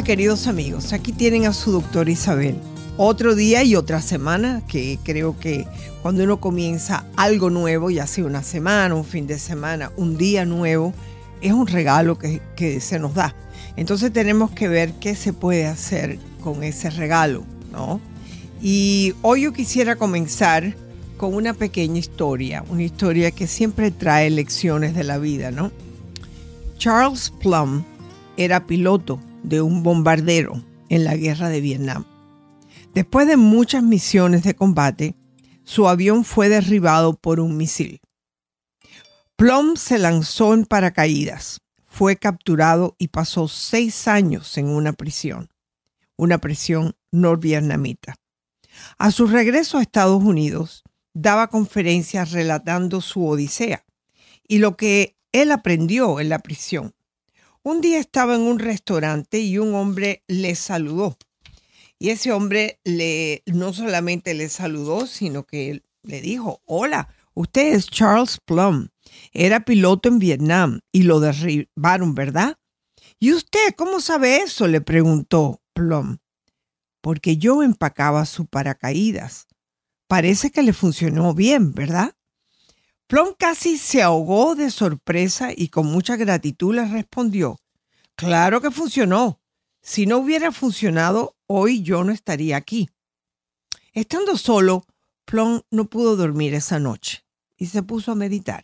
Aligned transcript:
Hola 0.00 0.06
queridos 0.06 0.46
amigos, 0.46 0.94
aquí 0.94 1.12
tienen 1.12 1.44
a 1.44 1.52
su 1.52 1.72
doctora 1.72 2.10
Isabel. 2.10 2.56
Otro 2.96 3.34
día 3.34 3.64
y 3.64 3.76
otra 3.76 4.00
semana, 4.00 4.62
que 4.66 4.98
creo 5.04 5.38
que 5.38 5.66
cuando 6.00 6.24
uno 6.24 6.40
comienza 6.40 7.04
algo 7.16 7.50
nuevo, 7.50 7.90
ya 7.90 8.06
sea 8.06 8.24
una 8.24 8.42
semana, 8.42 8.94
un 8.94 9.04
fin 9.04 9.26
de 9.26 9.38
semana, 9.38 9.92
un 9.98 10.16
día 10.16 10.46
nuevo, 10.46 10.94
es 11.42 11.52
un 11.52 11.66
regalo 11.66 12.18
que, 12.18 12.40
que 12.56 12.80
se 12.80 12.98
nos 12.98 13.12
da. 13.12 13.34
Entonces 13.76 14.10
tenemos 14.10 14.50
que 14.52 14.68
ver 14.68 14.94
qué 14.94 15.14
se 15.14 15.34
puede 15.34 15.66
hacer 15.66 16.18
con 16.42 16.62
ese 16.62 16.88
regalo, 16.88 17.44
¿no? 17.70 18.00
Y 18.62 19.12
hoy 19.20 19.42
yo 19.42 19.52
quisiera 19.52 19.96
comenzar 19.96 20.74
con 21.18 21.34
una 21.34 21.52
pequeña 21.52 21.98
historia, 21.98 22.64
una 22.70 22.84
historia 22.84 23.32
que 23.32 23.46
siempre 23.46 23.90
trae 23.90 24.30
lecciones 24.30 24.94
de 24.94 25.04
la 25.04 25.18
vida, 25.18 25.50
¿no? 25.50 25.70
Charles 26.78 27.30
Plum 27.38 27.84
era 28.38 28.66
piloto 28.66 29.20
de 29.42 29.60
un 29.60 29.82
bombardero 29.82 30.62
en 30.88 31.04
la 31.04 31.16
guerra 31.16 31.48
de 31.48 31.60
Vietnam. 31.60 32.04
Después 32.94 33.26
de 33.26 33.36
muchas 33.36 33.82
misiones 33.82 34.42
de 34.42 34.54
combate, 34.54 35.14
su 35.64 35.88
avión 35.88 36.24
fue 36.24 36.48
derribado 36.48 37.16
por 37.16 37.40
un 37.40 37.56
misil. 37.56 38.00
Plum 39.36 39.76
se 39.76 39.98
lanzó 39.98 40.52
en 40.52 40.66
paracaídas, 40.66 41.60
fue 41.86 42.16
capturado 42.16 42.96
y 42.98 43.08
pasó 43.08 43.48
seis 43.48 44.08
años 44.08 44.58
en 44.58 44.68
una 44.68 44.92
prisión, 44.92 45.48
una 46.16 46.38
prisión 46.38 46.96
norvietnamita. 47.10 48.16
A 48.98 49.10
su 49.10 49.26
regreso 49.26 49.78
a 49.78 49.82
Estados 49.82 50.22
Unidos, 50.22 50.82
daba 51.14 51.48
conferencias 51.48 52.32
relatando 52.32 53.00
su 53.00 53.26
odisea 53.26 53.84
y 54.46 54.58
lo 54.58 54.76
que 54.76 55.16
él 55.32 55.52
aprendió 55.52 56.20
en 56.20 56.28
la 56.28 56.40
prisión 56.40 56.94
un 57.62 57.80
día 57.80 57.98
estaba 57.98 58.34
en 58.34 58.42
un 58.42 58.58
restaurante 58.58 59.40
y 59.40 59.58
un 59.58 59.74
hombre 59.74 60.24
le 60.26 60.54
saludó. 60.54 61.18
Y 61.98 62.10
ese 62.10 62.32
hombre 62.32 62.80
le 62.84 63.42
no 63.46 63.72
solamente 63.72 64.32
le 64.34 64.48
saludó, 64.48 65.06
sino 65.06 65.44
que 65.44 65.82
le 66.02 66.20
dijo, 66.22 66.62
hola, 66.64 67.14
usted 67.34 67.74
es 67.74 67.88
Charles 67.88 68.38
Plum. 68.44 68.88
Era 69.32 69.64
piloto 69.64 70.08
en 70.08 70.18
Vietnam 70.18 70.80
y 70.92 71.02
lo 71.02 71.20
derribaron, 71.20 72.14
¿verdad? 72.14 72.58
¿Y 73.18 73.34
usted 73.34 73.74
cómo 73.76 74.00
sabe 74.00 74.38
eso? 74.38 74.66
le 74.66 74.80
preguntó 74.80 75.62
Plum. 75.74 76.18
Porque 77.02 77.36
yo 77.36 77.62
empacaba 77.62 78.24
su 78.24 78.46
paracaídas. 78.46 79.46
Parece 80.08 80.50
que 80.50 80.62
le 80.62 80.72
funcionó 80.72 81.34
bien, 81.34 81.72
¿verdad? 81.72 82.14
Plum 83.10 83.34
casi 83.36 83.76
se 83.76 84.02
ahogó 84.02 84.54
de 84.54 84.70
sorpresa 84.70 85.48
y 85.52 85.66
con 85.66 85.86
mucha 85.86 86.14
gratitud 86.14 86.76
le 86.76 86.86
respondió, 86.86 87.58
claro 88.14 88.60
que 88.60 88.70
funcionó. 88.70 89.40
Si 89.82 90.06
no 90.06 90.18
hubiera 90.18 90.52
funcionado, 90.52 91.36
hoy 91.48 91.82
yo 91.82 92.04
no 92.04 92.12
estaría 92.12 92.56
aquí. 92.56 92.88
Estando 93.94 94.36
solo, 94.36 94.84
Plum 95.24 95.62
no 95.72 95.86
pudo 95.86 96.14
dormir 96.14 96.54
esa 96.54 96.78
noche 96.78 97.24
y 97.56 97.66
se 97.66 97.82
puso 97.82 98.12
a 98.12 98.14
meditar. 98.14 98.62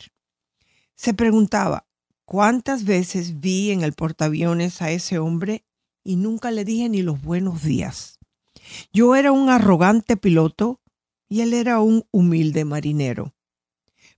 Se 0.94 1.12
preguntaba, 1.12 1.88
¿cuántas 2.24 2.84
veces 2.84 3.40
vi 3.40 3.72
en 3.72 3.82
el 3.82 3.94
portaaviones 3.94 4.80
a 4.80 4.92
ese 4.92 5.18
hombre 5.18 5.64
y 6.04 6.14
nunca 6.14 6.52
le 6.52 6.64
dije 6.64 6.88
ni 6.88 7.02
los 7.02 7.20
buenos 7.20 7.64
días? 7.64 8.20
Yo 8.92 9.16
era 9.16 9.32
un 9.32 9.50
arrogante 9.50 10.16
piloto 10.16 10.80
y 11.28 11.40
él 11.40 11.52
era 11.52 11.80
un 11.80 12.06
humilde 12.12 12.64
marinero. 12.64 13.35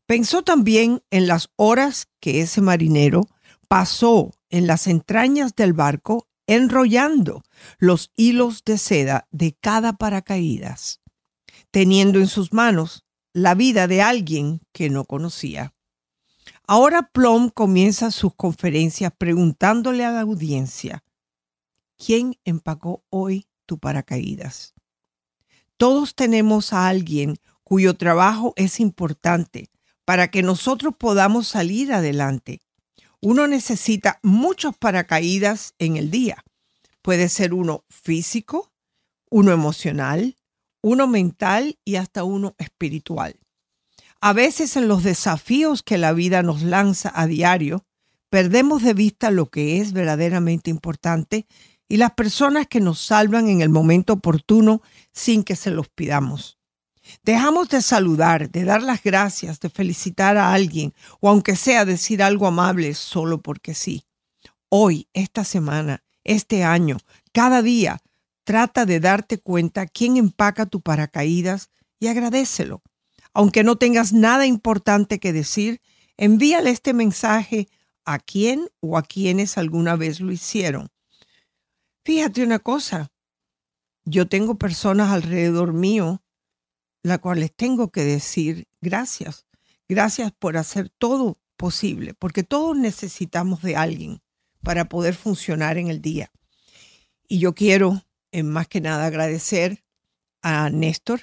Pensó 0.08 0.42
también 0.42 1.02
en 1.10 1.26
las 1.26 1.50
horas 1.56 2.08
que 2.18 2.40
ese 2.40 2.62
marinero 2.62 3.28
pasó 3.68 4.30
en 4.48 4.66
las 4.66 4.86
entrañas 4.86 5.54
del 5.54 5.74
barco 5.74 6.26
enrollando 6.46 7.42
los 7.78 8.10
hilos 8.16 8.64
de 8.64 8.78
seda 8.78 9.28
de 9.32 9.52
cada 9.60 9.98
paracaídas, 9.98 11.02
teniendo 11.70 12.20
en 12.20 12.26
sus 12.26 12.54
manos 12.54 13.04
la 13.34 13.54
vida 13.54 13.86
de 13.86 14.00
alguien 14.00 14.62
que 14.72 14.88
no 14.88 15.04
conocía. 15.04 15.74
Ahora 16.66 17.10
Plum 17.12 17.50
comienza 17.50 18.10
sus 18.10 18.34
conferencias 18.34 19.12
preguntándole 19.18 20.06
a 20.06 20.10
la 20.10 20.22
audiencia, 20.22 21.04
¿quién 21.98 22.34
empacó 22.46 23.04
hoy 23.10 23.46
tu 23.66 23.78
paracaídas? 23.78 24.72
Todos 25.76 26.14
tenemos 26.14 26.72
a 26.72 26.88
alguien 26.88 27.36
cuyo 27.62 27.92
trabajo 27.92 28.54
es 28.56 28.80
importante 28.80 29.68
para 30.08 30.30
que 30.30 30.42
nosotros 30.42 30.94
podamos 30.96 31.48
salir 31.48 31.92
adelante. 31.92 32.62
Uno 33.20 33.46
necesita 33.46 34.20
muchos 34.22 34.74
paracaídas 34.74 35.74
en 35.78 35.98
el 35.98 36.10
día. 36.10 36.42
Puede 37.02 37.28
ser 37.28 37.52
uno 37.52 37.84
físico, 37.90 38.72
uno 39.30 39.52
emocional, 39.52 40.38
uno 40.82 41.08
mental 41.08 41.78
y 41.84 41.96
hasta 41.96 42.24
uno 42.24 42.54
espiritual. 42.56 43.36
A 44.18 44.32
veces 44.32 44.78
en 44.78 44.88
los 44.88 45.02
desafíos 45.02 45.82
que 45.82 45.98
la 45.98 46.14
vida 46.14 46.42
nos 46.42 46.62
lanza 46.62 47.12
a 47.14 47.26
diario, 47.26 47.84
perdemos 48.30 48.82
de 48.82 48.94
vista 48.94 49.30
lo 49.30 49.50
que 49.50 49.78
es 49.78 49.92
verdaderamente 49.92 50.70
importante 50.70 51.46
y 51.86 51.98
las 51.98 52.12
personas 52.12 52.66
que 52.66 52.80
nos 52.80 52.98
salvan 52.98 53.50
en 53.50 53.60
el 53.60 53.68
momento 53.68 54.14
oportuno 54.14 54.80
sin 55.12 55.44
que 55.44 55.54
se 55.54 55.70
los 55.70 55.90
pidamos. 55.90 56.57
Dejamos 57.22 57.68
de 57.68 57.82
saludar, 57.82 58.50
de 58.50 58.64
dar 58.64 58.82
las 58.82 59.02
gracias, 59.02 59.60
de 59.60 59.70
felicitar 59.70 60.36
a 60.36 60.52
alguien 60.52 60.94
o 61.20 61.28
aunque 61.28 61.56
sea 61.56 61.84
decir 61.84 62.22
algo 62.22 62.46
amable 62.46 62.94
solo 62.94 63.40
porque 63.42 63.74
sí. 63.74 64.04
Hoy, 64.68 65.08
esta 65.12 65.44
semana, 65.44 66.04
este 66.24 66.64
año, 66.64 66.98
cada 67.32 67.62
día, 67.62 68.00
trata 68.44 68.86
de 68.86 69.00
darte 69.00 69.38
cuenta 69.38 69.86
quién 69.86 70.16
empaca 70.16 70.66
tu 70.66 70.80
paracaídas 70.80 71.70
y 71.98 72.08
agradecelo. 72.08 72.82
Aunque 73.32 73.64
no 73.64 73.76
tengas 73.76 74.12
nada 74.12 74.46
importante 74.46 75.20
que 75.20 75.32
decir, 75.32 75.80
envíale 76.16 76.70
este 76.70 76.92
mensaje 76.92 77.68
a 78.04 78.18
quien 78.18 78.68
o 78.80 78.96
a 78.96 79.02
quienes 79.02 79.58
alguna 79.58 79.96
vez 79.96 80.20
lo 80.20 80.32
hicieron. 80.32 80.88
Fíjate 82.04 82.42
una 82.42 82.58
cosa, 82.58 83.10
yo 84.04 84.28
tengo 84.28 84.56
personas 84.56 85.12
alrededor 85.12 85.74
mío 85.74 86.22
la 87.02 87.18
cual 87.18 87.40
les 87.40 87.54
tengo 87.54 87.90
que 87.90 88.04
decir 88.04 88.68
gracias. 88.80 89.46
Gracias 89.88 90.32
por 90.32 90.56
hacer 90.56 90.90
todo 90.90 91.38
posible, 91.56 92.14
porque 92.14 92.42
todos 92.42 92.76
necesitamos 92.76 93.62
de 93.62 93.76
alguien 93.76 94.20
para 94.62 94.88
poder 94.88 95.14
funcionar 95.14 95.78
en 95.78 95.88
el 95.88 96.00
día. 96.00 96.30
Y 97.26 97.38
yo 97.38 97.54
quiero, 97.54 98.04
en 98.32 98.48
más 98.48 98.68
que 98.68 98.80
nada, 98.80 99.06
agradecer 99.06 99.84
a 100.42 100.70
Néstor, 100.70 101.22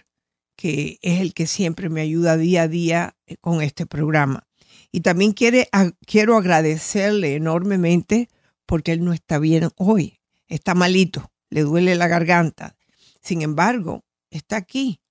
que 0.55 0.99
es 1.01 1.21
el 1.21 1.33
que 1.33 1.47
siempre 1.47 1.89
me 1.89 2.01
ayuda 2.01 2.37
día 2.37 2.63
a 2.63 2.67
día 2.67 3.15
eh, 3.27 3.37
con 3.41 3.61
este 3.61 3.85
programa. 3.85 4.47
Y 4.91 5.01
también 5.01 5.33
quiero 5.33 6.37
agradecerle 6.37 7.35
enormemente 7.35 8.29
porque 8.65 8.93
él 8.93 9.03
no 9.03 9.13
está 9.13 9.39
bien 9.39 9.69
hoy, 9.75 10.19
está 10.47 10.73
malito, 10.73 11.31
le 11.49 11.61
duele 11.61 11.95
la 11.95 12.07
garganta. 12.07 12.77
Sin 13.21 13.41
embargo, 13.41 14.05
está 14.29 14.57
aquí 14.57 15.01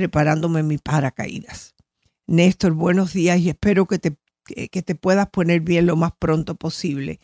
preparándome 0.00 0.62
mi 0.62 0.78
paracaídas. 0.78 1.74
Néstor, 2.26 2.72
buenos 2.72 3.12
días 3.12 3.38
y 3.38 3.50
espero 3.50 3.84
que 3.84 3.98
te, 3.98 4.16
que 4.70 4.80
te 4.80 4.94
puedas 4.94 5.28
poner 5.28 5.60
bien 5.60 5.84
lo 5.84 5.94
más 5.94 6.12
pronto 6.18 6.54
posible. 6.54 7.20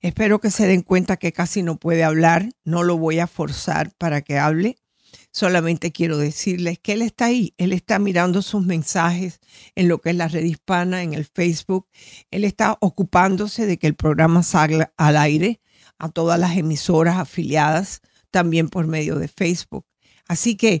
Espero 0.00 0.40
que 0.40 0.50
se 0.50 0.66
den 0.66 0.80
cuenta 0.80 1.18
que 1.18 1.32
casi 1.32 1.62
no 1.62 1.76
puede 1.76 2.02
hablar, 2.02 2.48
no 2.64 2.82
lo 2.82 2.96
voy 2.96 3.18
a 3.18 3.26
forzar 3.26 3.92
para 3.98 4.22
que 4.22 4.38
hable. 4.38 4.78
Solamente 5.32 5.92
quiero 5.92 6.16
decirles 6.16 6.78
que 6.78 6.94
él 6.94 7.02
está 7.02 7.26
ahí, 7.26 7.52
él 7.58 7.74
está 7.74 7.98
mirando 7.98 8.40
sus 8.40 8.64
mensajes 8.64 9.38
en 9.74 9.88
lo 9.88 10.00
que 10.00 10.08
es 10.08 10.16
la 10.16 10.28
red 10.28 10.44
hispana, 10.44 11.02
en 11.02 11.12
el 11.12 11.26
Facebook. 11.26 11.88
Él 12.30 12.44
está 12.44 12.78
ocupándose 12.80 13.66
de 13.66 13.76
que 13.76 13.86
el 13.86 13.96
programa 13.96 14.42
salga 14.42 14.94
al 14.96 15.18
aire 15.18 15.60
a 15.98 16.08
todas 16.08 16.40
las 16.40 16.56
emisoras 16.56 17.18
afiliadas, 17.18 18.00
también 18.30 18.70
por 18.70 18.86
medio 18.86 19.16
de 19.18 19.28
Facebook. 19.28 19.84
Así 20.26 20.56
que 20.56 20.80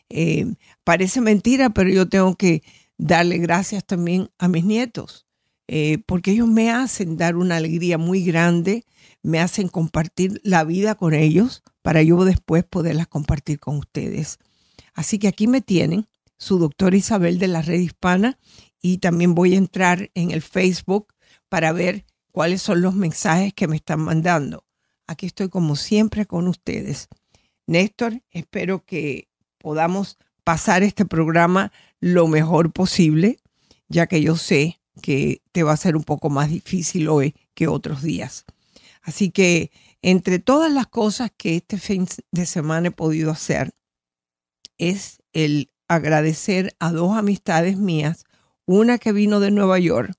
Eh, 0.09 0.55
parece 0.83 1.21
mentira, 1.21 1.69
pero 1.69 1.89
yo 1.89 2.09
tengo 2.09 2.35
que 2.35 2.61
darle 3.03 3.37
gracias 3.37 3.83
también 3.85 4.29
a 4.37 4.47
mis 4.47 4.63
nietos, 4.63 5.27
eh, 5.67 5.97
porque 6.05 6.31
ellos 6.31 6.47
me 6.47 6.71
hacen 6.71 7.17
dar 7.17 7.35
una 7.35 7.57
alegría 7.57 7.97
muy 7.97 8.23
grande, 8.23 8.85
me 9.21 9.41
hacen 9.41 9.67
compartir 9.67 10.39
la 10.45 10.63
vida 10.63 10.95
con 10.95 11.13
ellos 11.13 11.63
para 11.81 12.01
yo 12.01 12.23
después 12.23 12.63
poderlas 12.63 13.07
compartir 13.07 13.59
con 13.59 13.77
ustedes. 13.77 14.39
Así 14.93 15.19
que 15.19 15.27
aquí 15.27 15.47
me 15.47 15.59
tienen, 15.59 16.07
su 16.37 16.59
doctora 16.59 16.95
Isabel 16.95 17.39
de 17.39 17.49
la 17.49 17.61
Red 17.61 17.81
Hispana, 17.81 18.39
y 18.81 18.99
también 18.99 19.35
voy 19.35 19.53
a 19.55 19.57
entrar 19.57 20.09
en 20.13 20.31
el 20.31 20.41
Facebook 20.41 21.13
para 21.49 21.73
ver 21.73 22.05
cuáles 22.31 22.61
son 22.61 22.81
los 22.81 22.95
mensajes 22.95 23.53
que 23.53 23.67
me 23.67 23.75
están 23.75 23.99
mandando. 23.99 24.65
Aquí 25.07 25.25
estoy 25.25 25.49
como 25.49 25.75
siempre 25.75 26.25
con 26.25 26.47
ustedes. 26.47 27.09
Néstor, 27.67 28.21
espero 28.31 28.85
que 28.85 29.27
podamos 29.57 30.17
pasar 30.43 30.83
este 30.83 31.05
programa 31.05 31.71
lo 32.03 32.27
mejor 32.27 32.73
posible, 32.73 33.39
ya 33.87 34.07
que 34.07 34.21
yo 34.21 34.35
sé 34.35 34.81
que 35.01 35.41
te 35.53 35.63
va 35.63 35.71
a 35.71 35.77
ser 35.77 35.95
un 35.95 36.03
poco 36.03 36.29
más 36.29 36.49
difícil 36.49 37.07
hoy 37.07 37.33
que 37.53 37.69
otros 37.69 38.01
días. 38.01 38.43
Así 39.01 39.31
que 39.31 39.71
entre 40.01 40.39
todas 40.39 40.69
las 40.69 40.87
cosas 40.87 41.31
que 41.35 41.55
este 41.55 41.77
fin 41.77 42.05
de 42.31 42.45
semana 42.45 42.89
he 42.89 42.91
podido 42.91 43.31
hacer, 43.31 43.71
es 44.77 45.21
el 45.31 45.71
agradecer 45.87 46.75
a 46.79 46.91
dos 46.91 47.15
amistades 47.15 47.77
mías, 47.77 48.25
una 48.65 48.97
que 48.97 49.13
vino 49.13 49.39
de 49.39 49.51
Nueva 49.51 49.79
York 49.79 50.13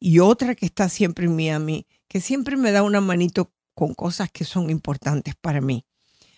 y 0.00 0.20
otra 0.20 0.54
que 0.54 0.64
está 0.64 0.88
siempre 0.88 1.26
en 1.26 1.36
Miami, 1.36 1.86
que 2.08 2.22
siempre 2.22 2.56
me 2.56 2.72
da 2.72 2.82
una 2.82 3.02
manito 3.02 3.52
con 3.74 3.92
cosas 3.92 4.30
que 4.32 4.44
son 4.44 4.70
importantes 4.70 5.34
para 5.34 5.60
mí. 5.60 5.84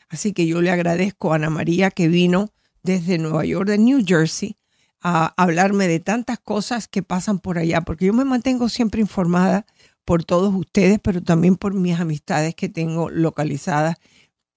Así 0.09 0.33
que 0.33 0.45
yo 0.49 0.61
le 0.61 0.73
agradezco 0.73 1.33
a 1.33 1.37
Ana 1.37 1.51
María 1.51 1.93
que 1.93 2.09
vino 2.09 2.53
desde 2.83 3.19
Nueva 3.19 3.45
York, 3.45 3.69
de 3.69 3.79
New 3.79 4.03
Jersey, 4.05 4.58
a 5.01 5.35
hablarme 5.37 5.89
de 5.89 6.01
tantas 6.01 6.39
cosas 6.39 6.89
que 6.89 7.03
pasan 7.03 7.39
por 7.39 7.59
allá, 7.59 7.83
porque 7.83 8.07
yo 8.07 8.13
me 8.13 8.25
mantengo 8.25 8.69
siempre 8.69 9.01
informada 9.01 9.67
por 10.05 10.25
todos 10.25 10.55
ustedes, 10.55 10.99
pero 11.03 11.23
también 11.23 11.57
por 11.57 11.75
mis 11.75 11.99
amistades 11.99 12.55
que 12.55 12.69
tengo 12.69 13.11
localizadas 13.11 13.97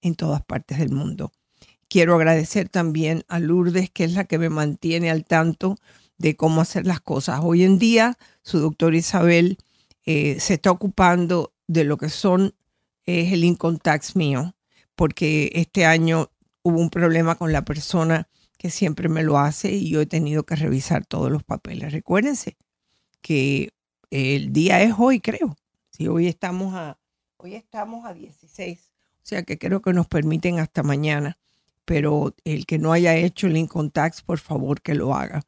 en 0.00 0.14
todas 0.14 0.42
partes 0.42 0.78
del 0.78 0.90
mundo. 0.90 1.32
Quiero 1.88 2.14
agradecer 2.14 2.68
también 2.68 3.24
a 3.28 3.38
Lourdes, 3.38 3.90
que 3.90 4.04
es 4.04 4.14
la 4.14 4.24
que 4.24 4.38
me 4.38 4.48
mantiene 4.48 5.10
al 5.10 5.24
tanto 5.24 5.76
de 6.18 6.36
cómo 6.36 6.60
hacer 6.60 6.86
las 6.86 7.00
cosas. 7.00 7.40
Hoy 7.42 7.64
en 7.64 7.78
día, 7.78 8.16
su 8.42 8.58
doctor 8.60 8.94
Isabel 8.94 9.58
eh, 10.04 10.40
se 10.40 10.54
está 10.54 10.70
ocupando 10.70 11.52
de 11.66 11.84
lo 11.84 11.96
que 11.96 12.08
son 12.08 12.54
es 13.04 13.32
el 13.32 13.44
income 13.44 13.78
tax 13.82 14.16
mío, 14.16 14.54
porque 14.94 15.50
este 15.54 15.84
año 15.84 16.30
hubo 16.62 16.78
un 16.78 16.90
problema 16.90 17.34
con 17.34 17.52
la 17.52 17.64
persona 17.64 18.28
que 18.62 18.70
siempre 18.70 19.08
me 19.08 19.24
lo 19.24 19.38
hace 19.38 19.72
y 19.72 19.90
yo 19.90 20.00
he 20.00 20.06
tenido 20.06 20.44
que 20.44 20.54
revisar 20.54 21.04
todos 21.04 21.32
los 21.32 21.42
papeles. 21.42 21.90
Recuérdense 21.90 22.56
que 23.20 23.70
el 24.10 24.52
día 24.52 24.80
es 24.82 24.94
hoy, 24.96 25.18
creo. 25.18 25.56
Si 25.90 26.06
hoy 26.06 26.28
estamos 26.28 26.72
a 26.72 26.96
hoy 27.38 27.56
estamos 27.56 28.06
a 28.06 28.14
16, 28.14 28.78
o 28.78 29.20
sea 29.24 29.42
que 29.42 29.58
creo 29.58 29.82
que 29.82 29.92
nos 29.92 30.06
permiten 30.06 30.60
hasta 30.60 30.84
mañana, 30.84 31.38
pero 31.84 32.36
el 32.44 32.64
que 32.64 32.78
no 32.78 32.92
haya 32.92 33.16
hecho 33.16 33.48
el 33.48 33.56
income 33.56 33.90
por 34.24 34.38
favor 34.38 34.80
que 34.80 34.94
lo 34.94 35.12
haga. 35.12 35.42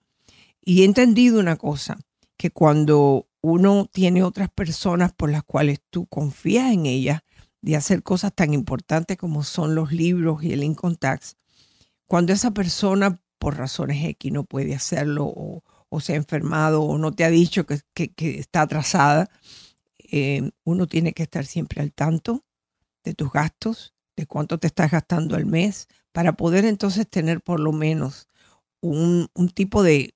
Y 0.61 0.83
he 0.83 0.85
entendido 0.85 1.39
una 1.39 1.55
cosa, 1.55 2.01
que 2.37 2.51
cuando 2.51 3.29
uno 3.43 3.89
tiene 3.93 4.25
otras 4.25 4.51
personas 4.51 5.13
por 5.13 5.31
las 5.31 5.45
cuales 5.45 5.81
tú 5.89 6.07
confías 6.07 6.73
en 6.73 6.87
ellas, 6.87 7.21
de 7.63 7.77
hacer 7.77 8.03
cosas 8.03 8.35
tan 8.35 8.55
importantes 8.55 9.17
como 9.17 9.45
son 9.45 9.77
los 9.77 9.93
libros 9.93 10.43
y 10.43 10.53
el 10.53 10.65
income 10.65 10.97
tax, 10.97 11.37
cuando 12.15 12.33
esa 12.33 12.53
persona 12.53 13.21
por 13.41 13.57
razones 13.57 14.05
X 14.05 14.31
no 14.31 14.45
puede 14.45 14.77
hacerlo 14.77 15.25
o, 15.27 15.65
se 16.01 16.13
ha 16.13 16.17
enfermado 16.17 16.85
o 16.85 16.97
no 16.97 17.11
te 17.11 17.25
ha 17.25 17.29
dicho 17.29 17.67
que, 17.67 17.83
está 18.39 18.63
atrasada, 18.63 19.29
eh, 19.99 20.49
uno 20.63 20.87
tiene 20.87 21.13
que 21.13 21.25
estar 21.25 21.45
siempre 21.45 21.83
al 21.83 21.93
tanto 21.93 22.45
de 23.03 23.15
tus 23.15 23.33
gastos, 23.33 23.95
de 24.15 24.27
cuánto 24.27 24.59
te 24.59 24.69
estás 24.69 24.93
gastando 24.93 25.35
al 25.35 25.45
mes, 25.45 25.89
para 26.13 26.35
poder 26.35 26.65
entonces 26.67 27.11
tener 27.11 27.41
por 27.41 27.59
lo 27.59 27.73
menos 27.73 28.29
un, 28.81 29.29
tipo 29.53 29.83
de, 29.83 30.15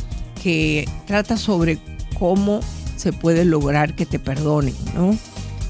que 0.42 0.88
trata 1.06 1.36
sobre 1.36 1.78
cómo 2.18 2.60
se 2.96 3.12
puede 3.12 3.44
lograr 3.44 3.94
que 3.94 4.06
te 4.06 4.18
perdonen, 4.18 4.74
¿no? 4.94 5.14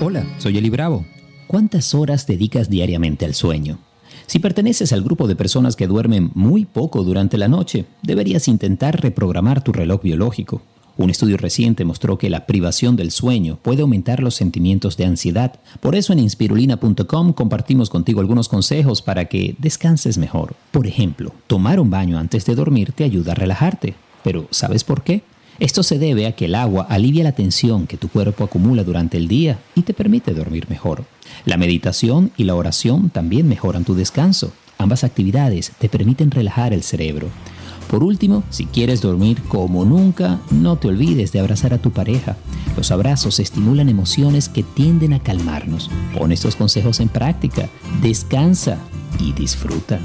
Hola, 0.00 0.26
soy 0.38 0.58
Eli 0.58 0.68
Bravo. 0.68 1.04
¿Cuántas 1.46 1.94
horas 1.94 2.26
dedicas 2.26 2.68
diariamente 2.68 3.24
al 3.24 3.34
sueño? 3.34 3.78
Si 4.26 4.40
perteneces 4.40 4.92
al 4.92 5.04
grupo 5.04 5.28
de 5.28 5.36
personas 5.36 5.76
que 5.76 5.86
duermen 5.86 6.32
muy 6.34 6.64
poco 6.64 7.04
durante 7.04 7.38
la 7.38 7.46
noche, 7.46 7.84
deberías 8.02 8.48
intentar 8.48 9.00
reprogramar 9.00 9.62
tu 9.62 9.72
reloj 9.72 10.02
biológico. 10.02 10.60
Un 10.98 11.10
estudio 11.10 11.36
reciente 11.36 11.84
mostró 11.84 12.18
que 12.18 12.28
la 12.28 12.44
privación 12.44 12.96
del 12.96 13.12
sueño 13.12 13.60
puede 13.62 13.82
aumentar 13.82 14.20
los 14.20 14.34
sentimientos 14.34 14.96
de 14.96 15.04
ansiedad. 15.04 15.60
Por 15.80 15.94
eso 15.94 16.12
en 16.12 16.18
inspirulina.com 16.18 17.34
compartimos 17.34 17.88
contigo 17.88 18.20
algunos 18.20 18.48
consejos 18.48 19.00
para 19.00 19.26
que 19.26 19.54
descanses 19.58 20.18
mejor. 20.18 20.56
Por 20.72 20.88
ejemplo, 20.88 21.32
tomar 21.46 21.78
un 21.78 21.88
baño 21.88 22.18
antes 22.18 22.44
de 22.46 22.56
dormir 22.56 22.90
te 22.90 23.04
ayuda 23.04 23.30
a 23.30 23.36
relajarte. 23.36 23.94
Pero 24.24 24.48
¿sabes 24.50 24.82
por 24.82 25.04
qué? 25.04 25.22
Esto 25.60 25.84
se 25.84 26.00
debe 26.00 26.26
a 26.26 26.32
que 26.32 26.46
el 26.46 26.56
agua 26.56 26.84
alivia 26.88 27.22
la 27.22 27.32
tensión 27.32 27.86
que 27.86 27.96
tu 27.96 28.08
cuerpo 28.08 28.42
acumula 28.42 28.82
durante 28.82 29.18
el 29.18 29.28
día 29.28 29.60
y 29.76 29.82
te 29.82 29.94
permite 29.94 30.34
dormir 30.34 30.68
mejor. 30.68 31.04
La 31.44 31.56
meditación 31.56 32.32
y 32.36 32.42
la 32.42 32.56
oración 32.56 33.10
también 33.10 33.48
mejoran 33.48 33.84
tu 33.84 33.94
descanso. 33.94 34.52
Ambas 34.78 35.04
actividades 35.04 35.70
te 35.78 35.88
permiten 35.88 36.32
relajar 36.32 36.72
el 36.72 36.82
cerebro. 36.82 37.28
Por 37.90 38.04
último, 38.04 38.44
si 38.50 38.66
quieres 38.66 39.00
dormir 39.00 39.42
como 39.48 39.84
nunca, 39.84 40.40
no 40.50 40.76
te 40.76 40.88
olvides 40.88 41.32
de 41.32 41.40
abrazar 41.40 41.72
a 41.72 41.78
tu 41.78 41.90
pareja. 41.90 42.36
Los 42.76 42.90
abrazos 42.90 43.40
estimulan 43.40 43.88
emociones 43.88 44.48
que 44.48 44.62
tienden 44.62 45.14
a 45.14 45.22
calmarnos. 45.22 45.90
Pon 46.16 46.32
estos 46.32 46.54
consejos 46.54 47.00
en 47.00 47.08
práctica, 47.08 47.68
descansa 48.02 48.78
y 49.18 49.32
disfruta. 49.32 50.00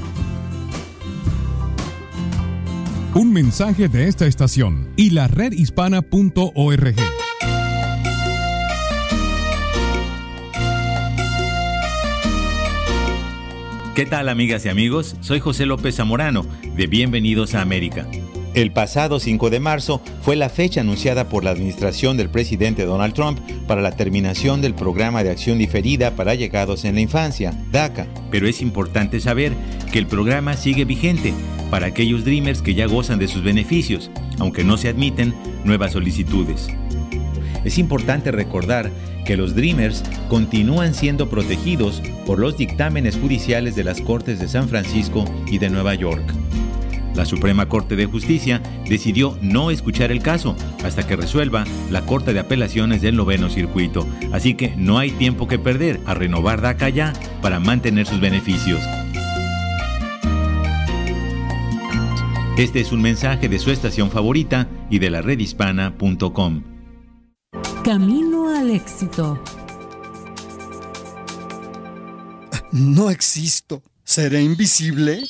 Un 3.14 3.32
mensaje 3.32 3.88
de 3.88 4.08
esta 4.08 4.26
estación 4.26 4.88
y 4.96 5.10
la 5.10 5.28
redhispana.org. 5.28 7.23
¿Qué 13.94 14.06
tal 14.06 14.28
amigas 14.28 14.64
y 14.66 14.68
amigos? 14.68 15.14
Soy 15.20 15.38
José 15.38 15.66
López 15.66 15.94
Zamorano, 15.94 16.44
de 16.74 16.88
Bienvenidos 16.88 17.54
a 17.54 17.60
América. 17.60 18.08
El 18.52 18.72
pasado 18.72 19.20
5 19.20 19.50
de 19.50 19.60
marzo 19.60 20.00
fue 20.20 20.34
la 20.34 20.48
fecha 20.48 20.80
anunciada 20.80 21.28
por 21.28 21.44
la 21.44 21.50
administración 21.50 22.16
del 22.16 22.28
presidente 22.28 22.86
Donald 22.86 23.14
Trump 23.14 23.38
para 23.68 23.82
la 23.82 23.92
terminación 23.92 24.60
del 24.60 24.74
programa 24.74 25.22
de 25.22 25.30
acción 25.30 25.58
diferida 25.58 26.16
para 26.16 26.34
llegados 26.34 26.84
en 26.84 26.96
la 26.96 27.02
infancia, 27.02 27.52
DACA. 27.70 28.08
Pero 28.32 28.48
es 28.48 28.62
importante 28.62 29.20
saber 29.20 29.52
que 29.92 30.00
el 30.00 30.08
programa 30.08 30.54
sigue 30.56 30.84
vigente 30.84 31.32
para 31.70 31.86
aquellos 31.86 32.24
Dreamers 32.24 32.62
que 32.62 32.74
ya 32.74 32.86
gozan 32.86 33.20
de 33.20 33.28
sus 33.28 33.44
beneficios, 33.44 34.10
aunque 34.40 34.64
no 34.64 34.76
se 34.76 34.88
admiten 34.88 35.32
nuevas 35.64 35.92
solicitudes. 35.92 36.68
Es 37.64 37.78
importante 37.78 38.32
recordar 38.32 38.90
que 39.24 39.36
los 39.36 39.54
Dreamers 39.54 40.02
continúan 40.28 40.94
siendo 40.94 41.28
protegidos 41.28 42.02
por 42.26 42.38
los 42.38 42.56
dictámenes 42.56 43.16
judiciales 43.16 43.74
de 43.76 43.84
las 43.84 44.00
Cortes 44.00 44.38
de 44.38 44.48
San 44.48 44.68
Francisco 44.68 45.24
y 45.46 45.58
de 45.58 45.70
Nueva 45.70 45.94
York. 45.94 46.22
La 47.14 47.24
Suprema 47.24 47.68
Corte 47.68 47.94
de 47.94 48.06
Justicia 48.06 48.60
decidió 48.88 49.38
no 49.40 49.70
escuchar 49.70 50.10
el 50.10 50.20
caso 50.20 50.56
hasta 50.84 51.06
que 51.06 51.16
resuelva 51.16 51.64
la 51.90 52.02
Corte 52.02 52.32
de 52.32 52.40
Apelaciones 52.40 53.02
del 53.02 53.16
Noveno 53.16 53.50
Circuito, 53.50 54.06
así 54.32 54.54
que 54.54 54.74
no 54.76 54.98
hay 54.98 55.12
tiempo 55.12 55.46
que 55.46 55.58
perder 55.58 56.00
a 56.06 56.14
renovar 56.14 56.60
DACA 56.60 56.88
ya 56.88 57.12
para 57.40 57.60
mantener 57.60 58.06
sus 58.06 58.20
beneficios. 58.20 58.80
Este 62.56 62.80
es 62.80 62.92
un 62.92 63.02
mensaje 63.02 63.48
de 63.48 63.58
su 63.58 63.70
estación 63.70 64.10
favorita 64.10 64.68
y 64.88 64.98
de 64.98 65.10
la 65.10 65.22
redhispana.com. 65.22 66.62
Camino 67.82 68.33
al 68.64 68.70
éxito. 68.70 69.38
No 72.72 73.10
existo. 73.10 73.82
¿Seré 74.04 74.42
invisible? 74.42 75.22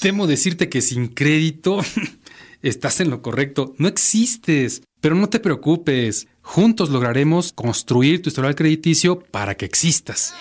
Temo 0.00 0.26
decirte 0.26 0.68
que 0.68 0.80
sin 0.80 1.08
crédito 1.08 1.80
estás 2.62 3.00
en 3.00 3.10
lo 3.10 3.20
correcto. 3.20 3.74
No 3.78 3.88
existes. 3.88 4.82
Pero 5.00 5.14
no 5.14 5.28
te 5.28 5.40
preocupes. 5.40 6.28
Juntos 6.42 6.90
lograremos 6.90 7.52
construir 7.52 8.22
tu 8.22 8.28
historial 8.28 8.54
crediticio 8.54 9.20
para 9.20 9.56
que 9.56 9.66
existas. 9.66 10.34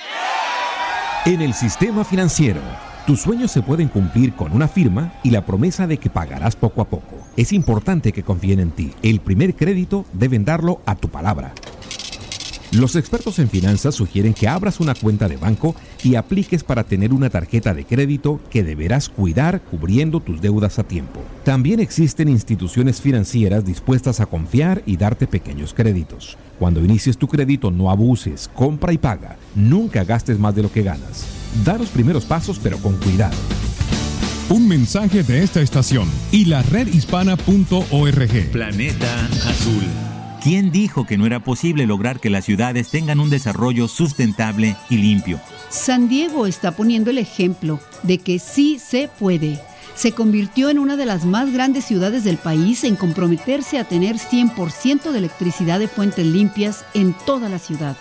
En 1.25 1.41
el 1.41 1.53
sistema 1.53 2.05
financiero, 2.05 2.61
tus 3.05 3.21
sueños 3.21 3.51
se 3.51 3.61
pueden 3.61 3.87
cumplir 3.87 4.33
con 4.33 4.51
una 4.51 4.67
firma 4.67 5.13
y 5.23 5.31
la 5.31 5.45
promesa 5.45 5.87
de 5.87 5.97
que 5.97 6.09
pagarás 6.09 6.55
poco 6.55 6.81
a 6.81 6.89
poco. 6.89 7.17
Es 7.35 7.51
importante 7.51 8.11
que 8.11 8.23
confíen 8.23 8.59
en 8.59 8.71
ti. 8.71 8.93
El 9.01 9.19
primer 9.19 9.55
crédito 9.55 10.05
deben 10.13 10.45
darlo 10.45 10.81
a 10.85 10.95
tu 10.95 11.09
palabra. 11.09 11.53
Los 12.71 12.95
expertos 12.95 13.39
en 13.39 13.49
finanzas 13.49 13.95
sugieren 13.95 14.35
que 14.35 14.47
abras 14.47 14.79
una 14.79 14.93
cuenta 14.93 15.27
de 15.27 15.37
banco 15.37 15.75
y 16.03 16.15
apliques 16.15 16.63
para 16.63 16.83
tener 16.83 17.13
una 17.13 17.31
tarjeta 17.31 17.73
de 17.73 17.83
crédito 17.83 18.39
que 18.51 18.63
deberás 18.63 19.09
cuidar 19.09 19.61
cubriendo 19.61 20.19
tus 20.19 20.39
deudas 20.39 20.77
a 20.77 20.83
tiempo. 20.83 21.21
También 21.43 21.79
existen 21.79 22.29
instituciones 22.29 23.01
financieras 23.01 23.65
dispuestas 23.65 24.19
a 24.19 24.27
confiar 24.27 24.83
y 24.85 24.97
darte 24.97 25.25
pequeños 25.25 25.73
créditos. 25.73 26.37
Cuando 26.59 26.83
inicies 26.83 27.17
tu 27.17 27.27
crédito 27.27 27.71
no 27.71 27.89
abuses, 27.89 28.51
compra 28.53 28.93
y 28.93 28.99
paga. 28.99 29.37
Nunca 29.55 30.03
gastes 30.03 30.37
más 30.37 30.53
de 30.53 30.61
lo 30.61 30.71
que 30.71 30.83
ganas. 30.83 31.25
Da 31.65 31.75
los 31.75 31.89
primeros 31.89 32.25
pasos 32.25 32.59
pero 32.61 32.77
con 32.77 32.97
cuidado. 32.97 33.37
Un 34.49 34.67
mensaje 34.67 35.23
de 35.23 35.43
esta 35.43 35.61
estación 35.61 36.07
y 36.31 36.45
la 36.45 36.61
redhispana.org. 36.61 38.51
Planeta 38.51 39.25
Azul. 39.47 40.18
¿Quién 40.41 40.71
dijo 40.71 41.05
que 41.05 41.17
no 41.17 41.25
era 41.25 41.41
posible 41.41 41.85
lograr 41.85 42.21
que 42.21 42.29
las 42.29 42.45
ciudades 42.45 42.89
tengan 42.89 43.19
un 43.19 43.29
desarrollo 43.29 43.89
sustentable 43.89 44.77
y 44.89 44.95
limpio? 44.95 45.41
San 45.69 46.07
Diego 46.07 46.47
está 46.47 46.71
poniendo 46.71 47.09
el 47.09 47.17
ejemplo 47.17 47.81
de 48.03 48.19
que 48.19 48.39
sí 48.39 48.79
se 48.79 49.09
puede. 49.09 49.59
Se 49.95 50.13
convirtió 50.13 50.69
en 50.69 50.79
una 50.79 50.95
de 50.95 51.05
las 51.05 51.25
más 51.25 51.51
grandes 51.51 51.83
ciudades 51.83 52.23
del 52.23 52.37
país 52.37 52.85
en 52.85 52.95
comprometerse 52.95 53.79
a 53.79 53.83
tener 53.83 54.15
100% 54.15 55.11
de 55.11 55.17
electricidad 55.17 55.77
de 55.77 55.89
fuentes 55.89 56.25
limpias 56.25 56.85
en 56.93 57.13
toda 57.25 57.49
la 57.49 57.59
ciudad. 57.59 57.97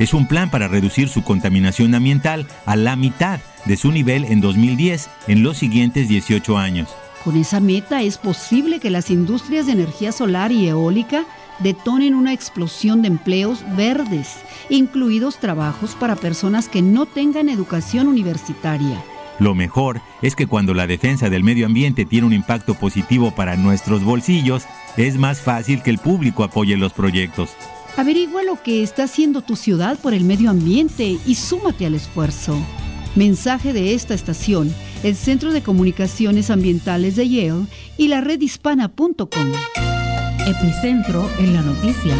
Es 0.00 0.12
un 0.12 0.26
plan 0.26 0.50
para 0.50 0.66
reducir 0.66 1.08
su 1.08 1.22
contaminación 1.22 1.94
ambiental 1.94 2.48
a 2.66 2.74
la 2.74 2.96
mitad 2.96 3.38
de 3.64 3.76
su 3.76 3.92
nivel 3.92 4.24
en 4.24 4.40
2010 4.40 5.08
en 5.28 5.44
los 5.44 5.58
siguientes 5.58 6.08
18 6.08 6.58
años. 6.58 6.88
Con 7.22 7.36
esa 7.36 7.60
meta 7.60 8.02
es 8.02 8.18
posible 8.18 8.78
que 8.78 8.90
las 8.90 9.10
industrias 9.10 9.66
de 9.66 9.72
energía 9.72 10.12
solar 10.12 10.52
y 10.52 10.68
eólica 10.68 11.24
detonen 11.60 12.14
una 12.14 12.32
explosión 12.32 13.02
de 13.02 13.08
empleos 13.08 13.64
verdes, 13.76 14.36
incluidos 14.68 15.38
trabajos 15.38 15.94
para 15.94 16.16
personas 16.16 16.68
que 16.68 16.82
no 16.82 17.06
tengan 17.06 17.48
educación 17.48 18.08
universitaria. 18.08 19.02
Lo 19.38 19.54
mejor 19.54 20.00
es 20.22 20.34
que 20.34 20.46
cuando 20.46 20.72
la 20.72 20.86
defensa 20.86 21.28
del 21.28 21.44
medio 21.44 21.66
ambiente 21.66 22.04
tiene 22.04 22.26
un 22.26 22.32
impacto 22.32 22.74
positivo 22.74 23.32
para 23.32 23.56
nuestros 23.56 24.02
bolsillos, 24.02 24.64
es 24.96 25.18
más 25.18 25.40
fácil 25.40 25.82
que 25.82 25.90
el 25.90 25.98
público 25.98 26.42
apoye 26.42 26.76
los 26.76 26.92
proyectos. 26.92 27.50
Averigua 27.96 28.42
lo 28.42 28.62
que 28.62 28.82
está 28.82 29.04
haciendo 29.04 29.42
tu 29.42 29.56
ciudad 29.56 29.98
por 29.98 30.14
el 30.14 30.24
medio 30.24 30.50
ambiente 30.50 31.18
y 31.26 31.34
súmate 31.34 31.86
al 31.86 31.94
esfuerzo. 31.94 32.56
Mensaje 33.14 33.72
de 33.72 33.94
esta 33.94 34.12
estación, 34.14 34.74
el 35.02 35.16
Centro 35.16 35.52
de 35.52 35.62
Comunicaciones 35.62 36.50
Ambientales 36.50 37.16
de 37.16 37.28
Yale 37.28 37.66
y 37.96 38.08
la 38.08 38.20
redhispana.com. 38.20 39.85
Epicentro 40.46 41.28
en 41.40 41.54
la 41.54 41.62
noticia. 41.62 42.14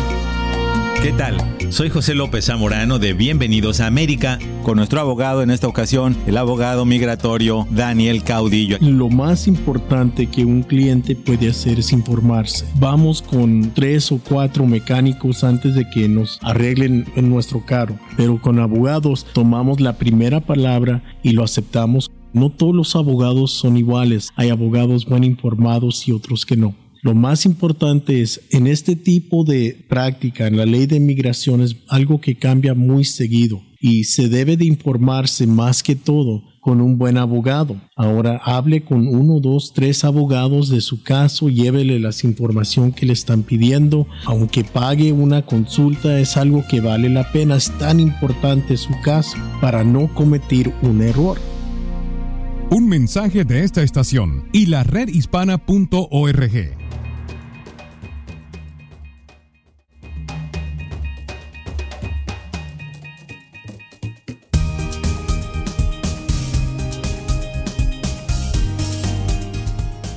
¿Qué 1.01 1.13
tal? 1.13 1.37
Soy 1.71 1.91
José 1.91 2.17
López 2.17 2.47
Zamorano 2.47 2.99
de 2.99 3.13
Bienvenidos 3.13 3.79
a 3.79 3.87
América, 3.87 4.41
con 4.65 4.79
nuestro 4.79 5.01
abogado 5.01 5.45
en 5.45 5.53
esta 5.53 5.69
ocasión, 5.69 6.17
el 6.27 6.37
abogado 6.37 6.85
migratorio 6.85 7.69
Daniel 7.71 8.25
Caudillo. 8.25 8.79
Lo 8.81 9.11
más 9.11 9.47
importante 9.47 10.27
que 10.27 10.45
un 10.45 10.65
cliente 10.65 11.15
puede 11.15 11.51
hacer 11.51 11.79
es 11.79 11.93
informarse. 11.93 12.67
Vamos 12.81 13.23
con 13.23 13.73
tres 13.75 14.11
o 14.11 14.19
cuatro 14.19 14.67
mecánicos 14.67 15.45
antes 15.45 15.77
de 15.77 15.89
que 15.89 16.09
nos 16.09 16.41
arreglen 16.43 17.07
en 17.15 17.31
nuestro 17.31 17.65
carro, 17.65 17.97
pero 18.17 18.41
con 18.41 18.59
abogados 18.59 19.25
tomamos 19.35 19.81
la 19.81 19.93
primera 19.99 20.41
palabra 20.41 21.01
y 21.23 21.31
lo 21.31 21.45
aceptamos. 21.45 22.11
No 22.33 22.51
todos 22.51 22.75
los 22.75 22.97
abogados 22.97 23.53
son 23.53 23.77
iguales, 23.77 24.33
hay 24.35 24.51
abogados 24.51 25.07
bien 25.07 25.23
informados 25.23 26.09
y 26.09 26.13
otros 26.13 26.45
que 26.45 26.57
no. 26.57 26.75
Lo 27.07 27.15
más 27.15 27.47
importante 27.47 28.21
es, 28.21 28.41
en 28.51 28.67
este 28.67 28.97
tipo 28.97 29.45
de 29.45 29.87
práctica, 29.89 30.49
en 30.49 30.57
la 30.57 30.67
ley 30.67 30.87
de 30.87 30.99
migración, 30.99 31.61
es 31.61 31.77
algo 31.87 32.21
que 32.21 32.35
cambia 32.35 32.75
muy 32.75 33.05
seguido 33.05 33.63
y 33.81 34.03
se 34.03 34.29
debe 34.29 34.57
de 34.57 34.65
informarse 34.65 35.47
más 35.47 35.85
que 35.85 35.95
todo 35.95 36.43
con 36.59 36.81
un 36.81 36.99
buen 36.99 37.17
abogado. 37.17 37.81
Ahora 37.95 38.41
hable 38.45 38.83
con 38.83 39.07
uno, 39.07 39.39
dos, 39.39 39.73
tres 39.73 40.03
abogados 40.03 40.69
de 40.69 40.81
su 40.81 41.05
caso, 41.05 41.49
llévele 41.49 42.01
las 42.01 42.25
información 42.25 42.91
que 42.91 43.07
le 43.07 43.13
están 43.13 43.45
pidiendo, 43.45 44.09
aunque 44.25 44.65
pague 44.65 45.13
una 45.13 45.47
consulta, 45.47 46.19
es 46.19 46.37
algo 46.37 46.65
que 46.69 46.81
vale 46.81 47.09
la 47.09 47.31
pena, 47.31 47.55
es 47.55 47.71
tan 47.79 48.01
importante 48.01 48.77
su 48.77 48.91
caso 49.05 49.39
para 49.61 49.85
no 49.85 50.13
cometer 50.13 50.75
un 50.83 51.03
error. 51.03 51.39
Un 52.73 52.89
mensaje 52.89 53.45
de 53.45 53.63
esta 53.63 53.85
estación 53.85 54.49
y 54.53 54.67
la 54.67 54.83
redhispana.org. 54.83 56.86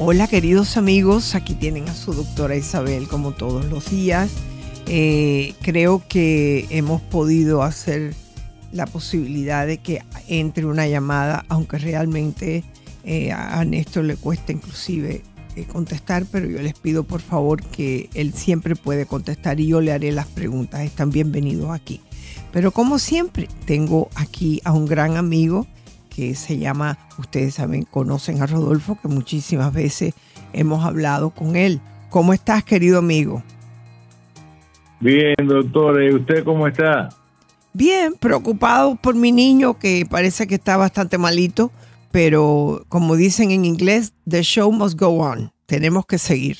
Hola 0.01 0.27
queridos 0.27 0.77
amigos, 0.77 1.35
aquí 1.35 1.55
tienen 1.55 1.89
a 1.89 1.93
su 1.93 2.13
doctora 2.13 2.55
Isabel 2.55 3.09
como 3.09 3.33
todos 3.33 3.65
los 3.65 3.91
días. 3.91 4.31
Eh, 4.87 5.55
creo 5.61 6.01
que 6.07 6.67
hemos 6.69 7.01
podido 7.01 7.63
hacer 7.63 8.13
la 8.71 8.85
posibilidad 8.85 9.67
de 9.67 9.79
que 9.79 10.01
entre 10.29 10.65
una 10.65 10.87
llamada, 10.87 11.43
aunque 11.49 11.79
realmente 11.79 12.63
eh, 13.03 13.33
a 13.33 13.65
Néstor 13.65 14.05
le 14.05 14.15
cuesta 14.15 14.53
inclusive 14.53 15.21
eh, 15.57 15.65
contestar, 15.65 16.25
pero 16.31 16.49
yo 16.49 16.61
les 16.61 16.79
pido 16.79 17.03
por 17.03 17.19
favor 17.19 17.61
que 17.61 18.09
él 18.13 18.33
siempre 18.33 18.77
puede 18.77 19.05
contestar 19.05 19.59
y 19.59 19.67
yo 19.67 19.81
le 19.81 19.91
haré 19.91 20.13
las 20.13 20.27
preguntas. 20.27 20.79
Están 20.79 21.09
bienvenidos 21.09 21.71
aquí. 21.71 21.99
Pero 22.53 22.71
como 22.71 22.99
siempre, 22.99 23.49
tengo 23.65 24.07
aquí 24.15 24.61
a 24.63 24.71
un 24.71 24.85
gran 24.85 25.17
amigo 25.17 25.67
que 26.19 26.35
se 26.35 26.57
llama, 26.57 26.97
ustedes 27.17 27.53
saben, 27.53 27.83
conocen 27.83 28.41
a 28.41 28.45
Rodolfo, 28.45 28.97
que 29.01 29.07
muchísimas 29.07 29.73
veces 29.73 30.13
hemos 30.51 30.83
hablado 30.83 31.29
con 31.29 31.55
él. 31.55 31.79
¿Cómo 32.09 32.33
estás, 32.33 32.65
querido 32.65 32.99
amigo? 32.99 33.41
Bien, 34.99 35.35
doctor. 35.45 36.03
¿Y 36.03 36.13
usted 36.13 36.43
cómo 36.43 36.67
está? 36.67 37.07
Bien, 37.71 38.15
preocupado 38.19 38.97
por 38.97 39.15
mi 39.15 39.31
niño 39.31 39.79
que 39.79 40.05
parece 40.09 40.45
que 40.45 40.55
está 40.55 40.75
bastante 40.75 41.17
malito, 41.17 41.71
pero 42.11 42.83
como 42.89 43.15
dicen 43.15 43.51
en 43.51 43.63
inglés, 43.63 44.13
the 44.27 44.41
show 44.41 44.69
must 44.73 44.99
go 44.99 45.19
on. 45.19 45.51
Tenemos 45.67 46.05
que 46.05 46.17
seguir. 46.17 46.57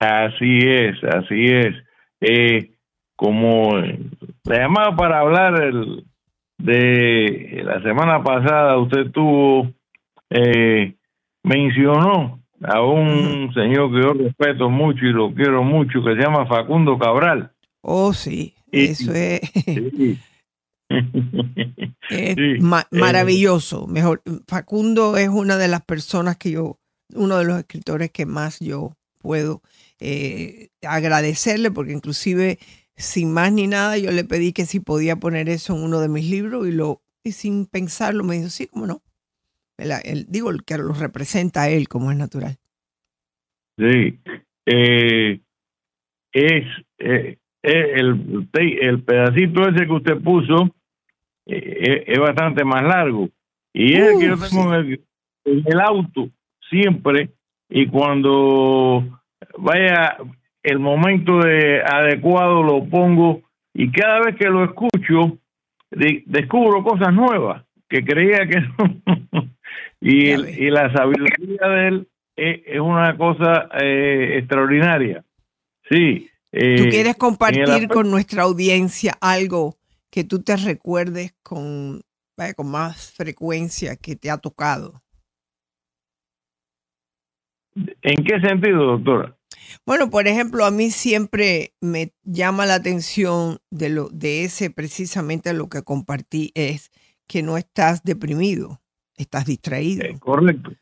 Así 0.00 0.58
es, 0.58 0.96
así 1.04 1.46
es. 1.46 1.74
Eh, 2.20 2.72
como 3.16 3.74
le 3.78 4.58
llamaba 4.58 4.94
para 4.96 5.20
hablar 5.20 5.62
el, 5.62 6.04
de 6.62 7.62
la 7.64 7.82
semana 7.82 8.22
pasada 8.22 8.78
usted 8.78 9.10
tuvo, 9.10 9.72
eh, 10.30 10.94
mencionó 11.42 12.40
a 12.62 12.82
un 12.82 13.52
señor 13.52 13.92
que 13.92 14.02
yo 14.02 14.12
respeto 14.12 14.70
mucho 14.70 15.04
y 15.04 15.12
lo 15.12 15.34
quiero 15.34 15.64
mucho, 15.64 16.02
que 16.04 16.14
se 16.14 16.22
llama 16.22 16.46
Facundo 16.46 16.96
Cabral. 16.98 17.50
Oh, 17.82 18.12
sí, 18.12 18.54
eso 18.70 19.12
es, 19.12 19.40
maravilloso. 22.90 23.86
Mejor, 23.88 24.22
Facundo 24.46 25.16
es 25.16 25.28
una 25.28 25.56
de 25.56 25.68
las 25.68 25.82
personas 25.82 26.36
que 26.36 26.52
yo, 26.52 26.78
uno 27.14 27.38
de 27.38 27.44
los 27.44 27.58
escritores 27.58 28.10
que 28.12 28.26
más 28.26 28.60
yo 28.60 28.96
puedo 29.20 29.62
eh, 29.98 30.68
agradecerle, 30.82 31.70
porque 31.70 31.92
inclusive 31.92 32.58
sin 32.96 33.32
más 33.32 33.52
ni 33.52 33.66
nada, 33.66 33.98
yo 33.98 34.10
le 34.10 34.24
pedí 34.24 34.52
que 34.52 34.66
si 34.66 34.80
podía 34.80 35.16
poner 35.16 35.48
eso 35.48 35.74
en 35.74 35.82
uno 35.82 36.00
de 36.00 36.08
mis 36.08 36.30
libros 36.30 36.66
y 36.66 36.72
lo 36.72 37.02
y 37.24 37.32
sin 37.32 37.66
pensarlo 37.66 38.24
me 38.24 38.36
dijo, 38.36 38.48
sí, 38.48 38.66
cómo 38.66 38.86
no. 38.86 39.02
El, 39.78 40.26
digo, 40.28 40.50
el 40.50 40.64
que 40.64 40.76
lo 40.76 40.92
representa 40.92 41.62
a 41.62 41.68
él 41.68 41.88
como 41.88 42.10
es 42.10 42.16
natural. 42.16 42.58
Sí. 43.78 44.18
Eh, 44.66 45.40
es 46.32 46.64
eh, 46.98 47.38
eh, 47.62 47.92
el, 47.94 48.48
el 48.52 49.02
pedacito 49.02 49.68
ese 49.68 49.86
que 49.86 49.92
usted 49.92 50.20
puso 50.20 50.74
es 51.46 52.18
bastante 52.18 52.64
más 52.64 52.82
largo. 52.82 53.28
Y 53.72 53.94
es 53.94 54.12
el 54.12 54.18
que 54.18 54.26
yo 54.26 54.36
tengo 54.36 54.74
en 54.74 55.64
el 55.66 55.80
auto 55.80 56.28
siempre 56.68 57.30
y 57.68 57.86
cuando 57.86 59.20
vaya 59.58 60.16
el 60.62 60.78
momento 60.78 61.38
de 61.38 61.82
adecuado 61.82 62.62
lo 62.62 62.84
pongo 62.88 63.42
y 63.74 63.90
cada 63.90 64.20
vez 64.20 64.36
que 64.36 64.48
lo 64.48 64.64
escucho 64.64 65.38
descubro 65.90 66.82
cosas 66.82 67.12
nuevas 67.12 67.64
que 67.88 68.04
creía 68.04 68.46
que 68.46 68.60
no. 68.60 69.48
y, 70.00 70.30
y 70.30 70.70
la 70.70 70.92
sabiduría 70.92 71.68
de 71.68 71.88
él 71.88 72.08
es, 72.36 72.80
una 72.80 73.16
cosa 73.16 73.68
eh, 73.80 74.38
extraordinaria. 74.38 75.24
Sí. 75.88 76.28
Eh, 76.52 76.76
¿Tú 76.76 76.84
quieres 76.88 77.16
compartir 77.16 77.88
con 77.88 78.10
nuestra 78.10 78.42
audiencia 78.42 79.14
algo 79.20 79.76
que 80.10 80.24
tú 80.24 80.42
te 80.42 80.56
recuerdes 80.56 81.34
con, 81.42 82.00
con 82.56 82.70
más 82.70 83.12
frecuencia 83.12 83.96
que 83.96 84.16
te 84.16 84.30
ha 84.30 84.38
tocado? 84.38 85.02
¿En 87.74 88.24
qué 88.24 88.40
sentido, 88.40 88.84
doctora? 88.84 89.34
Bueno, 89.86 90.10
por 90.10 90.26
ejemplo, 90.26 90.64
a 90.64 90.70
mí 90.70 90.90
siempre 90.90 91.74
me 91.80 92.12
llama 92.22 92.66
la 92.66 92.74
atención 92.74 93.58
de 93.70 93.88
lo 93.88 94.08
de 94.08 94.44
ese 94.44 94.70
precisamente 94.70 95.52
lo 95.52 95.68
que 95.68 95.82
compartí 95.82 96.52
es 96.54 96.90
que 97.26 97.42
no 97.42 97.56
estás 97.56 98.02
deprimido, 98.02 98.80
estás 99.16 99.46
distraído. 99.46 100.04
Eh, 100.04 100.16
correcto. 100.18 100.72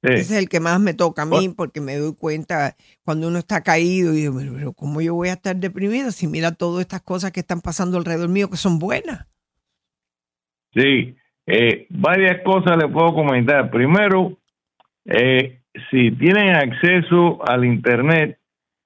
Ese 0.00 0.20
es 0.20 0.30
el 0.32 0.48
que 0.48 0.60
más 0.60 0.78
me 0.78 0.94
toca 0.94 1.22
a 1.22 1.26
mí 1.26 1.48
porque 1.48 1.80
me 1.80 1.96
doy 1.96 2.14
cuenta 2.14 2.76
cuando 3.02 3.26
uno 3.26 3.38
está 3.38 3.62
caído 3.62 4.12
y 4.12 4.18
digo, 4.18 4.38
pero 4.54 4.72
¿cómo 4.72 5.00
yo 5.00 5.14
voy 5.14 5.28
a 5.28 5.32
estar 5.32 5.56
deprimido 5.56 6.12
si 6.12 6.28
mira 6.28 6.52
todas 6.52 6.82
estas 6.82 7.02
cosas 7.02 7.32
que 7.32 7.40
están 7.40 7.60
pasando 7.60 7.98
alrededor 7.98 8.28
mío 8.28 8.48
que 8.48 8.56
son 8.56 8.78
buenas? 8.78 9.26
Sí, 10.72 11.16
eh, 11.46 11.86
varias 11.90 12.42
cosas 12.44 12.76
le 12.76 12.88
puedo 12.88 13.12
comentar. 13.12 13.70
Primero, 13.70 14.38
eh, 15.04 15.57
si 15.90 16.10
tienen 16.12 16.54
acceso 16.54 17.40
al 17.46 17.64
Internet, 17.64 18.38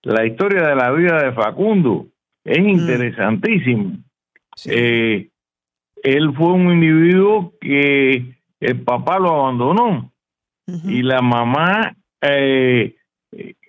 la 0.03 0.27
historia 0.27 0.67
de 0.67 0.77
la 0.77 0.91
vida 0.91 1.23
de 1.23 1.33
Facundo 1.33 2.07
es 2.45 2.61
mm. 2.61 2.69
interesantísima. 2.69 3.93
Eh, 4.67 5.29
él 6.03 6.33
fue 6.35 6.53
un 6.53 6.73
individuo 6.73 7.53
que 7.61 8.35
el 8.61 8.81
papá 8.83 9.19
lo 9.19 9.31
abandonó 9.31 10.13
y 10.67 11.03
la 11.03 11.21
mamá, 11.21 11.95
eh, 12.21 12.95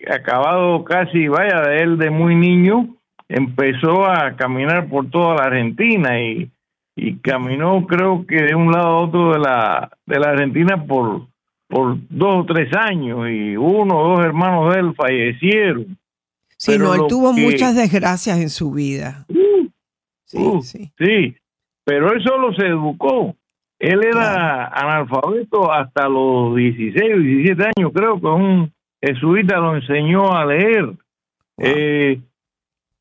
acabado 0.08 0.84
casi, 0.84 1.28
vaya, 1.28 1.62
de 1.62 1.82
él 1.82 1.98
de 1.98 2.10
muy 2.10 2.36
niño, 2.36 2.96
empezó 3.28 4.06
a 4.06 4.36
caminar 4.36 4.88
por 4.88 5.10
toda 5.10 5.36
la 5.36 5.44
Argentina 5.46 6.22
y, 6.22 6.52
y 6.96 7.18
caminó 7.18 7.86
creo 7.88 8.26
que 8.28 8.44
de 8.44 8.56
un 8.56 8.72
lado 8.72 8.88
a 8.88 9.00
otro 9.00 9.34
de 9.34 9.40
la, 9.40 9.92
de 10.06 10.20
la 10.20 10.30
Argentina 10.30 10.86
por 10.86 11.28
por 11.74 11.98
dos 12.08 12.44
o 12.44 12.46
tres 12.46 12.70
años 12.76 13.28
y 13.32 13.58
uno 13.58 13.98
o 13.98 14.10
dos 14.10 14.26
hermanos 14.26 14.74
de 14.74 14.80
él 14.80 14.94
fallecieron. 14.96 15.98
Sí, 16.56 16.78
no, 16.78 16.94
él 16.94 17.02
tuvo 17.10 17.34
muchas 17.34 17.76
desgracias 17.76 18.40
en 18.40 18.50
su 18.52 18.72
vida. 18.72 19.26
Uh, 19.28 19.68
sí, 20.24 20.38
uh, 20.38 20.62
sí. 20.62 20.92
sí, 21.00 21.36
pero 21.84 22.14
él 22.14 22.24
solo 22.24 22.54
se 22.54 22.68
educó. 22.68 23.36
Él 23.80 24.04
era 24.04 24.68
analfabeto 24.68 25.72
hasta 25.74 26.08
los 26.08 26.56
16 26.56 27.16
o 27.16 27.18
17 27.18 27.64
años, 27.76 27.92
creo 27.92 28.22
que 28.22 28.28
un 28.28 28.72
jesuita 29.02 29.58
lo 29.58 29.76
enseñó 29.76 30.32
a 30.32 30.46
leer. 30.46 30.94
Eh, 31.58 32.22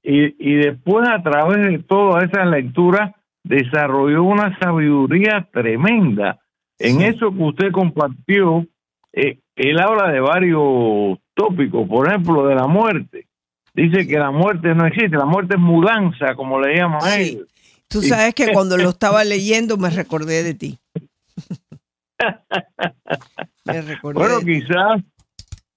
y, 0.03 0.51
y 0.51 0.55
después 0.55 1.07
a 1.07 1.23
través 1.23 1.69
de 1.69 1.79
toda 1.81 2.25
esa 2.25 2.47
lectura 2.47 3.15
desarrolló 3.45 4.23
una 4.23 4.59
sabiduría 4.59 5.47
tremenda 5.53 6.42
en 6.83 7.03
eso 7.03 7.31
que 7.31 7.43
usted 7.43 7.73
compartió, 7.73 8.67
eh, 9.13 9.39
él 9.57 9.79
habla 9.79 10.11
de 10.11 10.21
varios 10.21 11.19
tópicos, 11.35 11.89
por 11.89 12.09
ejemplo, 12.09 12.47
de 12.47 12.55
la 12.55 12.67
muerte. 12.67 13.27
Dice 13.75 14.07
que 14.07 14.19
la 14.19 14.31
muerte 14.31 14.75
no 14.75 14.87
existe, 14.87 15.17
la 15.17 15.25
muerte 15.25 15.55
es 15.55 15.61
mudanza, 15.61 16.35
como 16.35 16.61
le 16.61 16.77
llaman 16.77 17.01
a 17.03 17.21
él. 17.21 17.47
Tú 17.89 18.03
sabes 18.03 18.35
que 18.35 18.49
cuando 18.53 18.77
lo 18.77 18.91
estaba 18.91 19.25
leyendo 19.25 19.77
me 19.77 19.91
recordé 19.91 20.43
de 20.43 20.55
ti. 20.55 20.79
bueno, 24.03 24.41
quizás 24.41 25.03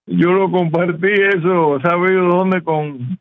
yo 0.07 0.31
lo 0.31 0.51
compartí 0.51 1.07
eso, 1.07 1.79
¿sabe 1.81 2.15
dónde? 2.15 2.61
Con, 2.63 3.19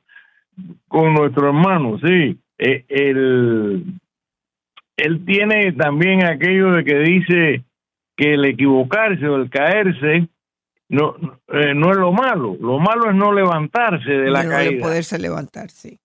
con 0.89 1.15
nuestro 1.15 1.49
hermano, 1.49 1.99
sí. 1.99 2.39
Eh, 2.59 2.85
él 2.89 3.85
tiene 5.27 5.73
también 5.73 6.25
aquello 6.25 6.73
de 6.73 6.85
que 6.85 6.99
dice 7.01 7.65
que 8.17 8.35
el 8.35 8.45
equivocarse 8.45 9.27
o 9.27 9.37
el 9.37 9.51
caerse 9.51 10.29
no, 10.89 11.17
eh, 11.49 11.75
no 11.75 11.91
es 11.91 11.97
lo 11.97 12.13
malo. 12.13 12.57
Lo 12.61 12.79
malo 12.79 13.11
es 13.11 13.17
no 13.17 13.33
levantarse 13.33 14.11
de 14.11 14.31
la 14.31 14.47
caída. 14.47 14.77
No 14.77 14.83
poderse 14.83 15.19
levantar, 15.19 15.71
sí. 15.71 15.99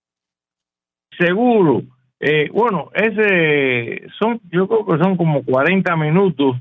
Seguro. 1.18 1.82
Eh, 2.18 2.50
bueno, 2.52 2.90
ese 2.94 4.06
son, 4.18 4.40
yo 4.50 4.66
creo 4.68 4.86
que 4.86 5.02
son 5.02 5.16
como 5.16 5.42
40 5.42 5.96
minutos 5.96 6.56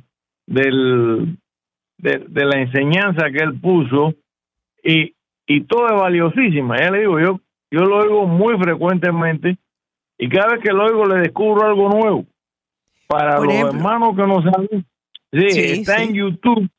del, 0.45 1.37
de, 1.97 2.45
la 2.45 2.61
enseñanza 2.61 3.29
que 3.29 3.43
él 3.43 3.59
puso 3.59 4.13
y, 4.83 5.13
y 5.45 5.61
todo 5.61 5.87
es 5.87 5.93
valiosísima. 5.93 6.77
Ya 6.77 6.91
le 6.91 6.99
digo, 6.99 7.19
yo, 7.19 7.39
yo 7.71 7.81
lo 7.81 7.97
oigo 7.97 8.25
muy 8.25 8.57
frecuentemente 8.57 9.57
y 10.17 10.29
cada 10.29 10.53
vez 10.53 10.63
que 10.63 10.71
lo 10.71 10.85
oigo 10.85 11.05
le 11.05 11.21
descubro 11.21 11.65
algo 11.65 11.89
nuevo. 11.89 12.25
Para 13.07 13.39
los 13.39 13.53
hermanos 13.53 14.15
que 14.15 14.27
no 14.27 14.41
saben, 14.43 14.85
Sí, 15.31 15.59
está 15.81 16.01
en 16.01 16.13
YouTube 16.13 16.69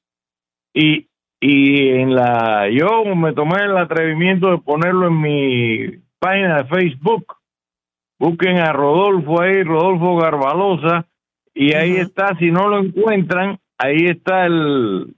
y, 0.74 1.06
y 1.40 1.88
en 1.88 2.14
la 2.14 2.68
yo 2.70 3.04
me 3.14 3.32
tomé 3.32 3.64
el 3.64 3.76
atrevimiento 3.76 4.50
de 4.50 4.58
ponerlo 4.58 5.06
en 5.08 5.20
mi 5.20 6.02
página 6.18 6.58
de 6.58 6.64
Facebook. 6.64 7.36
Busquen 8.18 8.58
a 8.58 8.72
Rodolfo 8.72 9.40
ahí, 9.40 9.62
Rodolfo 9.62 10.16
Garbalosa, 10.16 11.06
y 11.54 11.74
ahí 11.74 11.96
está, 11.96 12.36
si 12.38 12.50
no 12.50 12.68
lo 12.68 12.78
encuentran, 12.78 13.58
ahí 13.78 14.06
está 14.06 14.44
el, 14.44 15.14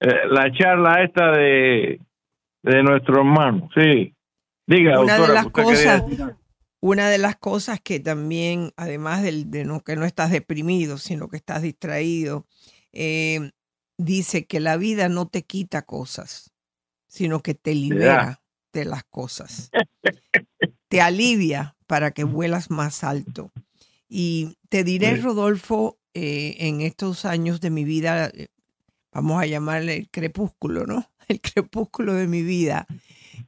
eh, 0.00 0.20
la 0.30 0.50
charla 0.52 1.02
esta 1.02 1.30
de, 1.32 2.00
de 2.62 2.82
nuestro 2.82 3.18
hermano. 3.18 3.68
Sí. 3.74 4.14
Diga, 4.66 5.00
una 5.00 5.18
doctora, 5.18 5.28
de 5.28 5.34
las 5.34 5.46
¿usted 5.46 5.62
cosas, 5.62 6.02
quería? 6.02 6.36
Una 6.86 7.10
de 7.10 7.18
las 7.18 7.36
cosas 7.36 7.80
que 7.80 7.98
también, 7.98 8.72
además 8.76 9.22
del, 9.22 9.50
de 9.50 9.64
no, 9.64 9.82
que 9.82 9.96
no 9.96 10.04
estás 10.04 10.30
deprimido, 10.30 10.98
sino 10.98 11.28
que 11.28 11.36
estás 11.36 11.62
distraído, 11.62 12.46
eh, 12.92 13.50
dice 13.98 14.46
que 14.46 14.60
la 14.60 14.76
vida 14.76 15.08
no 15.08 15.26
te 15.26 15.42
quita 15.42 15.82
cosas, 15.82 16.52
sino 17.08 17.42
que 17.42 17.54
te 17.54 17.74
libera 17.74 18.40
de 18.72 18.84
las 18.84 19.02
cosas. 19.02 19.70
te 20.88 21.00
alivia 21.00 21.76
para 21.88 22.12
que 22.12 22.22
vuelas 22.22 22.70
más 22.70 23.02
alto. 23.02 23.50
Y 24.08 24.56
te 24.68 24.84
diré. 24.84 25.16
Rodolfo, 25.16 25.98
eh, 26.14 26.54
en 26.60 26.82
estos 26.82 27.24
años 27.24 27.60
de 27.60 27.70
mi 27.70 27.82
vida, 27.82 28.28
eh, 28.28 28.46
vamos 29.10 29.42
a 29.42 29.46
llamarle 29.46 29.96
el 29.96 30.08
crepúsculo, 30.08 30.86
¿no? 30.86 31.10
El 31.28 31.40
crepúsculo 31.40 32.14
de 32.14 32.28
mi 32.28 32.42
vida, 32.42 32.86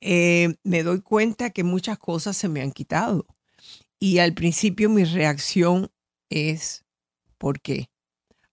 eh, 0.00 0.54
me 0.62 0.82
doy 0.82 1.00
cuenta 1.00 1.50
que 1.50 1.64
muchas 1.64 1.98
cosas 1.98 2.36
se 2.36 2.48
me 2.48 2.62
han 2.62 2.72
quitado. 2.72 3.26
Y 4.00 4.18
al 4.18 4.34
principio 4.34 4.88
mi 4.88 5.04
reacción 5.04 5.90
es, 6.30 6.84
¿por 7.36 7.60
qué? 7.60 7.90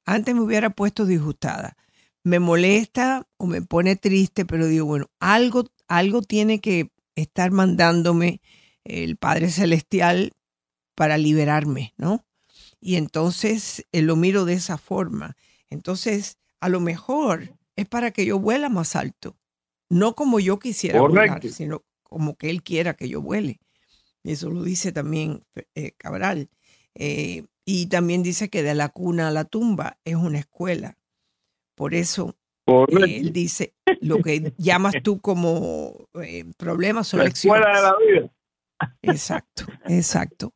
Antes 0.06 0.36
me 0.36 0.42
hubiera 0.42 0.70
puesto 0.70 1.06
disgustada. 1.06 1.78
Me 2.24 2.40
molesta 2.40 3.28
o 3.38 3.46
me 3.46 3.62
pone 3.62 3.96
triste, 3.96 4.46
pero 4.46 4.68
digo, 4.68 4.86
bueno, 4.86 5.08
algo, 5.20 5.66
algo 5.88 6.22
tiene 6.22 6.60
que 6.60 6.92
estar 7.16 7.52
mandándome 7.52 8.42
el 8.84 9.18
Padre 9.18 9.50
Celestial 9.50 10.34
para 10.96 11.18
liberarme, 11.18 11.94
¿no? 11.98 12.26
Y 12.80 12.96
entonces 12.96 13.86
eh, 13.92 14.02
lo 14.02 14.16
miro 14.16 14.46
de 14.46 14.54
esa 14.54 14.78
forma. 14.78 15.36
Entonces, 15.70 16.38
a 16.60 16.70
lo 16.70 16.80
mejor 16.80 17.58
es 17.76 17.88
para 17.88 18.12
que 18.12 18.26
yo 18.26 18.40
vuela 18.40 18.70
más 18.70 18.96
alto. 18.96 19.38
No 19.96 20.14
como 20.14 20.42
yo 20.42 20.60
quisiera 20.60 21.00
volar, 21.00 21.42
sino 21.48 21.86
como 22.04 22.36
que 22.36 22.50
Él 22.50 22.64
quiera 22.64 22.96
que 22.96 23.08
yo 23.08 23.22
vuele. 23.22 23.62
Eso 24.26 24.50
lo 24.50 24.62
dice 24.64 24.92
también 24.92 25.46
eh, 25.74 25.94
Cabral. 25.98 26.50
Eh, 26.96 27.46
y 27.64 27.86
también 27.88 28.22
dice 28.22 28.50
que 28.50 28.62
de 28.62 28.76
la 28.76 28.90
cuna 28.90 29.30
a 29.30 29.32
la 29.32 29.46
tumba 29.46 29.98
es 30.04 30.16
una 30.16 30.40
escuela. 30.40 30.98
Por 31.76 31.94
eso 31.94 32.36
eh, 32.68 33.20
él 33.20 33.32
dice 33.32 33.74
lo 34.02 34.22
que 34.22 34.54
llamas 34.58 34.96
tú 35.02 35.22
como 35.22 36.10
problemas 36.58 37.14
o 37.14 37.18
La 37.18 37.24
lecciones. 37.24 37.62
escuela 37.62 37.78
de 37.78 37.84
la 37.84 38.20
vida. 38.20 38.32
Exacto, 39.02 39.66
exacto. 39.88 40.54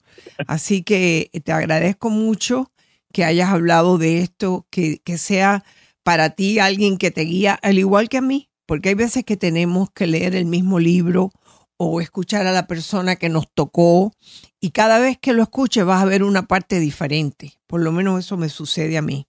Así 0.47 0.83
que 0.83 1.29
te 1.45 1.51
agradezco 1.53 2.09
mucho 2.09 2.73
que 3.13 3.23
hayas 3.23 3.49
hablado 3.49 3.97
de 3.97 4.19
esto, 4.19 4.67
que, 4.69 4.99
que 4.99 5.17
sea 5.17 5.63
para 6.03 6.31
ti 6.31 6.59
alguien 6.59 6.97
que 6.97 7.11
te 7.11 7.21
guía, 7.21 7.53
al 7.61 7.79
igual 7.79 8.09
que 8.09 8.17
a 8.17 8.21
mí, 8.21 8.48
porque 8.69 8.89
hay 8.89 8.95
veces 8.95 9.23
que 9.25 9.35
tenemos 9.35 9.89
que 9.89 10.05
leer 10.05 10.35
el 10.35 10.45
mismo 10.45 10.77
libro 10.77 11.31
o 11.77 12.01
escuchar 12.01 12.45
a 12.45 12.51
la 12.51 12.67
persona 12.67 13.15
que 13.15 13.27
nos 13.27 13.51
tocó 13.51 14.13
y 14.59 14.69
cada 14.69 14.99
vez 14.99 15.17
que 15.17 15.33
lo 15.33 15.41
escuches 15.41 15.83
vas 15.85 16.03
a 16.03 16.05
ver 16.05 16.21
una 16.23 16.43
parte 16.47 16.79
diferente. 16.79 17.53
Por 17.65 17.81
lo 17.81 17.91
menos 17.91 18.19
eso 18.23 18.37
me 18.37 18.47
sucede 18.47 18.95
a 18.95 19.01
mí. 19.01 19.25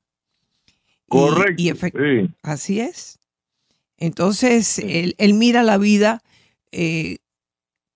Y- 0.66 0.68
Correcto. 1.09 1.55
y 1.62 1.72
sí. 1.72 2.35
Así 2.42 2.81
es. 2.81 3.18
Entonces, 3.96 4.79
él, 4.79 5.14
él 5.16 5.33
mira 5.33 5.62
la 5.62 5.79
vida 5.79 6.22
eh, 6.70 7.16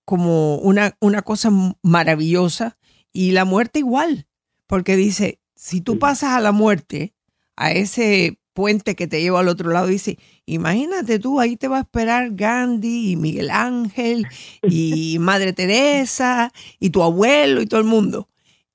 como 0.03 0.55
una, 0.57 0.97
una 0.99 1.21
cosa 1.21 1.51
maravillosa 1.83 2.75
y 3.13 3.33
la 3.33 3.45
muerte 3.45 3.77
igual, 3.77 4.25
porque 4.65 4.95
dice, 4.95 5.37
si 5.55 5.79
tú 5.81 5.99
pasas 5.99 6.31
a 6.31 6.41
la 6.41 6.51
muerte, 6.51 7.13
a 7.55 7.71
ese 7.71 8.39
puente 8.55 8.95
que 8.95 9.05
te 9.05 9.21
lleva 9.21 9.41
al 9.41 9.49
otro 9.49 9.69
lado, 9.69 9.87
dice, 9.87 10.17
imagínate 10.47 11.19
tú, 11.19 11.39
ahí 11.39 11.57
te 11.57 11.67
va 11.67 11.77
a 11.77 11.81
esperar 11.81 12.31
Gandhi 12.31 13.11
y 13.11 13.15
Miguel 13.17 13.51
Ángel 13.51 14.25
y 14.63 15.17
Madre 15.19 15.53
Teresa 15.53 16.51
y 16.79 16.89
tu 16.89 17.03
abuelo 17.03 17.61
y 17.61 17.67
todo 17.67 17.81
el 17.81 17.85
mundo. 17.85 18.29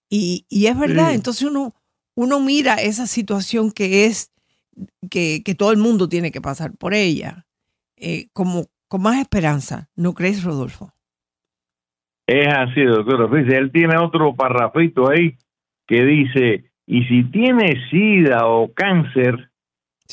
Y, 0.08 0.44
y 0.48 0.66
es 0.66 0.78
verdad, 0.78 1.08
Sí. 1.08 1.14
entonces 1.16 1.48
uno, 1.48 1.74
uno 2.14 2.40
mira 2.40 2.74
esa 2.74 3.06
situación 3.06 3.72
que 3.72 4.04
es 4.06 4.30
que, 5.10 5.42
que 5.44 5.54
todo 5.54 5.72
el 5.72 5.78
mundo 5.78 6.08
tiene 6.08 6.30
que 6.30 6.40
pasar 6.40 6.76
por 6.76 6.94
ella, 6.94 7.46
eh, 7.96 8.28
como 8.32 8.66
con 8.88 9.02
más 9.02 9.18
esperanza, 9.18 9.88
¿no 9.96 10.14
crees, 10.14 10.44
Rodolfo? 10.44 10.92
Es 12.26 12.46
así, 12.48 12.82
doctor. 12.82 13.36
Él 13.38 13.72
tiene 13.72 13.96
otro 13.98 14.34
parrafito 14.34 15.10
ahí 15.10 15.36
que 15.86 16.04
dice, 16.04 16.70
y 16.86 17.04
si 17.04 17.24
tienes 17.24 17.88
sida 17.90 18.46
o 18.46 18.72
cáncer 18.72 19.49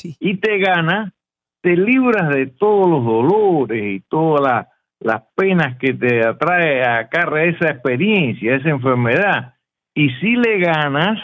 y 0.03 0.37
te 0.37 0.57
gana, 0.59 1.13
te 1.61 1.75
libras 1.75 2.29
de 2.29 2.47
todos 2.47 2.89
los 2.89 3.03
dolores 3.03 3.83
y 3.83 3.99
todas 4.09 4.41
las, 4.41 4.67
las 4.99 5.23
penas 5.35 5.77
que 5.77 5.93
te 5.93 6.25
atrae 6.25 6.83
acarrea 6.83 7.45
esa 7.45 7.69
experiencia, 7.71 8.55
esa 8.55 8.69
enfermedad. 8.69 9.55
Y 9.93 10.09
si 10.21 10.35
le 10.35 10.59
ganas, 10.59 11.19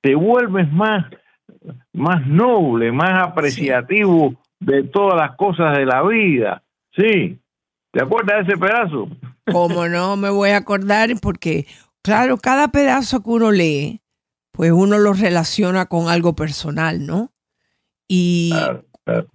te 0.00 0.14
vuelves 0.14 0.70
más, 0.72 1.06
más 1.92 2.26
noble, 2.26 2.92
más 2.92 3.28
apreciativo 3.28 4.34
de 4.58 4.84
todas 4.84 5.16
las 5.16 5.36
cosas 5.36 5.76
de 5.76 5.86
la 5.86 6.02
vida. 6.02 6.62
Sí. 6.96 7.38
¿Te 7.92 8.02
acuerdas 8.02 8.46
de 8.46 8.52
ese 8.52 8.60
pedazo? 8.60 9.08
Como 9.50 9.88
no 9.88 10.16
me 10.16 10.30
voy 10.30 10.50
a 10.50 10.58
acordar, 10.58 11.10
porque 11.20 11.66
claro, 12.02 12.36
cada 12.36 12.68
pedazo 12.68 13.22
que 13.22 13.30
uno 13.30 13.50
lee, 13.50 14.00
pues 14.52 14.70
uno 14.70 14.98
lo 14.98 15.12
relaciona 15.12 15.86
con 15.86 16.08
algo 16.08 16.34
personal, 16.34 17.04
¿no? 17.04 17.32
Y 18.12 18.50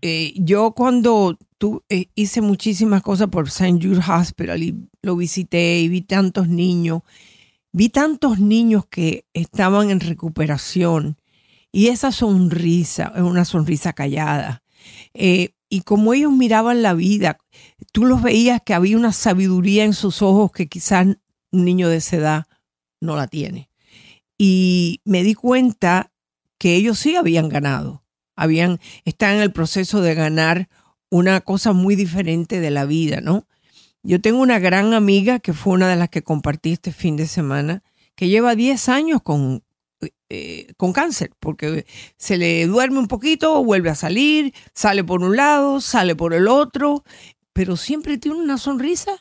eh, 0.02 0.34
yo 0.36 0.74
cuando 0.74 1.38
tu- 1.58 1.82
eh, 1.88 2.08
hice 2.14 2.42
muchísimas 2.42 3.02
cosas 3.02 3.30
por 3.30 3.48
St. 3.48 3.80
Jude 3.82 4.02
Hospital 4.06 4.62
y 4.62 4.76
lo 5.02 5.16
visité 5.16 5.80
y 5.80 5.88
vi 5.88 6.02
tantos 6.02 6.50
niños, 6.50 7.02
vi 7.72 7.88
tantos 7.88 8.38
niños 8.40 8.86
que 8.88 9.26
estaban 9.34 9.92
en 9.92 10.02
recuperación 10.02 11.18
y 11.72 11.88
esa 11.88 12.12
sonrisa 12.12 13.14
es 13.16 13.22
una 13.22 13.46
sonrisa 13.46 13.94
callada. 13.94 14.62
Eh, 15.14 15.52
y 15.70 15.82
como 15.82 16.14
ellos 16.14 16.34
miraban 16.34 16.82
la 16.82 16.94
vida, 16.94 17.38
tú 17.94 18.04
los 18.06 18.22
veías 18.22 18.62
que 18.66 18.74
había 18.74 18.98
una 18.98 19.14
sabiduría 19.14 19.86
en 19.86 19.94
sus 19.94 20.22
ojos 20.22 20.52
que 20.52 20.68
quizás 20.68 21.08
un 21.52 21.64
niño 21.66 21.88
de 21.88 21.98
esa 21.98 22.18
edad 22.18 22.46
no 23.00 23.16
la 23.16 23.28
tiene. 23.28 23.70
Y 24.38 25.00
me 25.06 25.24
di 25.24 25.34
cuenta 25.34 26.12
que 26.58 26.76
ellos 26.76 27.00
sí 27.00 27.16
habían 27.16 27.48
ganado, 27.50 28.04
habían, 28.36 28.80
en 29.06 29.42
el 29.42 29.52
proceso 29.52 30.02
de 30.02 30.16
ganar 30.16 30.70
una 31.10 31.42
cosa 31.42 31.74
muy 31.74 31.96
diferente 31.96 32.60
de 32.60 32.72
la 32.72 32.86
vida, 32.86 33.22
¿no? 33.22 33.48
Yo 34.04 34.22
tengo 34.22 34.40
una 34.40 34.60
gran 34.60 34.94
amiga 34.94 35.40
que 35.40 35.54
fue 35.54 35.74
una 35.74 35.90
de 35.90 35.96
las 35.96 36.10
que 36.10 36.24
compartí 36.24 36.74
este 36.74 36.92
fin 36.92 37.16
de 37.16 37.28
semana, 37.28 37.84
que 38.16 38.28
lleva 38.28 38.56
10 38.56 38.90
años 38.90 39.22
con, 39.22 39.64
eh, 40.30 40.74
con 40.78 40.94
cáncer, 40.94 41.32
porque 41.40 41.86
se 42.18 42.38
le 42.38 42.68
duerme 42.68 43.00
un 43.00 43.08
poquito, 43.08 43.64
vuelve 43.64 43.90
a 43.90 43.96
salir, 43.96 44.54
sale 44.74 45.04
por 45.04 45.24
un 45.24 45.36
lado, 45.36 45.82
sale 45.82 46.16
por 46.16 46.34
el 46.34 46.48
otro, 46.48 47.04
pero 47.54 47.78
siempre 47.78 48.18
tiene 48.18 48.38
una 48.38 48.58
sonrisa. 48.58 49.12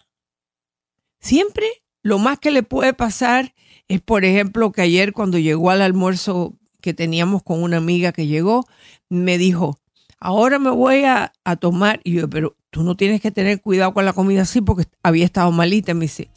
Siempre. 1.20 1.66
Lo 2.02 2.18
más 2.18 2.38
que 2.38 2.50
le 2.50 2.62
puede 2.62 2.92
pasar 2.92 3.54
es, 3.88 4.02
por 4.02 4.26
ejemplo, 4.26 4.72
que 4.72 4.82
ayer 4.82 5.14
cuando 5.14 5.38
llegó 5.38 5.70
al 5.70 5.80
almuerzo 5.80 6.58
que 6.82 6.92
teníamos 6.92 7.42
con 7.42 7.62
una 7.62 7.78
amiga 7.78 8.12
que 8.12 8.26
llegó, 8.26 8.66
me 9.08 9.38
dijo, 9.38 9.80
ahora 10.18 10.58
me 10.58 10.70
voy 10.70 11.04
a, 11.04 11.32
tomar, 11.60 12.00
y 12.04 12.14
yo, 12.14 12.28
pero 12.28 12.56
tú 12.70 12.82
no 12.82 12.96
tienes 12.96 13.20
que 13.20 13.30
tener 13.30 13.60
cuidado 13.60 13.94
con 13.94 14.04
la 14.04 14.12
comida 14.12 14.42
así 14.42 14.60
porque 14.60 14.86
había 15.02 15.24
estado 15.24 15.50
malita. 15.52 15.94
Me 15.94 16.02
dice, 16.02 16.30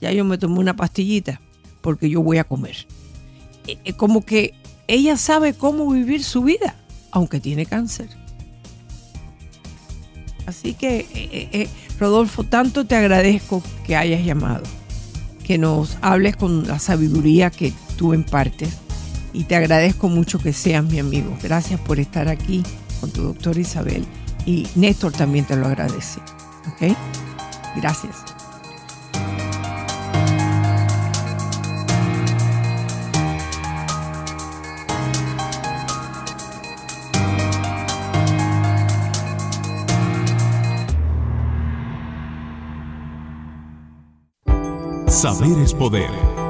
ya 0.00 0.12
yo 0.12 0.24
me 0.24 0.38
tomé 0.38 0.58
una 0.58 0.76
pastillita 0.76 1.40
porque 1.80 2.08
yo 2.08 2.22
voy 2.22 2.38
a 2.38 2.44
comer. 2.44 2.86
Eh, 3.66 3.78
eh, 3.84 3.92
Como 3.94 4.24
que 4.24 4.54
ella 4.88 5.16
sabe 5.16 5.54
cómo 5.54 5.90
vivir 5.90 6.22
su 6.22 6.42
vida, 6.42 6.76
aunque 7.10 7.40
tiene 7.40 7.66
cáncer. 7.66 8.08
Así 10.46 10.74
que, 10.74 11.06
eh, 11.14 11.48
eh, 11.52 11.68
Rodolfo, 11.98 12.44
tanto 12.44 12.84
te 12.84 12.96
agradezco 12.96 13.62
que 13.86 13.96
hayas 13.96 14.24
llamado, 14.24 14.64
que 15.44 15.56
nos 15.58 15.98
hables 16.00 16.36
con 16.36 16.66
la 16.66 16.78
sabiduría 16.78 17.50
que 17.50 17.72
tú 17.96 18.12
impartes 18.12 18.70
y 19.32 19.44
te 19.44 19.56
agradezco 19.56 20.08
mucho 20.08 20.38
que 20.38 20.52
seas 20.52 20.84
mi 20.84 20.98
amigo. 20.98 21.36
Gracias 21.42 21.80
por 21.80 21.98
estar 22.00 22.28
aquí 22.28 22.62
con 23.00 23.10
tu 23.10 23.22
doctora 23.22 23.60
Isabel 23.60 24.04
y 24.46 24.66
Néstor 24.74 25.12
también 25.12 25.44
te 25.44 25.56
lo 25.56 25.66
agradece. 25.66 26.20
¿Ok? 26.68 26.96
Gracias. 27.76 28.24
Saber 45.06 45.56
es 45.60 45.72
poder. 45.72 46.41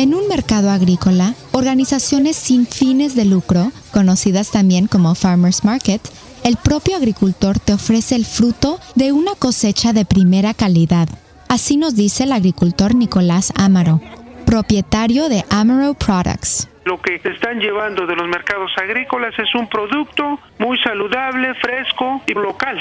En 0.00 0.14
un 0.14 0.28
mercado 0.28 0.70
agrícola, 0.70 1.34
organizaciones 1.52 2.34
sin 2.34 2.66
fines 2.66 3.14
de 3.14 3.26
lucro, 3.26 3.70
conocidas 3.92 4.50
también 4.50 4.86
como 4.86 5.14
Farmers 5.14 5.62
Market, 5.62 6.00
el 6.42 6.56
propio 6.56 6.96
agricultor 6.96 7.58
te 7.58 7.74
ofrece 7.74 8.14
el 8.16 8.24
fruto 8.24 8.78
de 8.94 9.12
una 9.12 9.32
cosecha 9.38 9.92
de 9.92 10.06
primera 10.06 10.54
calidad. 10.54 11.06
Así 11.50 11.76
nos 11.76 11.96
dice 11.96 12.24
el 12.24 12.32
agricultor 12.32 12.94
Nicolás 12.94 13.52
Amaro, 13.58 14.00
propietario 14.46 15.28
de 15.28 15.44
Amaro 15.50 15.92
Products. 15.92 16.70
Lo 16.86 16.98
que 17.02 17.16
están 17.16 17.60
llevando 17.60 18.06
de 18.06 18.16
los 18.16 18.26
mercados 18.26 18.70
agrícolas 18.82 19.38
es 19.38 19.54
un 19.54 19.68
producto 19.68 20.40
muy 20.58 20.78
saludable, 20.78 21.52
fresco 21.56 22.22
y 22.26 22.32
local. 22.32 22.80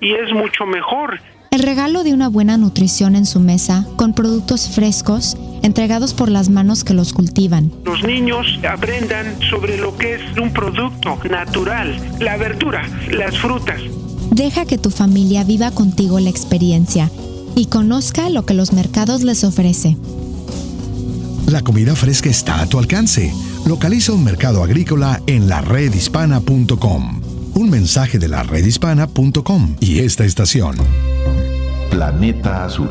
Y 0.00 0.14
es 0.14 0.32
mucho 0.32 0.66
mejor 0.66 1.20
el 1.50 1.60
regalo 1.60 2.04
de 2.04 2.12
una 2.12 2.28
buena 2.28 2.56
nutrición 2.56 3.16
en 3.16 3.26
su 3.26 3.40
mesa, 3.40 3.86
con 3.96 4.12
productos 4.12 4.68
frescos, 4.68 5.36
entregados 5.62 6.14
por 6.14 6.30
las 6.30 6.48
manos 6.48 6.84
que 6.84 6.94
los 6.94 7.12
cultivan. 7.12 7.72
Los 7.84 8.02
niños 8.02 8.46
aprendan 8.68 9.38
sobre 9.50 9.78
lo 9.78 9.96
que 9.96 10.14
es 10.14 10.38
un 10.38 10.52
producto 10.52 11.18
natural, 11.30 11.98
la 12.20 12.36
verdura, 12.36 12.88
las 13.10 13.38
frutas. 13.38 13.80
Deja 14.30 14.66
que 14.66 14.78
tu 14.78 14.90
familia 14.90 15.44
viva 15.44 15.70
contigo 15.70 16.20
la 16.20 16.30
experiencia 16.30 17.10
y 17.54 17.66
conozca 17.66 18.28
lo 18.28 18.44
que 18.44 18.54
los 18.54 18.72
mercados 18.72 19.22
les 19.22 19.44
ofrece. 19.44 19.96
La 21.46 21.62
comida 21.62 21.94
fresca 21.94 22.28
está 22.28 22.60
a 22.60 22.66
tu 22.66 22.78
alcance. 22.78 23.32
Localiza 23.66 24.12
un 24.12 24.24
mercado 24.24 24.62
agrícola 24.62 25.22
en 25.26 25.48
la 25.48 25.60
redhispana.com. 25.60 27.25
Un 27.56 27.70
mensaje 27.70 28.18
de 28.18 28.28
la 28.28 28.42
redhispana.com 28.42 29.76
y 29.80 30.00
esta 30.00 30.26
estación. 30.26 30.76
Planeta 31.90 32.66
Azul. 32.66 32.90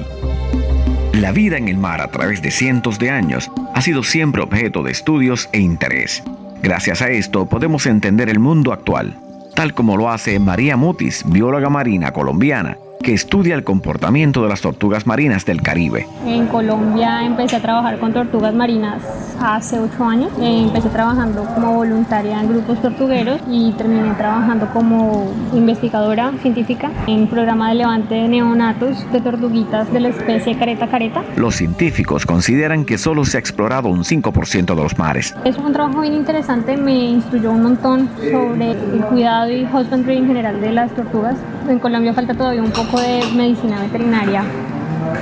La 1.13 1.32
vida 1.32 1.58
en 1.58 1.67
el 1.67 1.78
mar 1.78 2.01
a 2.01 2.10
través 2.10 2.41
de 2.41 2.49
cientos 2.49 2.97
de 2.97 3.12
años 3.12 3.51
ha 3.75 3.82
sido 3.84 4.01
siempre 4.01 4.41
objeto 4.41 4.82
de 4.82 4.91
estudios 4.91 5.49
e 5.51 5.60
interés. 5.60 6.23
Gracias 6.63 7.04
a 7.04 7.10
esto 7.10 7.45
podemos 7.45 7.86
entender 7.86 8.28
el 8.28 8.39
mundo 8.39 8.73
actual, 8.73 9.15
tal 9.54 9.75
como 9.75 9.97
lo 9.97 10.10
hace 10.10 10.39
María 10.39 10.78
Mutis, 10.78 11.23
bióloga 11.28 11.69
marina 11.69 12.12
colombiana, 12.12 12.80
que 13.04 13.13
estudia 13.13 13.54
el 13.54 13.63
comportamiento 13.63 14.41
de 14.41 14.49
las 14.49 14.62
tortugas 14.62 15.06
marinas 15.06 15.45
del 15.45 15.62
Caribe. 15.62 16.08
En 16.25 16.47
Colombia 16.47 17.23
empecé 17.23 17.58
a 17.58 17.62
trabajar 17.62 17.99
con 17.99 18.13
tortugas 18.13 18.56
marinas 18.56 19.04
hace 19.45 19.79
ocho 19.79 20.03
años. 20.03 20.31
Empecé 20.39 20.89
trabajando 20.89 21.43
como 21.45 21.73
voluntaria 21.73 22.41
en 22.41 22.49
grupos 22.49 22.81
tortugueros 22.81 23.39
y 23.49 23.71
terminé 23.73 24.13
trabajando 24.15 24.67
como 24.73 25.31
investigadora 25.53 26.31
científica 26.41 26.91
en 27.08 27.21
un 27.21 27.27
programa 27.27 27.69
de 27.69 27.75
levante 27.75 28.15
de 28.15 28.27
neonatos 28.27 29.10
de 29.12 29.21
tortuguitas 29.21 29.91
de 29.93 29.99
la 29.99 30.08
especie 30.10 30.58
careta 30.58 30.88
careta. 30.88 31.23
Los 31.36 31.55
científicos 31.55 32.25
consideran 32.25 32.86
que 32.86 32.97
solo 32.97 33.25
se 33.25 33.38
ha 33.38 33.39
explorado 33.39 33.89
un 33.89 34.03
5% 34.03 34.65
de 34.65 34.75
los 34.75 34.97
mares. 34.97 35.36
Es 35.43 35.58
un 35.58 35.73
trabajo 35.73 36.01
bien 36.01 36.13
interesante, 36.13 36.77
me 36.77 36.93
instruyó 36.93 37.51
un 37.51 37.63
montón 37.63 38.10
sobre 38.31 38.71
el 38.71 39.01
cuidado 39.10 39.51
y 39.51 39.63
husbandry 39.65 40.17
en 40.17 40.27
general 40.27 40.62
de 40.62 40.71
las 40.71 40.91
tortugas. 40.93 41.36
En 41.69 41.79
Colombia 41.79 42.13
falta 42.13 42.34
todavía 42.34 42.63
un 42.63 42.71
poco 42.71 42.99
de 42.99 43.21
medicina 43.36 43.79
veterinaria 43.81 44.43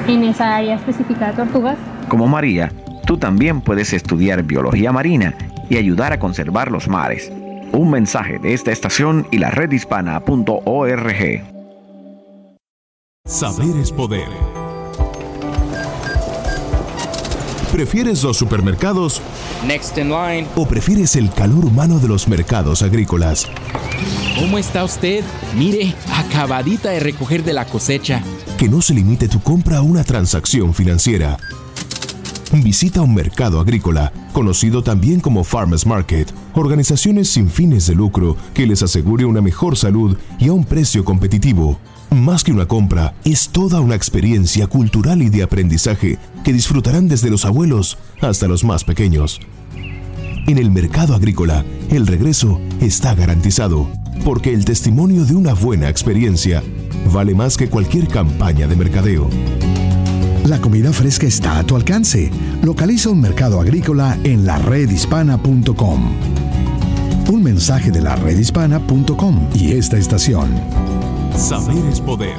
en 0.08 0.24
esa 0.24 0.56
área 0.56 0.76
específica 0.76 1.28
de 1.28 1.34
tortugas. 1.34 1.78
Como 2.08 2.28
María, 2.28 2.72
tú 3.14 3.20
también 3.20 3.62
puedes 3.62 3.94
estudiar 3.94 4.42
biología 4.42 4.92
marina 4.92 5.38
y 5.70 5.78
ayudar 5.78 6.14
a 6.14 6.20
conservar 6.20 6.72
los 6.72 6.88
mares. 6.88 7.32
Un 7.72 7.92
mensaje 7.92 8.40
de 8.40 8.56
esta 8.56 8.72
estación 8.72 9.28
y 9.30 9.38
la 9.38 9.52
redhispana.org. 9.52 11.44
Saber 13.24 13.78
es 13.80 13.92
poder. 13.92 14.28
¿Prefieres 17.72 18.24
los 18.24 18.36
supermercados? 18.36 19.22
Next 19.68 19.96
in 20.00 20.10
line. 20.10 20.48
¿O 20.56 20.66
prefieres 20.68 21.16
el 21.16 21.32
calor 21.32 21.66
humano 21.66 22.00
de 22.00 22.08
los 22.08 22.28
mercados 22.28 22.82
agrícolas? 22.82 23.48
¿Cómo 24.40 24.58
está 24.58 24.84
usted? 24.84 25.24
Mire, 25.56 25.94
acabadita 26.12 26.90
de 26.90 27.00
recoger 27.00 27.44
de 27.44 27.54
la 27.54 27.66
cosecha. 27.66 28.24
Que 28.58 28.68
no 28.68 28.82
se 28.82 28.96
limite 28.96 29.28
tu 29.28 29.40
compra 29.40 29.78
a 29.78 29.82
una 29.84 30.04
transacción 30.04 30.74
financiera. 30.74 31.38
Visita 32.62 33.02
un 33.02 33.16
mercado 33.16 33.60
agrícola, 33.60 34.14
conocido 34.32 34.84
también 34.84 35.20
como 35.20 35.44
Farmers 35.44 35.88
Market, 35.88 36.32
organizaciones 36.54 37.28
sin 37.30 37.50
fines 37.50 37.88
de 37.88 37.96
lucro 37.96 38.38
que 38.54 38.68
les 38.68 38.84
asegure 38.84 39.26
una 39.26 39.42
mejor 39.42 39.76
salud 39.76 40.16
y 40.38 40.50
a 40.50 40.54
un 40.54 40.64
precio 40.64 41.04
competitivo. 41.04 41.80
Más 42.12 42.44
que 42.44 42.52
una 42.52 42.68
compra, 42.68 43.16
es 43.26 43.50
toda 43.50 43.82
una 43.82 43.96
experiencia 43.96 44.68
cultural 44.68 45.24
y 45.24 45.30
de 45.30 45.42
aprendizaje 45.42 46.20
que 46.44 46.54
disfrutarán 46.54 47.08
desde 47.08 47.32
los 47.32 47.44
abuelos 47.44 47.98
hasta 48.22 48.48
los 48.48 48.64
más 48.64 48.84
pequeños. 48.84 49.40
En 50.46 50.60
el 50.60 50.70
mercado 50.70 51.16
agrícola, 51.16 51.66
el 51.90 52.06
regreso 52.06 52.62
está 52.80 53.16
garantizado, 53.16 53.90
porque 54.24 54.54
el 54.54 54.64
testimonio 54.64 55.26
de 55.26 55.34
una 55.34 55.54
buena 55.54 55.90
experiencia 55.90 56.62
vale 57.12 57.34
más 57.34 57.58
que 57.58 57.68
cualquier 57.68 58.08
campaña 58.08 58.68
de 58.68 58.76
mercadeo. 58.76 59.28
La 60.46 60.60
comida 60.60 60.92
fresca 60.92 61.26
está 61.26 61.58
a 61.58 61.64
tu 61.64 61.78
alcance. 61.78 62.30
Localiza 62.62 63.10
un 63.10 63.22
mercado 63.22 63.62
agrícola 63.62 64.18
en 64.26 64.46
la 64.46 64.58
redhispana.com. 64.58 66.12
Un 67.30 67.44
mensaje 67.44 67.92
de 67.92 68.02
la 68.02 68.18
redhispana.com 68.18 69.50
y 69.56 69.72
esta 69.72 69.98
estación. 69.98 70.50
Saber 71.38 71.86
es 71.86 72.02
poder. 72.02 72.36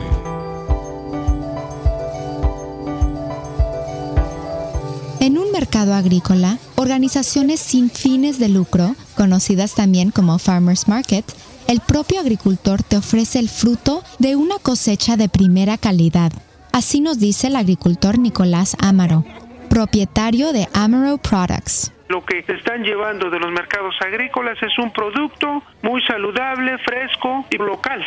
En 5.20 5.38
un 5.38 5.50
mercado 5.50 5.94
agrícola, 5.94 6.58
organizaciones 6.74 7.60
sin 7.60 7.88
fines 7.88 8.38
de 8.38 8.50
lucro, 8.50 8.94
conocidas 9.16 9.74
también 9.74 10.10
como 10.10 10.38
Farmers 10.38 10.88
Market, 10.88 11.24
el 11.68 11.80
propio 11.80 12.20
agricultor 12.20 12.82
te 12.82 12.98
ofrece 12.98 13.38
el 13.38 13.48
fruto 13.48 14.02
de 14.18 14.36
una 14.36 14.58
cosecha 14.58 15.16
de 15.16 15.30
primera 15.30 15.78
calidad. 15.78 16.30
Así 16.74 17.00
nos 17.00 17.20
dice 17.20 17.46
el 17.46 17.54
agricultor 17.54 18.18
Nicolás 18.18 18.76
Amaro, 18.80 19.24
propietario 19.70 20.52
de 20.52 20.66
Amaro 20.72 21.18
Products. 21.18 21.92
Lo 22.08 22.24
que 22.24 22.40
están 22.48 22.82
llevando 22.82 23.30
de 23.30 23.38
los 23.38 23.52
mercados 23.52 23.94
agrícolas 24.04 24.60
es 24.60 24.76
un 24.78 24.92
producto 24.92 25.62
muy 25.82 26.02
saludable, 26.02 26.76
fresco 26.78 27.46
y 27.48 27.58
local. 27.58 28.02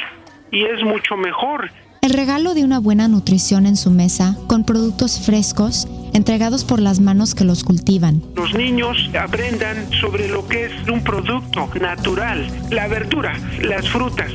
Y 0.51 0.65
es 0.65 0.83
mucho 0.83 1.15
mejor 1.15 1.71
el 2.01 2.13
regalo 2.13 2.53
de 2.53 2.63
una 2.63 2.79
buena 2.79 3.07
nutrición 3.07 3.65
en 3.65 3.75
su 3.75 3.89
mesa, 3.89 4.37
con 4.47 4.63
productos 4.65 5.19
frescos, 5.25 5.87
entregados 6.13 6.63
por 6.63 6.79
las 6.79 6.99
manos 6.99 7.35
que 7.35 7.43
los 7.43 7.63
cultivan. 7.63 8.21
Los 8.35 8.53
niños 8.53 8.97
aprendan 9.19 9.89
sobre 9.99 10.29
lo 10.29 10.47
que 10.47 10.65
es 10.65 10.89
un 10.89 11.03
producto 11.03 11.69
natural, 11.81 12.49
la 12.69 12.87
verdura, 12.87 13.33
las 13.61 13.89
frutas. 13.89 14.31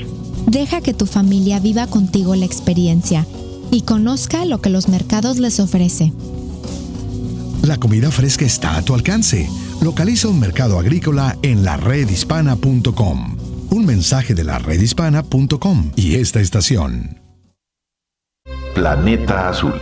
Deja 0.46 0.80
que 0.80 0.92
tu 0.92 1.06
familia 1.06 1.60
viva 1.60 1.86
contigo 1.86 2.34
la 2.34 2.44
experiencia 2.44 3.26
y 3.72 3.82
conozca 3.82 4.44
lo 4.44 4.60
que 4.60 4.70
los 4.70 4.88
mercados 4.88 5.38
les 5.38 5.58
ofrece. 5.58 6.12
La 7.62 7.78
comida 7.78 8.10
fresca 8.10 8.44
está 8.44 8.76
a 8.76 8.82
tu 8.82 8.94
alcance. 8.94 9.48
Localiza 9.80 10.28
un 10.28 10.38
mercado 10.38 10.78
agrícola 10.78 11.38
en 11.42 11.64
la 11.64 11.78
redhispana.com. 11.78 13.38
Un 13.70 13.86
mensaje 13.86 14.34
de 14.34 14.44
la 14.44 14.58
redhispana.com 14.58 15.92
y 15.96 16.16
esta 16.16 16.40
estación. 16.40 17.20
Planeta 18.74 19.48
Azul. 19.48 19.74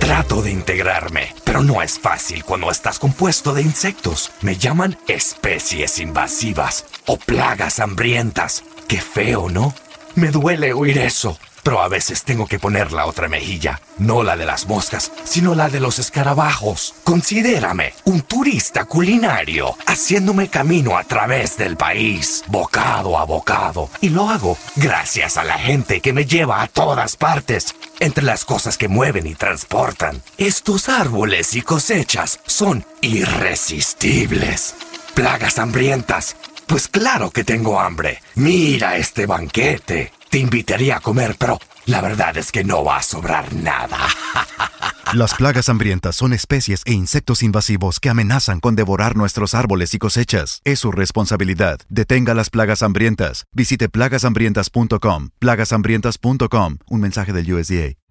Trato 0.00 0.40
de 0.40 0.52
integrarme, 0.52 1.34
pero 1.44 1.62
no 1.62 1.82
es 1.82 1.98
fácil 1.98 2.44
cuando 2.44 2.70
estás 2.70 2.98
compuesto 2.98 3.52
de 3.52 3.62
insectos. 3.62 4.30
Me 4.40 4.56
llaman 4.56 4.96
especies 5.08 5.98
invasivas 5.98 6.86
o 7.06 7.18
plagas 7.18 7.80
hambrientas. 7.80 8.64
Qué 8.88 8.98
feo, 8.98 9.50
¿no? 9.50 9.74
Me 10.14 10.30
duele 10.30 10.72
oír 10.72 10.98
eso 10.98 11.36
pero 11.66 11.82
a 11.82 11.88
veces 11.88 12.22
tengo 12.22 12.46
que 12.46 12.60
poner 12.60 12.92
la 12.92 13.06
otra 13.06 13.26
mejilla, 13.26 13.80
no 13.98 14.22
la 14.22 14.36
de 14.36 14.46
las 14.46 14.68
moscas, 14.68 15.10
sino 15.24 15.56
la 15.56 15.68
de 15.68 15.80
los 15.80 15.98
escarabajos. 15.98 16.94
Considérame 17.02 17.92
un 18.04 18.20
turista 18.20 18.84
culinario, 18.84 19.76
haciéndome 19.84 20.46
camino 20.46 20.96
a 20.96 21.02
través 21.02 21.56
del 21.56 21.76
país, 21.76 22.44
bocado 22.46 23.18
a 23.18 23.24
bocado, 23.24 23.90
y 24.00 24.10
lo 24.10 24.30
hago 24.30 24.56
gracias 24.76 25.38
a 25.38 25.42
la 25.42 25.58
gente 25.58 26.00
que 26.00 26.12
me 26.12 26.24
lleva 26.24 26.62
a 26.62 26.68
todas 26.68 27.16
partes, 27.16 27.74
entre 27.98 28.22
las 28.22 28.44
cosas 28.44 28.78
que 28.78 28.86
mueven 28.86 29.26
y 29.26 29.34
transportan. 29.34 30.22
Estos 30.38 30.88
árboles 30.88 31.56
y 31.56 31.62
cosechas 31.62 32.38
son 32.46 32.84
irresistibles. 33.00 34.76
Plagas 35.14 35.58
hambrientas. 35.58 36.36
Pues 36.68 36.86
claro 36.86 37.32
que 37.32 37.42
tengo 37.42 37.80
hambre. 37.80 38.22
Mira 38.36 38.96
este 38.98 39.26
banquete. 39.26 40.12
Te 40.30 40.38
invitaría 40.38 40.96
a 40.96 41.00
comer, 41.00 41.36
pero 41.38 41.58
la 41.86 42.00
verdad 42.00 42.36
es 42.36 42.52
que 42.52 42.64
no 42.64 42.84
va 42.84 42.98
a 42.98 43.02
sobrar 43.02 43.52
nada. 43.54 43.98
Las 45.14 45.34
plagas 45.34 45.68
hambrientas 45.68 46.16
son 46.16 46.32
especies 46.32 46.82
e 46.84 46.92
insectos 46.92 47.44
invasivos 47.44 48.00
que 48.00 48.10
amenazan 48.10 48.58
con 48.58 48.74
devorar 48.74 49.16
nuestros 49.16 49.54
árboles 49.54 49.94
y 49.94 49.98
cosechas. 49.98 50.60
Es 50.64 50.80
su 50.80 50.90
responsabilidad. 50.90 51.78
Detenga 51.88 52.34
las 52.34 52.50
plagas 52.50 52.82
hambrientas. 52.82 53.44
Visite 53.52 53.88
plagashambrientas.com. 53.88 55.28
Plagashambrientas.com. 55.38 56.78
Un 56.90 57.00
mensaje 57.00 57.32
del 57.32 57.52
USDA. 57.52 58.05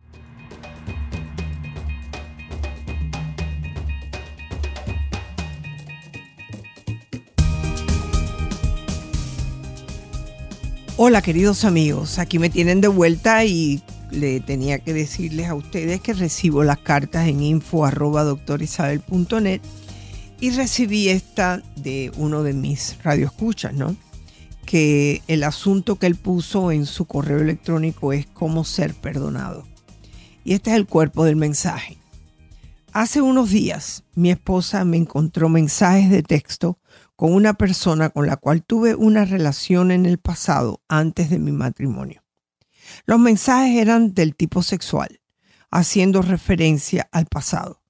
Hola 10.98 11.22
queridos 11.22 11.66
amigos, 11.66 12.20
aquí 12.20 12.40
me 12.40 12.50
tienen 12.50 12.80
de 12.80 12.88
vuelta 12.88 13.44
y 13.44 13.82
le 14.12 14.40
tenía 14.40 14.80
que 14.80 14.94
decirles 14.94 15.50
a 15.50 15.56
ustedes 15.56 16.00
que 16.00 16.14
recibo 16.14 16.64
las 16.64 16.78
cartas 16.78 17.28
en 17.28 17.44
info 17.44 17.86
y 20.40 20.50
recibí 20.52 21.10
esta 21.10 21.62
de 21.76 22.14
uno 22.16 22.44
de 22.44 22.54
mis 22.54 22.98
radioescuchas, 23.04 23.74
¿no? 23.74 23.98
Que 24.66 25.22
el 25.28 25.44
asunto 25.44 25.98
que 25.98 26.08
él 26.08 26.16
puso 26.16 26.72
en 26.72 26.86
su 26.86 27.04
correo 27.04 27.40
electrónico 27.40 28.14
es 28.14 28.26
cómo 28.28 28.64
ser 28.64 28.94
perdonado. 28.94 29.68
Y 30.46 30.54
este 30.54 30.70
es 30.70 30.78
el 30.78 30.88
cuerpo 30.88 31.26
del 31.26 31.36
mensaje. 31.36 31.98
Hace 32.94 33.22
unos 33.22 33.50
días 33.50 34.06
mi 34.14 34.32
esposa 34.32 34.86
me 34.86 34.96
encontró 34.96 35.50
mensajes 35.50 36.10
de 36.10 36.24
texto 36.24 36.80
con 37.16 37.34
una 37.34 37.54
persona 37.54 38.10
con 38.10 38.28
la 38.28 38.38
cual 38.38 38.64
tuve 38.64 38.96
una 38.96 39.26
relación 39.26 39.92
en 39.92 40.06
el 40.06 40.18
pasado 40.18 40.82
antes 40.88 41.30
de 41.30 41.40
mi 41.40 41.52
matrimonio. 41.52 42.24
Los 43.06 43.20
mensajes 43.20 43.82
eran 43.82 44.14
del 44.14 44.36
tipo 44.36 44.62
sexual, 44.62 45.22
haciendo 45.72 46.22
referencia 46.22 47.08
al 47.12 47.26
pasado. 47.26 47.82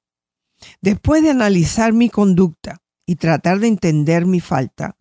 Después 0.81 1.23
de 1.23 1.31
analizar 1.31 1.93
mi 1.93 2.09
conducta 2.09 2.81
y 3.05 3.15
tratar 3.15 3.59
de 3.59 3.67
entender 3.67 4.25
mi 4.25 4.39
falta, 4.39 4.97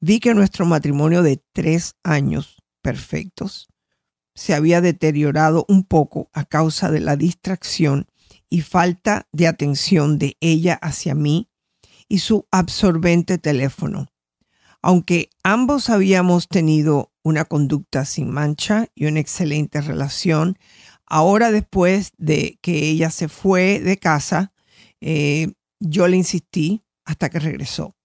vi 0.00 0.20
que 0.20 0.34
nuestro 0.34 0.66
matrimonio 0.66 1.22
de 1.22 1.42
tres 1.52 1.94
años 2.02 2.56
perfectos 2.82 3.68
se 4.34 4.54
había 4.54 4.80
deteriorado 4.80 5.64
un 5.68 5.84
poco 5.84 6.30
a 6.32 6.44
causa 6.44 6.90
de 6.90 7.00
la 7.00 7.16
distracción 7.16 8.06
y 8.48 8.60
falta 8.60 9.26
de 9.32 9.46
atención 9.46 10.18
de 10.18 10.36
ella 10.40 10.74
hacia 10.74 11.14
mí 11.14 11.48
y 12.08 12.18
su 12.18 12.46
absorbente 12.50 13.38
teléfono. 13.38 14.06
Aunque 14.82 15.30
ambos 15.42 15.90
habíamos 15.90 16.48
tenido 16.48 17.12
una 17.22 17.44
conducta 17.44 18.04
sin 18.04 18.30
mancha 18.30 18.86
y 18.94 19.06
una 19.06 19.20
excelente 19.20 19.80
relación, 19.80 20.58
ahora 21.06 21.50
después 21.50 22.12
de 22.18 22.58
que 22.62 22.88
ella 22.88 23.10
se 23.10 23.28
fue 23.28 23.80
de 23.80 23.96
casa, 23.96 24.52
eh, 25.00 25.52
yo 25.80 26.06
le 26.08 26.16
insistí 26.16 26.84
hasta 27.04 27.30
que 27.30 27.40
regresó. 27.40 27.96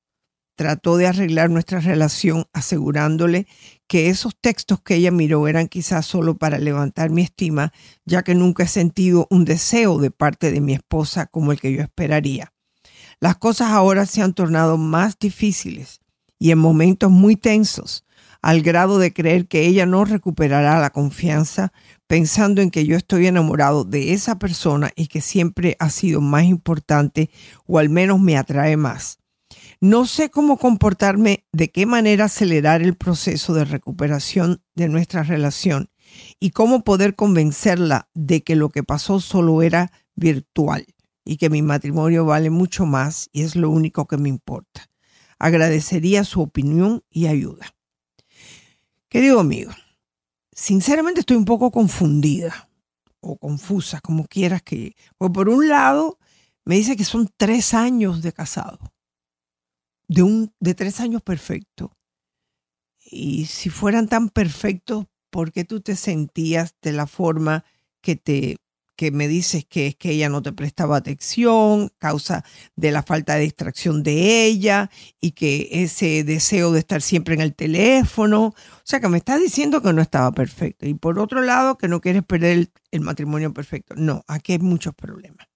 Trató 0.55 0.97
de 0.97 1.07
arreglar 1.07 1.49
nuestra 1.49 1.79
relación 1.79 2.45
asegurándole 2.53 3.47
que 3.87 4.09
esos 4.09 4.35
textos 4.39 4.81
que 4.81 4.95
ella 4.95 5.11
miró 5.11 5.47
eran 5.47 5.67
quizás 5.67 6.05
solo 6.05 6.37
para 6.37 6.59
levantar 6.59 7.09
mi 7.09 7.21
estima, 7.21 7.73
ya 8.05 8.23
que 8.23 8.35
nunca 8.35 8.63
he 8.63 8.67
sentido 8.67 9.27
un 9.29 9.45
deseo 9.45 9.97
de 9.97 10.11
parte 10.11 10.51
de 10.51 10.61
mi 10.61 10.73
esposa 10.73 11.27
como 11.27 11.51
el 11.51 11.59
que 11.59 11.73
yo 11.73 11.81
esperaría. 11.81 12.53
Las 13.21 13.37
cosas 13.37 13.69
ahora 13.69 14.07
se 14.07 14.23
han 14.23 14.33
tornado 14.33 14.79
más 14.79 15.19
difíciles 15.19 16.01
y 16.39 16.49
en 16.49 16.57
momentos 16.57 17.11
muy 17.11 17.35
tensos, 17.35 18.03
al 18.41 18.63
grado 18.63 18.97
de 18.97 19.13
creer 19.13 19.47
que 19.47 19.67
ella 19.67 19.85
no 19.85 20.05
recuperará 20.05 20.79
la 20.79 20.89
confianza 20.89 21.71
pensando 22.07 22.63
en 22.63 22.71
que 22.71 22.83
yo 22.87 22.97
estoy 22.97 23.27
enamorado 23.27 23.83
de 23.83 24.13
esa 24.13 24.39
persona 24.39 24.89
y 24.95 25.05
que 25.05 25.21
siempre 25.21 25.77
ha 25.77 25.91
sido 25.91 26.19
más 26.19 26.45
importante 26.45 27.29
o 27.67 27.77
al 27.77 27.89
menos 27.89 28.19
me 28.19 28.37
atrae 28.37 28.75
más. 28.75 29.19
No 29.79 30.07
sé 30.07 30.31
cómo 30.31 30.57
comportarme, 30.57 31.45
de 31.51 31.69
qué 31.69 31.85
manera 31.85 32.25
acelerar 32.25 32.81
el 32.81 32.95
proceso 32.95 33.53
de 33.53 33.65
recuperación 33.65 34.63
de 34.73 34.89
nuestra 34.89 35.21
relación 35.21 35.91
y 36.39 36.49
cómo 36.49 36.83
poder 36.83 37.15
convencerla 37.15 38.09
de 38.15 38.41
que 38.41 38.55
lo 38.55 38.69
que 38.69 38.81
pasó 38.81 39.19
solo 39.19 39.61
era 39.61 39.91
virtual 40.15 40.87
y 41.23 41.37
que 41.37 41.49
mi 41.49 41.61
matrimonio 41.61 42.25
vale 42.25 42.49
mucho 42.49 42.85
más 42.85 43.29
y 43.31 43.43
es 43.43 43.55
lo 43.55 43.69
único 43.69 44.07
que 44.07 44.17
me 44.17 44.29
importa. 44.29 44.89
Agradecería 45.39 46.23
su 46.23 46.41
opinión 46.41 47.03
y 47.09 47.27
ayuda. 47.27 47.75
Querido 49.09 49.39
amigo, 49.39 49.71
sinceramente 50.51 51.21
estoy 51.21 51.37
un 51.37 51.45
poco 51.45 51.71
confundida 51.71 52.69
o 53.19 53.37
confusa, 53.37 54.01
como 54.01 54.25
quieras 54.25 54.61
que... 54.61 54.95
Pues 55.17 55.31
por 55.31 55.49
un 55.49 55.67
lado, 55.67 56.17
me 56.65 56.75
dice 56.75 56.95
que 56.95 57.03
son 57.03 57.29
tres 57.37 57.73
años 57.73 58.21
de 58.21 58.33
casado, 58.33 58.93
de, 60.07 60.23
un, 60.23 60.53
de 60.59 60.73
tres 60.73 60.99
años 60.99 61.21
perfecto. 61.21 61.95
Y 63.03 63.45
si 63.45 63.69
fueran 63.69 64.07
tan 64.07 64.29
perfectos, 64.29 65.05
¿por 65.29 65.51
qué 65.51 65.65
tú 65.65 65.81
te 65.81 65.95
sentías 65.95 66.75
de 66.81 66.93
la 66.93 67.07
forma 67.07 67.65
que 68.01 68.15
te 68.15 68.57
que 69.01 69.09
me 69.09 69.27
dices 69.27 69.65
que 69.65 69.87
es 69.87 69.95
que 69.95 70.11
ella 70.11 70.29
no 70.29 70.43
te 70.43 70.53
prestaba 70.53 70.95
atención, 70.95 71.91
causa 71.97 72.45
de 72.75 72.91
la 72.91 73.01
falta 73.01 73.33
de 73.33 73.41
distracción 73.41 74.03
de 74.03 74.45
ella 74.45 74.91
y 75.19 75.31
que 75.31 75.69
ese 75.71 76.23
deseo 76.23 76.71
de 76.71 76.77
estar 76.77 77.01
siempre 77.01 77.33
en 77.33 77.41
el 77.41 77.55
teléfono. 77.55 78.49
O 78.49 78.55
sea 78.83 78.99
que 78.99 79.07
me 79.07 79.17
estás 79.17 79.39
diciendo 79.39 79.81
que 79.81 79.91
no 79.91 80.03
estaba 80.03 80.31
perfecto. 80.33 80.85
Y 80.85 80.93
por 80.93 81.17
otro 81.17 81.41
lado, 81.41 81.79
que 81.79 81.87
no 81.87 81.99
quieres 81.99 82.21
perder 82.21 82.69
el, 82.91 83.01
matrimonio 83.01 83.51
perfecto. 83.51 83.95
No, 83.97 84.23
aquí 84.27 84.51
hay 84.51 84.59
muchos 84.59 84.93
problemas. 84.93 85.47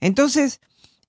Entonces, 0.00 0.62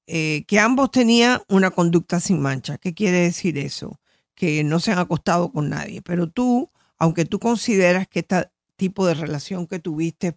eh, 0.06 0.44
que 0.50 0.60
ambos 0.60 0.92
tenían 0.92 1.40
una 1.48 1.72
conducta 1.72 2.20
sin 2.20 2.42
mancha. 2.42 2.78
¿Qué 2.78 2.94
quiere 2.94 3.20
decir 3.22 3.58
eso? 3.58 4.02
Que 4.36 4.66
no 4.66 4.82
se 4.82 4.92
han 4.92 5.00
acostado 5.00 5.50
con 5.50 5.70
nadie. 5.70 6.02
Pero 6.02 6.30
tú, 6.30 6.72
aunque 6.98 7.24
tú 7.24 7.40
consideras 7.40 8.06
que 8.10 8.20
este 8.20 8.50
tipo 8.76 9.08
de 9.08 9.14
relación 9.14 9.66
que 9.66 9.80
tuviste 9.80 10.36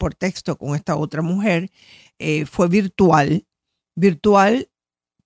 por 0.00 0.14
texto 0.14 0.56
con 0.56 0.74
esta 0.74 0.96
otra 0.96 1.20
mujer 1.20 1.70
eh, 2.18 2.46
fue 2.46 2.68
virtual. 2.68 3.46
Virtual 3.94 4.70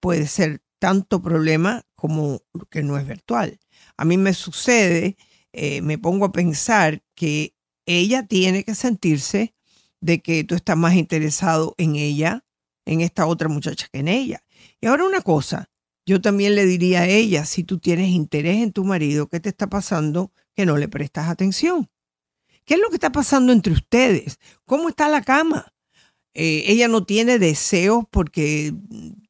puede 0.01 0.27
ser 0.27 0.63
tanto 0.81 1.23
problema 1.23 1.87
como 1.95 2.41
que 2.71 2.83
no 2.83 2.99
es 2.99 3.07
virtual. 3.07 3.61
A 3.97 4.05
mí 4.05 4.19
me 4.19 4.35
sucede, 4.35 5.17
eh, 5.53 5.81
me 5.81 5.97
pongo 5.97 6.27
a 6.27 6.33
pensar 6.33 7.03
que 7.15 7.55
ella 7.87 8.27
tiene 8.27 8.65
que 8.65 8.75
sentirse 8.75 9.55
de 10.01 10.21
que 10.21 10.43
tú 10.43 10.57
estás 10.57 10.77
más 10.77 10.95
interesado 10.95 11.75
en 11.79 11.95
ella, 11.95 12.45
en 12.85 13.01
esta 13.01 13.27
otra 13.27 13.49
muchacha 13.49 13.87
que 13.93 14.01
en 14.01 14.09
ella. 14.09 14.45
Y 14.81 14.89
ahora 14.89 15.05
una 15.05 15.21
cosa, 15.21 15.71
yo 16.05 16.21
también 16.21 16.57
le 16.57 16.67
diría 16.67 17.03
a 17.03 17.07
ella, 17.07 17.45
si 17.45 17.63
tú 17.63 17.79
tienes 17.79 18.09
interés 18.09 18.57
en 18.57 18.73
tu 18.73 18.85
marido, 18.85 19.29
¿qué 19.29 19.39
te 19.39 19.51
está 19.51 19.69
pasando 19.69 20.33
que 20.55 20.67
no 20.67 20.77
le 20.77 20.89
prestas 20.89 21.29
atención? 21.29 21.89
¿Qué 22.65 22.75
es 22.75 22.81
lo 22.81 22.89
que 22.89 22.97
está 22.97 23.13
pasando 23.13 23.53
entre 23.53 23.73
ustedes? 23.73 24.39
¿Cómo 24.65 24.89
está 24.89 25.09
la 25.09 25.23
cama? 25.23 25.73
Eh, 26.35 26.65
ella 26.67 26.89
no 26.89 27.05
tiene 27.05 27.39
deseos 27.39 28.05
porque 28.11 28.75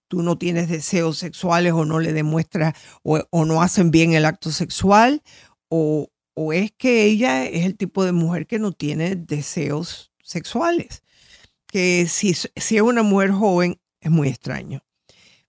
tú 0.09 0.23
no 0.23 0.39
tienes 0.39 0.69
deseos 0.69 1.19
sexuales 1.19 1.73
o 1.73 1.85
no 1.85 1.99
le 1.99 2.13
demuestras 2.13 2.75
o, 3.03 3.45
no 3.45 3.63
hacen 3.63 3.91
bien 3.91 4.15
el 4.15 4.25
acto 4.25 4.51
sexual 4.51 5.23
o, 5.69 6.09
es 6.53 6.73
que 6.73 7.05
ella 7.05 7.45
es 7.47 7.65
el 7.65 7.77
tipo 7.77 8.05
de 8.05 8.13
mujer 8.13 8.47
que 8.47 8.59
no 8.59 8.73
tiene 8.73 9.17
deseos 9.17 10.13
sexuales. 10.23 11.03
Que 11.67 12.07
si, 12.09 12.35
si 12.35 12.77
es 12.77 12.83
una 12.83 13.03
mujer 13.03 13.33
joven 13.33 13.81
es 14.01 14.11
muy 14.11 14.29
extraño. 14.29 14.85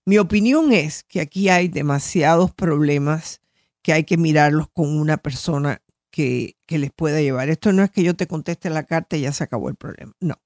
Mi 0.04 0.18
opinión 0.18 0.72
es 0.72 1.02
que 1.04 1.20
aquí 1.20 1.48
hay 1.48 1.68
demasiados 1.68 2.54
problemas 2.54 3.40
que 3.82 3.92
hay 3.92 4.04
que 4.04 4.16
mirarlos 4.16 4.68
con 4.72 4.96
una 4.98 5.16
persona 5.16 5.82
que, 6.16 6.56
les 6.78 6.90
pueda 6.92 7.20
llevar. 7.20 7.50
Esto 7.50 7.72
no 7.72 7.82
es 7.82 7.90
que 7.90 8.02
yo 8.02 8.16
te 8.16 8.26
conteste 8.26 8.70
la 8.70 8.84
carta 8.84 9.18
y 9.18 9.22
ya 9.22 9.32
se 9.32 9.44
acabó 9.44 9.68
el 9.68 9.76
problema. 9.76 10.14
No. 10.18 10.40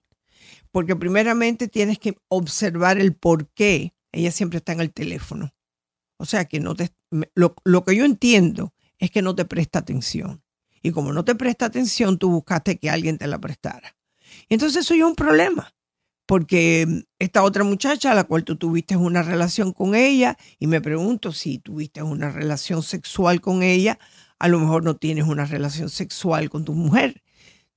Porque 0.73 0.97
primeramente 0.97 1.69
tienes 1.69 2.01
que 2.01 2.17
observar 2.29 2.99
el 2.99 3.15
por 3.15 3.49
qué 3.53 3.95
ella 4.11 4.33
siempre 4.33 4.59
está 4.59 4.73
en 4.73 4.81
el 4.81 4.93
teléfono. 4.93 5.55
O 6.17 6.27
sea 6.27 6.47
que 6.47 6.59
no 6.59 6.75
te, 6.75 6.91
lo, 7.35 7.55
lo 7.65 7.85
que 7.85 7.95
yo 7.95 8.05
entiendo 8.05 8.75
es 8.99 9.13
que 9.13 9.23
no 9.23 9.37
te 9.37 9.45
presta 9.45 9.79
atención. 9.79 10.43
Y 10.83 10.91
como 10.91 11.13
no 11.13 11.25
te 11.25 11.37
presta 11.37 11.67
atención, 11.67 12.19
tú 12.19 12.31
buscaste 12.31 12.79
que 12.79 12.91
alguien 12.91 13.17
te 13.17 13.29
la 13.29 13.39
prestara. 13.39 13.97
Entonces 14.49 14.85
eso 14.85 14.95
es 14.95 15.03
un 15.03 15.15
problema. 15.15 15.73
Porque 16.27 17.05
esta 17.19 17.43
otra 17.43 17.63
muchacha 17.63 18.11
a 18.11 18.15
la 18.15 18.25
cual 18.25 18.45
tú 18.45 18.57
tuviste 18.57 18.97
una 18.97 19.23
relación 19.23 19.73
con 19.73 19.95
ella, 19.95 20.37
y 20.59 20.67
me 20.67 20.81
pregunto 20.81 21.33
si 21.33 21.59
tuviste 21.59 22.03
una 22.03 22.31
relación 22.31 22.83
sexual 22.83 23.41
con 23.41 23.63
ella, 23.63 23.99
a 24.41 24.49
lo 24.49 24.59
mejor 24.59 24.83
no 24.83 24.97
tienes 24.97 25.25
una 25.25 25.45
relación 25.45 25.91
sexual 25.91 26.51
con 26.51 26.65
tu 26.65 26.73
mujer. 26.73 27.23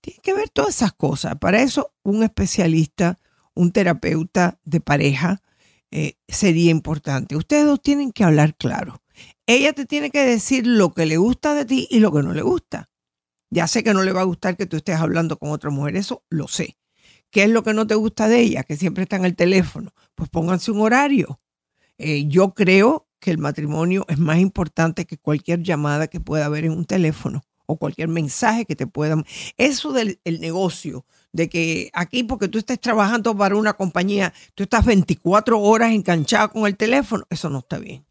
Tienes 0.01 0.21
que 0.21 0.33
ver 0.33 0.49
todas 0.49 0.75
esas 0.75 0.93
cosas. 0.93 1.37
Para 1.37 1.61
eso 1.61 1.93
un 2.03 2.23
especialista, 2.23 3.19
un 3.53 3.71
terapeuta 3.71 4.59
de 4.63 4.79
pareja 4.79 5.41
eh, 5.91 6.15
sería 6.27 6.71
importante. 6.71 7.35
Ustedes 7.35 7.65
dos 7.65 7.81
tienen 7.81 8.11
que 8.11 8.23
hablar 8.23 8.55
claro. 8.55 9.03
Ella 9.45 9.73
te 9.73 9.85
tiene 9.85 10.09
que 10.09 10.25
decir 10.25 10.65
lo 10.65 10.93
que 10.93 11.05
le 11.05 11.17
gusta 11.17 11.53
de 11.53 11.65
ti 11.65 11.87
y 11.91 11.99
lo 11.99 12.11
que 12.11 12.23
no 12.23 12.33
le 12.33 12.41
gusta. 12.41 12.89
Ya 13.51 13.67
sé 13.67 13.83
que 13.83 13.93
no 13.93 14.01
le 14.01 14.13
va 14.13 14.21
a 14.21 14.25
gustar 14.25 14.57
que 14.57 14.65
tú 14.65 14.77
estés 14.77 14.95
hablando 14.95 15.37
con 15.37 15.51
otra 15.51 15.69
mujer, 15.69 15.97
eso 15.97 16.23
lo 16.29 16.47
sé. 16.47 16.77
¿Qué 17.29 17.43
es 17.43 17.49
lo 17.49 17.63
que 17.63 17.73
no 17.73 17.85
te 17.85 17.95
gusta 17.95 18.27
de 18.27 18.39
ella? 18.39 18.63
Que 18.63 18.77
siempre 18.77 19.03
está 19.03 19.17
en 19.17 19.25
el 19.25 19.35
teléfono. 19.35 19.93
Pues 20.15 20.29
pónganse 20.29 20.71
un 20.71 20.81
horario. 20.81 21.41
Eh, 21.97 22.25
yo 22.27 22.53
creo 22.53 23.07
que 23.23 23.31
el 23.31 23.37
matrimonio 23.37 24.05
es 24.09 24.19
más 24.19 24.39
importante 24.39 25.05
que 25.05 25.17
cualquier 25.17 25.63
llamada 25.63 26.07
que 26.07 26.19
pueda 26.19 26.45
haber 26.45 26.65
en 26.65 26.73
un 26.73 26.83
teléfono 26.83 27.41
o 27.65 27.77
cualquier 27.77 28.09
mensaje 28.09 28.65
que 28.65 28.75
te 28.75 28.85
puedan. 28.85 29.23
Eso 29.57 29.93
del 29.93 30.19
negocio, 30.25 31.05
de 31.31 31.47
que 31.47 31.89
aquí 31.93 32.23
porque 32.23 32.49
tú 32.49 32.57
estés 32.57 32.81
trabajando 32.81 33.35
para 33.35 33.55
una 33.55 33.73
compañía, 33.73 34.33
tú 34.55 34.63
estás 34.63 34.85
24 34.85 35.57
horas 35.57 35.93
enganchada 35.93 36.49
con 36.49 36.67
el 36.67 36.75
teléfono, 36.75 37.23
eso 37.29 37.49
no 37.49 37.59
está 37.59 37.79
bien. 37.79 38.05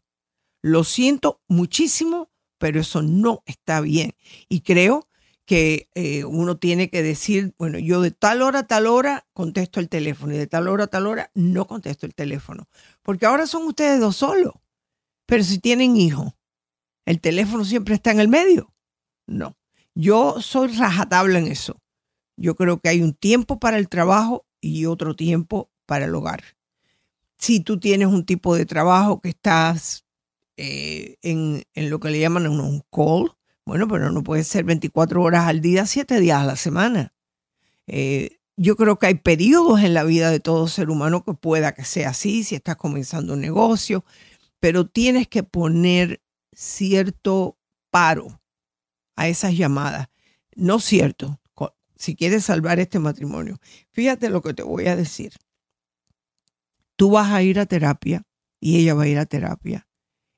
Lo 0.63 0.83
siento 0.83 1.41
muchísimo, 1.47 2.31
pero 2.57 2.79
eso 2.79 3.03
no 3.03 3.43
está 3.45 3.79
bien. 3.79 4.15
Y 4.49 4.61
creo 4.61 5.07
que 5.45 5.89
eh, 5.93 6.23
uno 6.23 6.57
tiene 6.57 6.89
que 6.89 7.03
decir, 7.03 7.53
bueno, 7.59 7.77
yo 7.77 8.01
de 8.01 8.09
tal 8.09 8.41
hora 8.41 8.59
a 8.59 8.67
tal 8.67 8.87
hora 8.87 9.27
contesto 9.33 9.79
el 9.79 9.89
teléfono 9.89 10.33
y 10.33 10.37
de 10.37 10.47
tal 10.47 10.67
hora 10.67 10.85
a 10.85 10.87
tal 10.87 11.05
hora 11.05 11.29
no 11.35 11.67
contesto 11.67 12.07
el 12.07 12.15
teléfono. 12.15 12.67
Porque 13.03 13.27
ahora 13.27 13.45
son 13.45 13.67
ustedes 13.67 13.99
dos 13.99 14.15
solos. 14.15 14.53
Pero 15.25 15.43
si 15.43 15.59
tienen 15.59 15.97
hijos, 15.97 16.33
¿el 17.05 17.19
teléfono 17.19 17.65
siempre 17.65 17.95
está 17.95 18.11
en 18.11 18.19
el 18.19 18.27
medio? 18.27 18.73
No. 19.25 19.57
Yo 19.95 20.41
soy 20.41 20.69
rajatabla 20.69 21.39
en 21.39 21.47
eso. 21.47 21.79
Yo 22.35 22.55
creo 22.55 22.79
que 22.79 22.89
hay 22.89 23.01
un 23.01 23.13
tiempo 23.13 23.59
para 23.59 23.77
el 23.77 23.89
trabajo 23.89 24.45
y 24.59 24.85
otro 24.85 25.15
tiempo 25.15 25.69
para 25.85 26.05
el 26.05 26.15
hogar. 26.15 26.43
Si 27.37 27.59
tú 27.59 27.79
tienes 27.79 28.07
un 28.07 28.25
tipo 28.25 28.55
de 28.55 28.65
trabajo 28.65 29.21
que 29.21 29.29
estás 29.29 30.05
eh, 30.57 31.17
en, 31.21 31.63
lo 31.75 31.99
que 31.99 32.09
le 32.09 32.19
llaman 32.19 32.47
un 32.47 32.83
call, 32.91 33.35
bueno, 33.65 33.87
pero 33.87 34.11
no 34.11 34.23
puede 34.23 34.43
ser 34.43 34.65
24 34.65 35.21
horas 35.21 35.47
al 35.47 35.61
día, 35.61 35.85
7 35.85 36.19
días 36.19 36.41
a 36.41 36.45
la 36.45 36.55
semana. 36.55 37.13
Eh, 37.87 38.39
yo 38.55 38.75
creo 38.75 38.99
que 38.99 39.07
hay 39.07 39.15
periodos 39.15 39.81
en 39.81 39.93
la 39.93 40.03
vida 40.03 40.29
de 40.29 40.39
todo 40.39 40.67
ser 40.67 40.89
humano 40.89 41.23
que 41.23 41.33
pueda 41.33 41.73
que 41.73 41.85
sea 41.85 42.09
así, 42.09 42.43
si 42.43 42.55
estás 42.55 42.75
comenzando 42.75 43.33
un 43.33 43.41
negocio, 43.41 44.05
pero 44.63 44.87
tienes 44.87 45.27
que 45.27 45.43
poner 45.43 46.23
cierto 46.53 47.59
paro 47.91 48.41
a 49.17 49.27
esas 49.27 49.57
llamadas. 49.57 50.07
No 50.55 50.79
cierto, 50.79 51.41
si 51.97 52.15
quieres 52.15 52.45
salvar 52.45 52.79
este 52.79 52.97
matrimonio. 52.97 53.59
Fíjate 53.91 54.29
lo 54.29 54.41
que 54.41 54.53
te 54.53 54.63
voy 54.63 54.87
a 54.87 54.95
decir. 54.95 55.33
Tú 56.95 57.11
vas 57.11 57.33
a 57.33 57.43
ir 57.43 57.59
a 57.59 57.65
terapia 57.65 58.23
y 58.61 58.79
ella 58.79 58.93
va 58.93 59.03
a 59.03 59.07
ir 59.09 59.19
a 59.19 59.25
terapia. 59.25 59.85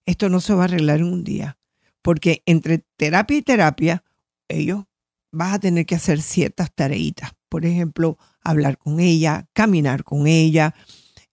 Esto 0.08 0.28
no 0.28 0.42
se 0.42 0.56
va 0.56 0.64
a 0.64 0.66
arreglar 0.66 1.02
en 1.02 1.14
un 1.14 1.24
día, 1.24 1.60
porque 2.02 2.42
entre 2.48 2.80
terapia 2.98 3.38
y 3.38 3.42
terapia, 3.44 4.04
ellos 4.48 4.86
vas 5.32 5.54
a 5.54 5.60
tener 5.60 5.86
que 5.86 5.94
hacer 5.94 6.20
ciertas 6.24 6.74
tareitas. 6.74 7.34
Por 7.48 7.64
ejemplo, 7.64 8.18
hablar 8.42 8.80
con 8.80 9.00
ella, 9.00 9.48
caminar 9.54 10.04
con 10.04 10.26
ella, 10.26 10.74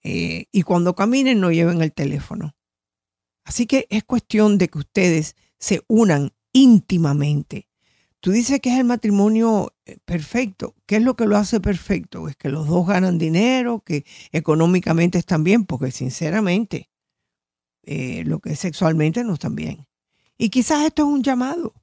eh, 0.02 0.44
y 0.52 0.60
cuando 0.60 0.94
caminen 0.94 1.40
no 1.40 1.50
lleven 1.50 1.80
el 1.80 1.94
teléfono. 1.94 2.54
Así 3.44 3.66
que 3.66 3.86
es 3.90 4.04
cuestión 4.04 4.58
de 4.58 4.68
que 4.68 4.78
ustedes 4.78 5.36
se 5.58 5.82
unan 5.88 6.32
íntimamente. 6.52 7.68
Tú 8.20 8.30
dices 8.30 8.60
que 8.60 8.72
es 8.72 8.78
el 8.78 8.84
matrimonio 8.84 9.74
eh, 9.84 9.98
perfecto. 10.04 10.76
¿Qué 10.86 10.96
es 10.96 11.02
lo 11.02 11.16
que 11.16 11.26
lo 11.26 11.36
hace 11.36 11.60
perfecto? 11.60 12.28
Es 12.28 12.36
que 12.36 12.48
los 12.48 12.68
dos 12.68 12.86
ganan 12.86 13.18
dinero, 13.18 13.80
que 13.80 14.04
económicamente 14.30 15.18
están 15.18 15.42
bien, 15.42 15.64
porque 15.64 15.90
sinceramente 15.90 16.88
eh, 17.82 18.22
lo 18.24 18.38
que 18.38 18.52
es 18.52 18.60
sexualmente 18.60 19.24
no 19.24 19.34
están 19.34 19.56
bien. 19.56 19.86
Y 20.38 20.50
quizás 20.50 20.84
esto 20.84 21.02
es 21.02 21.08
un 21.08 21.22
llamado, 21.22 21.74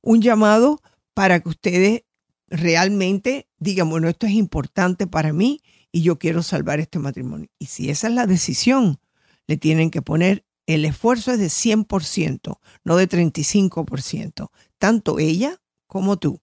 un 0.00 0.20
llamado 0.20 0.80
para 1.14 1.40
que 1.40 1.48
ustedes 1.48 2.02
realmente 2.48 3.48
digan, 3.58 3.88
bueno, 3.88 4.08
esto 4.08 4.26
es 4.26 4.32
importante 4.32 5.06
para 5.06 5.32
mí 5.32 5.60
y 5.92 6.02
yo 6.02 6.18
quiero 6.18 6.42
salvar 6.42 6.80
este 6.80 6.98
matrimonio. 6.98 7.48
Y 7.58 7.66
si 7.66 7.90
esa 7.90 8.08
es 8.08 8.14
la 8.14 8.26
decisión, 8.26 8.98
le 9.46 9.56
tienen 9.56 9.90
que 9.90 10.02
poner 10.02 10.44
el 10.66 10.84
esfuerzo 10.84 11.32
es 11.32 11.38
de 11.38 11.46
100%, 11.46 12.58
no 12.84 12.96
de 12.96 13.08
35%, 13.08 14.50
tanto 14.78 15.18
ella 15.18 15.60
como 15.86 16.16
tú. 16.16 16.40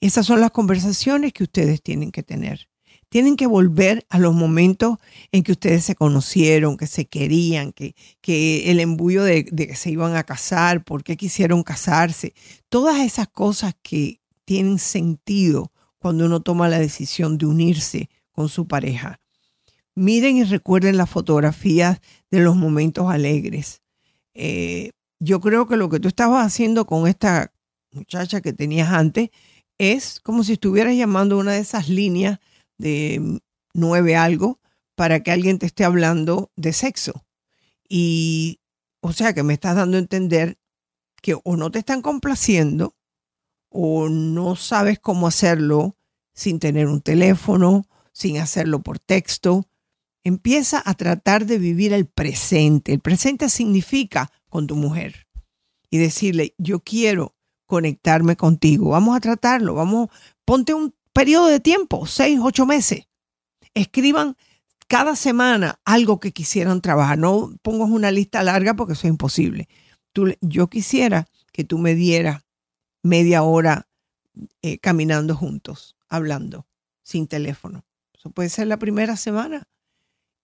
Esas 0.00 0.26
son 0.26 0.40
las 0.40 0.50
conversaciones 0.50 1.32
que 1.32 1.44
ustedes 1.44 1.82
tienen 1.82 2.12
que 2.12 2.22
tener. 2.22 2.68
Tienen 3.08 3.36
que 3.36 3.46
volver 3.46 4.04
a 4.10 4.18
los 4.18 4.34
momentos 4.34 4.98
en 5.32 5.42
que 5.42 5.52
ustedes 5.52 5.84
se 5.84 5.94
conocieron, 5.94 6.76
que 6.76 6.86
se 6.86 7.06
querían, 7.06 7.72
que, 7.72 7.94
que 8.20 8.70
el 8.70 8.80
embullo 8.80 9.22
de, 9.22 9.46
de 9.50 9.68
que 9.68 9.76
se 9.76 9.90
iban 9.90 10.16
a 10.16 10.24
casar, 10.24 10.84
por 10.84 11.04
qué 11.04 11.16
quisieron 11.16 11.62
casarse. 11.62 12.34
Todas 12.68 13.00
esas 13.00 13.28
cosas 13.28 13.74
que 13.82 14.20
tienen 14.44 14.78
sentido 14.78 15.72
cuando 15.98 16.26
uno 16.26 16.40
toma 16.40 16.68
la 16.68 16.78
decisión 16.78 17.38
de 17.38 17.46
unirse 17.46 18.10
con 18.32 18.48
su 18.48 18.66
pareja. 18.66 19.20
Miren 19.94 20.36
y 20.36 20.44
recuerden 20.44 20.98
las 20.98 21.08
fotografías 21.08 22.00
de 22.36 22.44
los 22.44 22.56
momentos 22.56 23.10
alegres. 23.10 23.82
Eh, 24.34 24.90
yo 25.18 25.40
creo 25.40 25.66
que 25.66 25.76
lo 25.76 25.88
que 25.88 26.00
tú 26.00 26.08
estabas 26.08 26.46
haciendo 26.46 26.86
con 26.86 27.06
esta 27.08 27.52
muchacha 27.90 28.40
que 28.40 28.52
tenías 28.52 28.90
antes 28.90 29.30
es 29.78 30.20
como 30.20 30.44
si 30.44 30.54
estuvieras 30.54 30.94
llamando 30.94 31.38
una 31.38 31.52
de 31.52 31.60
esas 31.60 31.88
líneas 31.88 32.38
de 32.78 33.40
nueve 33.72 34.16
algo 34.16 34.60
para 34.94 35.22
que 35.22 35.30
alguien 35.30 35.58
te 35.58 35.66
esté 35.66 35.84
hablando 35.84 36.50
de 36.56 36.72
sexo. 36.72 37.24
Y, 37.88 38.60
o 39.00 39.12
sea, 39.12 39.32
que 39.34 39.42
me 39.42 39.54
estás 39.54 39.76
dando 39.76 39.96
a 39.96 40.00
entender 40.00 40.58
que 41.22 41.34
o 41.42 41.56
no 41.56 41.70
te 41.70 41.78
están 41.78 42.02
complaciendo 42.02 42.94
o 43.70 44.08
no 44.08 44.56
sabes 44.56 44.98
cómo 44.98 45.26
hacerlo 45.26 45.96
sin 46.34 46.58
tener 46.58 46.88
un 46.88 47.00
teléfono, 47.00 47.84
sin 48.12 48.38
hacerlo 48.38 48.82
por 48.82 48.98
texto. 48.98 49.68
Empieza 50.26 50.82
a 50.84 50.94
tratar 50.94 51.46
de 51.46 51.56
vivir 51.56 51.92
el 51.92 52.06
presente. 52.06 52.92
El 52.92 52.98
presente 52.98 53.48
significa 53.48 54.32
con 54.48 54.66
tu 54.66 54.74
mujer 54.74 55.28
y 55.88 55.98
decirle, 55.98 56.52
yo 56.58 56.80
quiero 56.80 57.36
conectarme 57.64 58.34
contigo. 58.34 58.90
Vamos 58.90 59.16
a 59.16 59.20
tratarlo. 59.20 59.74
Vamos, 59.74 60.08
ponte 60.44 60.74
un 60.74 60.92
periodo 61.12 61.46
de 61.46 61.60
tiempo, 61.60 62.06
seis, 62.06 62.40
ocho 62.42 62.66
meses. 62.66 63.06
Escriban 63.72 64.36
cada 64.88 65.14
semana 65.14 65.78
algo 65.84 66.18
que 66.18 66.32
quisieran 66.32 66.80
trabajar. 66.80 67.18
No 67.18 67.56
pongas 67.62 67.90
una 67.90 68.10
lista 68.10 68.42
larga 68.42 68.74
porque 68.74 68.94
eso 68.94 69.06
es 69.06 69.12
imposible. 69.12 69.68
Tú, 70.12 70.34
yo 70.40 70.68
quisiera 70.68 71.28
que 71.52 71.62
tú 71.62 71.78
me 71.78 71.94
dieras 71.94 72.42
media 73.04 73.44
hora 73.44 73.86
eh, 74.60 74.78
caminando 74.78 75.36
juntos, 75.36 75.94
hablando, 76.08 76.66
sin 77.04 77.28
teléfono. 77.28 77.84
Eso 78.12 78.30
puede 78.30 78.48
ser 78.48 78.66
la 78.66 78.80
primera 78.80 79.16
semana. 79.16 79.68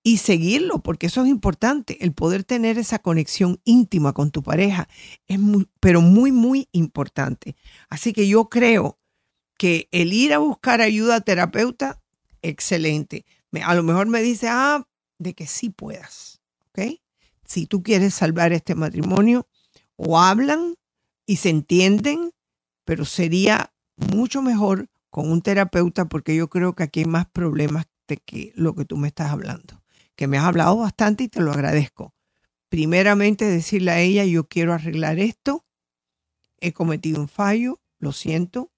Y 0.05 0.17
seguirlo, 0.19 0.83
porque 0.83 1.07
eso 1.07 1.23
es 1.23 1.29
importante. 1.29 2.05
El 2.05 2.13
poder 2.13 2.43
tener 2.43 2.79
esa 2.79 2.99
conexión 2.99 3.61
íntima 3.65 4.13
con 4.13 4.31
tu 4.31 4.43
pareja 4.43 4.89
es 5.29 5.39
muy, 5.39 5.69
pero 5.81 6.01
muy, 6.01 6.33
muy 6.33 6.69
importante. 6.73 7.55
Así 7.89 8.13
que 8.13 8.27
yo 8.27 8.49
creo 8.49 8.99
que 9.57 9.89
el 9.93 10.13
ir 10.13 10.33
a 10.35 10.39
buscar 10.39 10.81
ayuda 10.81 11.21
terapeuta, 11.21 12.03
excelente. 12.43 13.25
A 13.65 13.75
lo 13.75 13.85
mejor 13.85 14.09
me 14.09 14.23
dice, 14.23 14.49
ah, 14.49 14.89
de 15.19 15.35
que 15.35 15.47
sí 15.47 15.71
puedas. 15.71 16.41
¿Ok? 16.71 16.99
Si 17.45 17.67
tú 17.67 17.83
quieres 17.83 18.15
salvar 18.15 18.53
este 18.53 18.75
matrimonio, 18.75 19.47
o 19.97 20.19
hablan 20.19 20.75
y 21.27 21.37
se 21.37 21.51
entienden 21.51 22.33
pero 22.85 23.05
sería 23.05 23.73
mucho 23.97 24.43
mejor 24.43 24.89
con 25.11 25.31
un 25.31 25.43
terapeuta 25.43 26.07
porque 26.07 26.35
yo 26.35 26.49
creo 26.49 26.75
que 26.75 26.83
aquí 26.85 27.01
hay 27.01 27.07
más 27.07 27.27
problemas 27.27 27.87
de 28.09 28.17
que 28.17 28.53
lo 28.57 28.75
que 28.75 28.85
tú 28.85 28.97
me 28.97 29.09
estás 29.09 29.31
hablando, 29.31 29.82
que 30.17 30.27
me 30.27 30.39
has 30.39 30.45
hablado 30.45 30.77
bastante 30.77 31.25
y 31.25 31.29
te 31.29 31.41
lo 31.41 31.53
agradezco. 31.53 32.15
Primeramente 32.69 33.45
decirle 33.45 33.91
a 33.91 34.01
ella, 34.01 34.25
yo 34.25 34.45
quiero 34.45 34.73
arreglar 34.73 35.19
esto, 35.19 35.65
he 36.61 36.73
cometido 36.73 37.21
un 37.21 37.29
fallo, 37.29 37.81
lo 37.99 38.13
siento, 38.13 38.71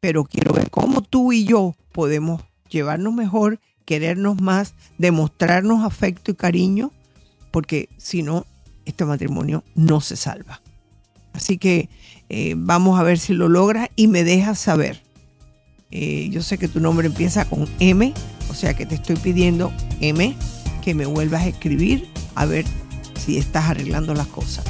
pero 0.00 0.24
quiero 0.24 0.52
ver 0.52 0.70
cómo 0.70 1.02
tú 1.02 1.32
y 1.32 1.44
yo 1.44 1.74
podemos 1.92 2.42
llevarnos 2.70 3.12
mejor, 3.12 3.60
querernos 3.84 4.40
más, 4.40 4.74
demostrarnos 4.98 5.84
afecto 5.84 6.30
y 6.30 6.34
cariño, 6.34 6.92
porque 7.50 7.88
si 7.96 8.22
no, 8.22 8.46
este 8.84 9.04
matrimonio 9.04 9.64
no 9.74 10.00
se 10.00 10.16
salva. 10.16 10.62
Así 11.32 11.58
que 11.58 11.88
eh, 12.28 12.54
vamos 12.56 12.98
a 12.98 13.02
ver 13.02 13.18
si 13.18 13.32
lo 13.32 13.48
logras 13.48 13.88
y 13.96 14.08
me 14.08 14.24
dejas 14.24 14.58
saber. 14.58 15.02
Eh, 15.90 16.28
yo 16.30 16.42
sé 16.42 16.58
que 16.58 16.68
tu 16.68 16.80
nombre 16.80 17.06
empieza 17.06 17.48
con 17.48 17.66
M, 17.80 18.12
o 18.50 18.54
sea 18.54 18.74
que 18.74 18.86
te 18.86 18.96
estoy 18.96 19.16
pidiendo 19.16 19.72
M, 20.00 20.36
que 20.88 20.94
me 20.94 21.04
vuelvas 21.04 21.42
a 21.42 21.48
escribir 21.48 22.08
a 22.34 22.46
ver 22.46 22.64
si 23.14 23.36
estás 23.36 23.68
arreglando 23.68 24.14
las 24.14 24.26
cosas. 24.28 24.64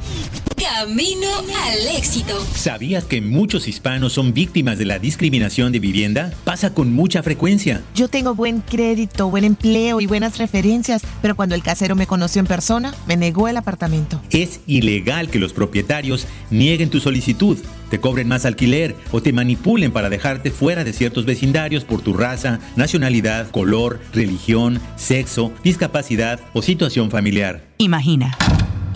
Camino 0.75 1.29
al 1.64 1.97
éxito. 1.97 2.45
¿Sabías 2.55 3.05
que 3.05 3.21
muchos 3.21 3.69
hispanos 3.69 4.14
son 4.14 4.35
víctimas 4.35 4.79
de 4.79 4.85
la 4.85 4.99
discriminación 4.99 5.71
de 5.71 5.79
vivienda? 5.79 6.33
Pasa 6.45 6.75
con 6.75 6.93
mucha 6.93 7.23
frecuencia. 7.23 7.83
Yo 7.95 8.09
tengo 8.09 8.35
buen 8.35 8.61
crédito, 8.61 9.31
buen 9.31 9.45
empleo 9.45 10.01
y 10.01 10.07
buenas 10.07 10.39
referencias, 10.39 11.03
pero 11.23 11.37
cuando 11.37 11.55
el 11.55 11.62
casero 11.62 11.95
me 11.95 12.09
conoció 12.09 12.41
en 12.41 12.47
persona, 12.47 12.93
me 13.07 13.17
negó 13.17 13.47
el 13.47 13.57
apartamento. 13.57 14.21
Es 14.31 14.61
ilegal 14.67 15.31
que 15.31 15.39
los 15.39 15.53
propietarios 15.53 16.27
nieguen 16.51 16.91
tu 16.91 16.99
solicitud, 16.99 17.59
te 17.89 18.01
cobren 18.01 18.27
más 18.27 18.45
alquiler 18.45 18.97
o 19.12 19.23
te 19.23 19.33
manipulen 19.33 19.93
para 19.93 20.11
dejarte 20.11 20.51
fuera 20.51 20.83
de 20.83 20.93
ciertos 20.93 21.27
vecindarios 21.27 21.85
por 21.85 22.03
tu 22.03 22.12
raza, 22.12 22.59
nacionalidad, 22.75 23.51
color, 23.51 24.01
religión, 24.12 24.81
sexo, 24.97 25.53
discapacidad 25.62 26.41
o 26.55 26.62
situación 26.62 27.11
familiar. 27.11 27.62
Imagina. 27.79 28.37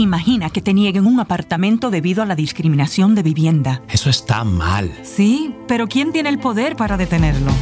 Imagina 0.00 0.48
que 0.48 0.62
te 0.62 0.72
nieguen 0.72 1.06
un 1.06 1.20
apartamento 1.20 1.90
debido 1.90 2.22
a 2.22 2.26
la 2.26 2.34
discriminación 2.34 3.14
de 3.14 3.22
vivienda. 3.22 3.82
Eso 3.86 4.08
está 4.08 4.44
mal. 4.44 4.90
Sí, 5.02 5.54
pero 5.68 5.88
¿quién 5.88 6.10
tiene 6.10 6.30
el 6.30 6.38
poder 6.38 6.74
para 6.74 6.96
detenerlo? 6.96 7.52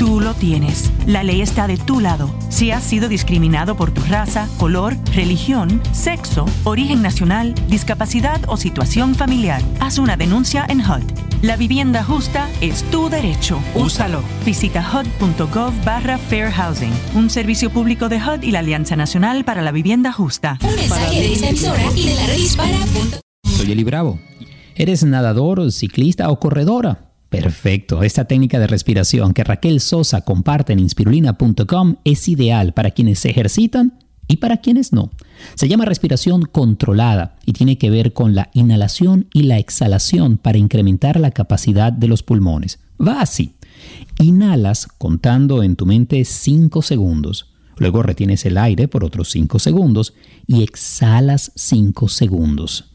Tú 0.00 0.18
lo 0.18 0.32
tienes. 0.32 0.90
La 1.06 1.22
ley 1.22 1.42
está 1.42 1.66
de 1.66 1.76
tu 1.76 2.00
lado. 2.00 2.30
Si 2.48 2.70
has 2.70 2.82
sido 2.82 3.06
discriminado 3.06 3.76
por 3.76 3.90
tu 3.90 4.00
raza, 4.00 4.48
color, 4.56 4.96
religión, 5.14 5.82
sexo, 5.92 6.46
origen 6.64 7.02
nacional, 7.02 7.54
discapacidad 7.68 8.40
o 8.48 8.56
situación 8.56 9.14
familiar, 9.14 9.60
haz 9.78 9.98
una 9.98 10.16
denuncia 10.16 10.64
en 10.70 10.80
HUD. 10.80 11.02
La 11.42 11.58
vivienda 11.58 12.02
justa 12.02 12.48
es 12.62 12.82
tu 12.84 13.10
derecho. 13.10 13.60
Úsalo. 13.74 14.22
Visita 14.46 14.80
hud.gov 14.90 15.74
barra 15.84 16.16
Fair 16.16 16.50
Housing, 16.50 16.94
un 17.14 17.28
servicio 17.28 17.68
público 17.68 18.08
de 18.08 18.22
HUD 18.22 18.42
y 18.42 18.52
la 18.52 18.60
Alianza 18.60 18.96
Nacional 18.96 19.44
para 19.44 19.60
la 19.60 19.70
Vivienda 19.70 20.12
Justa. 20.12 20.58
Un 20.62 20.76
mensaje 20.76 21.20
de 21.20 21.32
esta 21.34 21.48
emisora 21.50 21.82
y 21.94 22.06
de 22.06 22.14
la 22.14 22.26
red. 22.26 23.20
Soy 23.44 23.70
Eli 23.70 23.84
Bravo. 23.84 24.18
¿Eres 24.76 25.04
nadador, 25.04 25.70
ciclista 25.70 26.30
o 26.30 26.40
corredora? 26.40 27.09
Perfecto. 27.30 28.02
Esta 28.02 28.24
técnica 28.24 28.58
de 28.58 28.66
respiración 28.66 29.32
que 29.32 29.44
Raquel 29.44 29.80
Sosa 29.80 30.22
comparte 30.22 30.72
en 30.72 30.80
inspirulina.com 30.80 31.96
es 32.04 32.28
ideal 32.28 32.74
para 32.74 32.90
quienes 32.90 33.20
se 33.20 33.30
ejercitan 33.30 33.98
y 34.26 34.36
para 34.36 34.58
quienes 34.58 34.92
no. 34.92 35.10
Se 35.54 35.68
llama 35.68 35.84
respiración 35.84 36.42
controlada 36.42 37.36
y 37.46 37.52
tiene 37.52 37.78
que 37.78 37.88
ver 37.88 38.12
con 38.12 38.34
la 38.34 38.50
inhalación 38.52 39.28
y 39.32 39.44
la 39.44 39.58
exhalación 39.58 40.38
para 40.38 40.58
incrementar 40.58 41.20
la 41.20 41.30
capacidad 41.30 41.92
de 41.92 42.08
los 42.08 42.24
pulmones. 42.24 42.80
Va 43.00 43.20
así. 43.20 43.54
Inhalas 44.18 44.88
contando 44.98 45.62
en 45.62 45.76
tu 45.76 45.86
mente 45.86 46.24
5 46.24 46.82
segundos. 46.82 47.52
Luego 47.76 48.02
retienes 48.02 48.44
el 48.44 48.58
aire 48.58 48.88
por 48.88 49.04
otros 49.04 49.30
5 49.30 49.58
segundos 49.60 50.14
y 50.48 50.64
exhalas 50.64 51.52
5 51.54 52.08
segundos. 52.08 52.89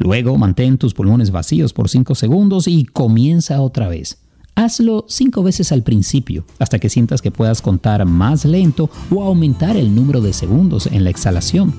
Luego 0.00 0.38
mantén 0.38 0.78
tus 0.78 0.94
pulmones 0.94 1.30
vacíos 1.30 1.74
por 1.74 1.90
5 1.90 2.14
segundos 2.14 2.66
y 2.66 2.86
comienza 2.86 3.60
otra 3.60 3.86
vez. 3.86 4.18
Hazlo 4.54 5.04
5 5.06 5.42
veces 5.42 5.72
al 5.72 5.82
principio, 5.82 6.46
hasta 6.58 6.78
que 6.78 6.88
sientas 6.88 7.20
que 7.20 7.30
puedas 7.30 7.60
contar 7.60 8.06
más 8.06 8.46
lento 8.46 8.88
o 9.10 9.22
aumentar 9.22 9.76
el 9.76 9.94
número 9.94 10.22
de 10.22 10.32
segundos 10.32 10.86
en 10.86 11.04
la 11.04 11.10
exhalación. 11.10 11.74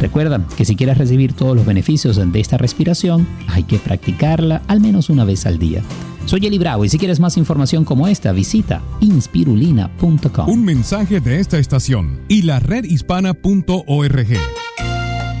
Recuerda 0.00 0.44
que 0.56 0.64
si 0.64 0.74
quieres 0.74 0.98
recibir 0.98 1.32
todos 1.32 1.54
los 1.54 1.64
beneficios 1.64 2.16
de 2.16 2.40
esta 2.40 2.58
respiración, 2.58 3.26
hay 3.46 3.62
que 3.62 3.78
practicarla 3.78 4.62
al 4.66 4.80
menos 4.80 5.08
una 5.08 5.24
vez 5.24 5.46
al 5.46 5.60
día. 5.60 5.82
Soy 6.26 6.44
Eli 6.46 6.58
Bravo 6.58 6.84
y 6.84 6.88
si 6.88 6.98
quieres 6.98 7.20
más 7.20 7.36
información 7.36 7.84
como 7.84 8.08
esta, 8.08 8.32
visita 8.32 8.82
inspirulina.com. 9.00 10.48
Un 10.48 10.64
mensaje 10.64 11.20
de 11.20 11.38
esta 11.38 11.58
estación 11.58 12.18
y 12.26 12.42
la 12.42 12.58
redhispana.org. 12.58 14.26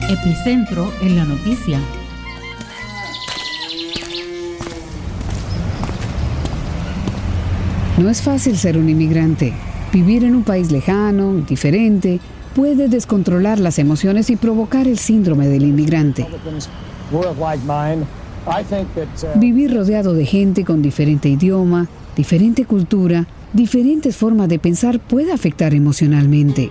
Epicentro 0.08 0.92
en 1.02 1.16
la 1.16 1.24
noticia. 1.24 1.80
No 7.96 8.10
es 8.10 8.22
fácil 8.22 8.56
ser 8.56 8.76
un 8.76 8.88
inmigrante. 8.88 9.52
Vivir 9.92 10.24
en 10.24 10.34
un 10.34 10.42
país 10.42 10.72
lejano, 10.72 11.34
diferente, 11.34 12.18
puede 12.56 12.88
descontrolar 12.88 13.60
las 13.60 13.78
emociones 13.78 14.30
y 14.30 14.36
provocar 14.36 14.88
el 14.88 14.98
síndrome 14.98 15.46
del 15.46 15.62
inmigrante. 15.62 16.26
Vivir 19.36 19.74
rodeado 19.76 20.12
de 20.12 20.26
gente 20.26 20.64
con 20.64 20.82
diferente 20.82 21.28
idioma, 21.28 21.86
diferente 22.16 22.64
cultura, 22.64 23.26
diferentes 23.54 24.16
formas 24.16 24.48
de 24.48 24.58
pensar 24.58 25.00
puede 25.00 25.32
afectar 25.32 25.74
emocionalmente. 25.74 26.70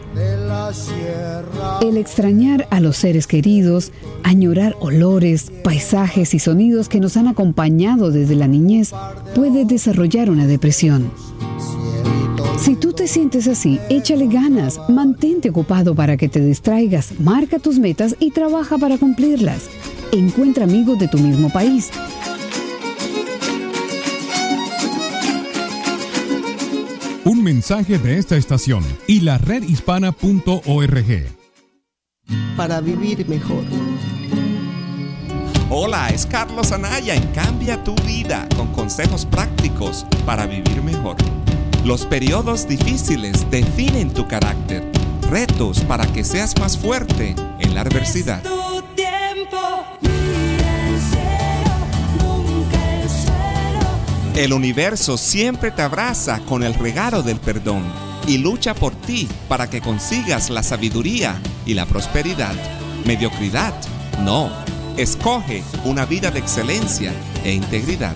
El 1.82 1.98
extrañar 1.98 2.68
a 2.70 2.80
los 2.80 2.98
seres 2.98 3.26
queridos, 3.26 3.92
añorar 4.24 4.76
olores, 4.80 5.52
paisajes 5.64 6.34
y 6.34 6.40
sonidos 6.40 6.90
que 6.90 7.00
nos 7.00 7.18
han 7.18 7.28
acompañado 7.28 8.12
desde 8.12 8.36
la 8.36 8.48
niñez 8.48 8.92
puede 9.34 9.66
desarrollar 9.66 10.30
una 10.30 10.46
depresión. 10.46 11.12
Si 12.60 12.76
tú 12.76 12.94
te 12.94 13.08
sientes 13.08 13.48
así, 13.48 13.80
échale 13.90 14.28
ganas, 14.28 14.80
mantente 14.88 15.50
ocupado 15.50 15.96
para 15.96 16.16
que 16.16 16.30
te 16.30 16.40
distraigas, 16.40 17.20
marca 17.20 17.60
tus 17.60 17.80
metas 17.80 18.16
y 18.20 18.32
trabaja 18.32 18.78
para 18.78 18.98
cumplirlas. 18.98 19.64
Encuentra 20.14 20.64
amigos 20.64 21.00
de 21.00 21.08
tu 21.08 21.18
mismo 21.18 21.50
país. 21.50 21.90
Un 27.26 27.42
mensaje 27.42 27.98
de 27.98 28.18
esta 28.18 28.36
estación 28.36 28.84
y 29.08 29.22
la 29.22 29.38
redhispana.org. 29.38 31.26
Para 32.58 32.82
vivir 32.82 33.26
mejor. 33.30 33.64
Hola, 35.70 36.10
es 36.10 36.26
Carlos 36.26 36.74
Anaya 36.74 37.16
en 37.16 37.26
Cambia 37.28 37.82
tu 37.82 37.96
vida 38.06 38.46
con 38.58 38.68
consejos 38.74 39.26
prácticos 39.26 40.06
para 40.26 40.46
vivir 40.48 40.84
mejor. 40.84 41.16
Los 41.86 42.06
periodos 42.06 42.68
difíciles 42.68 43.50
definen 43.50 44.12
tu 44.12 44.28
carácter, 44.28 44.84
retos 45.32 45.80
para 45.86 46.06
que 46.12 46.26
seas 46.26 46.60
más 46.60 46.78
fuerte 46.78 47.36
en 47.60 47.74
la 47.74 47.82
adversidad. 47.82 48.44
El 54.36 54.52
universo 54.52 55.16
siempre 55.16 55.70
te 55.70 55.84
abraza 55.84 56.40
con 56.40 56.64
el 56.64 56.74
regalo 56.74 57.22
del 57.22 57.40
perdón 57.40 57.84
y 58.28 58.40
lucha 58.40 58.74
por 58.74 58.96
ti 58.96 59.28
para 59.48 59.70
que 59.70 59.80
consigas 59.80 60.50
la 60.50 60.64
sabiduría 60.64 61.40
y 61.68 61.76
la 61.76 61.86
prosperidad. 61.86 62.56
Mediocridad, 63.06 63.76
no. 64.24 64.50
Escoge 64.98 65.64
una 65.86 66.06
vida 66.06 66.32
de 66.32 66.40
excelencia 66.40 67.14
e 67.44 67.54
integridad. 67.54 68.16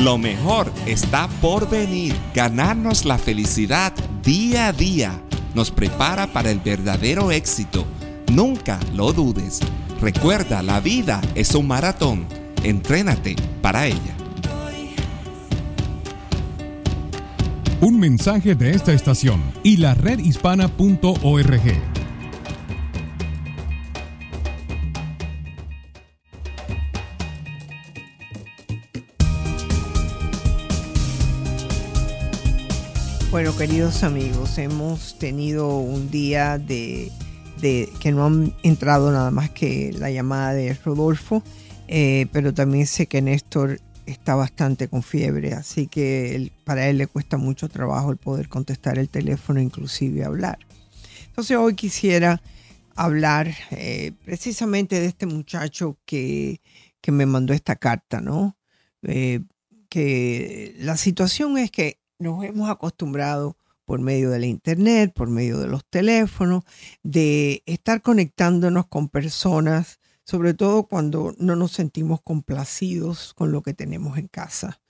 Lo 0.00 0.18
mejor 0.18 0.70
está 0.84 1.28
por 1.40 1.68
venir. 1.68 2.14
Ganarnos 2.34 3.06
la 3.06 3.16
felicidad 3.16 3.94
día 4.22 4.66
a 4.66 4.72
día 4.74 5.18
nos 5.54 5.70
prepara 5.70 6.26
para 6.26 6.50
el 6.50 6.60
verdadero 6.60 7.30
éxito. 7.30 7.86
Nunca 8.30 8.78
lo 8.92 9.14
dudes. 9.14 9.60
Recuerda, 9.98 10.62
la 10.62 10.80
vida 10.80 11.22
es 11.34 11.54
un 11.54 11.68
maratón. 11.68 12.26
Entrénate 12.64 13.34
para 13.62 13.86
ella. 13.86 14.21
Un 17.84 17.98
mensaje 17.98 18.54
de 18.54 18.70
esta 18.70 18.92
estación 18.92 19.42
y 19.64 19.78
la 19.78 19.94
redhispana.org. 19.94 21.60
Bueno, 33.32 33.56
queridos 33.56 34.04
amigos, 34.04 34.58
hemos 34.58 35.18
tenido 35.18 35.78
un 35.78 36.08
día 36.08 36.58
de, 36.58 37.10
que 37.98 38.12
no 38.12 38.26
han 38.26 38.54
entrado 38.62 39.10
nada 39.10 39.32
más 39.32 39.50
que 39.50 39.92
la 39.98 40.08
llamada 40.12 40.52
de 40.52 40.72
Rodolfo, 40.84 41.42
eh, 41.88 42.28
pero 42.30 42.54
también 42.54 42.86
sé 42.86 43.08
que 43.08 43.20
Néstor 43.20 43.80
está 44.06 44.34
bastante 44.34 44.88
con 44.88 45.02
fiebre, 45.02 45.54
así 45.54 45.86
que 45.86 46.52
para 46.64 46.88
él 46.88 46.98
le 46.98 47.06
cuesta 47.06 47.36
mucho 47.36 47.68
trabajo 47.68 48.10
el 48.10 48.16
poder 48.16 48.48
contestar 48.48 48.98
el 48.98 49.08
teléfono, 49.08 49.60
inclusive 49.60 50.24
hablar. 50.24 50.58
Entonces 51.26 51.56
hoy 51.56 51.74
quisiera 51.74 52.42
hablar 52.94 53.54
eh, 53.70 54.12
precisamente 54.24 55.00
de 55.00 55.06
este 55.06 55.26
muchacho 55.26 55.98
que, 56.04 56.60
que 57.00 57.12
me 57.12 57.26
mandó 57.26 57.54
esta 57.54 57.76
carta, 57.76 58.20
¿no? 58.20 58.56
Eh, 59.02 59.40
que 59.88 60.74
la 60.78 60.96
situación 60.96 61.58
es 61.58 61.70
que 61.70 61.98
nos 62.18 62.44
hemos 62.44 62.70
acostumbrado 62.70 63.56
por 63.84 64.00
medio 64.00 64.30
de 64.30 64.38
la 64.38 64.46
internet, 64.46 65.12
por 65.14 65.28
medio 65.28 65.58
de 65.58 65.66
los 65.66 65.84
teléfonos, 65.84 66.64
de 67.02 67.62
estar 67.66 68.00
conectándonos 68.00 68.86
con 68.86 69.08
personas, 69.08 70.00
sobre 70.24 70.54
todo 70.54 70.84
cuando 70.84 71.34
no 71.38 71.56
nos 71.56 71.72
sentimos 71.72 72.20
complacidos 72.22 73.34
con 73.34 73.52
lo 73.52 73.62
que 73.62 73.74
tenemos 73.74 74.18
en 74.18 74.28
casa. 74.28 74.80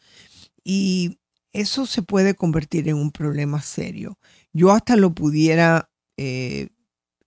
Y 0.64 1.18
eso 1.52 1.86
se 1.86 2.02
puede 2.02 2.34
convertir 2.34 2.88
en 2.88 2.96
un 2.96 3.10
problema 3.10 3.60
serio. 3.60 4.18
Yo 4.52 4.72
hasta 4.72 4.96
lo 4.96 5.14
pudiera 5.14 5.90
eh, 6.16 6.68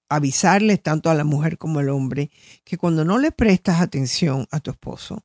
avisarles 0.10 0.82
tanto 0.82 1.10
a 1.10 1.16
la 1.16 1.24
mujer 1.24 1.58
como 1.58 1.80
al 1.80 1.89
hombre 1.89 2.32
que 2.64 2.78
cuando 2.78 3.06
no 3.06 3.18
le 3.18 3.32
prestas 3.32 3.82
atención 3.82 4.47
a 4.51 4.60
tu 4.60 4.72
esposo 4.72 5.24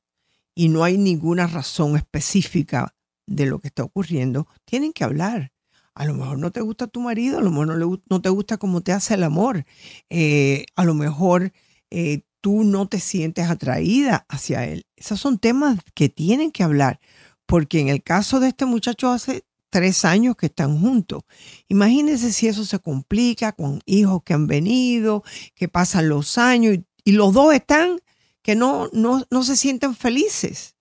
y 0.54 0.68
no 0.68 0.84
hay 0.84 0.98
ninguna 0.98 1.46
razón 1.46 1.96
específica 1.96 2.94
de 3.26 3.46
lo 3.46 3.60
que 3.60 3.68
está 3.68 3.84
ocurriendo, 3.84 4.48
tienen 4.64 4.92
que 4.92 5.04
hablar. 5.04 5.52
A 5.94 6.04
lo 6.04 6.14
mejor 6.14 6.38
no 6.38 6.50
te 6.50 6.60
gusta 6.60 6.86
tu 6.86 7.00
marido, 7.00 7.38
a 7.38 7.42
lo 7.42 7.50
mejor 7.50 7.68
no, 7.68 7.76
le 7.76 8.20
te 8.20 8.28
gusta 8.28 8.56
cómo 8.58 8.80
te 8.80 8.92
hace 8.92 9.14
el 9.14 9.22
amor, 9.22 9.64
eh, 10.08 10.64
a 10.74 10.84
lo 10.84 10.94
mejor 10.94 11.52
eh, 11.90 12.22
tú 12.40 12.64
no 12.64 12.88
te 12.88 13.00
sientes 13.00 13.48
atraída 13.50 14.26
hacia 14.28 14.64
él. 14.64 14.86
Esos 14.96 15.20
son 15.20 15.38
temas 15.38 15.78
que 15.94 16.08
tienen 16.08 16.50
que 16.50 16.62
hablar, 16.62 17.00
porque 17.46 17.80
en 17.80 17.88
el 17.88 18.02
caso 18.02 18.40
de 18.40 18.48
este 18.48 18.64
muchacho 18.64 19.10
hace 19.10 19.44
tres 19.70 20.04
años 20.04 20.36
que 20.36 20.46
están 20.46 20.80
juntos. 20.80 21.22
Imagínense 21.68 22.32
si 22.32 22.48
eso 22.48 22.64
se 22.64 22.78
complica 22.80 23.52
con 23.52 23.80
hijos 23.86 24.22
que 24.24 24.34
han 24.34 24.46
venido, 24.46 25.22
que 25.54 25.68
pasan 25.68 26.08
los 26.08 26.38
años 26.38 26.78
y, 27.04 27.12
los 27.12 27.32
dos 27.32 27.54
están 27.54 28.00
que 28.42 28.54
no, 28.54 28.88
no, 28.92 29.24
no 29.30 29.42
se 29.42 29.56
sienten 29.56 29.94
felices. 29.94 30.76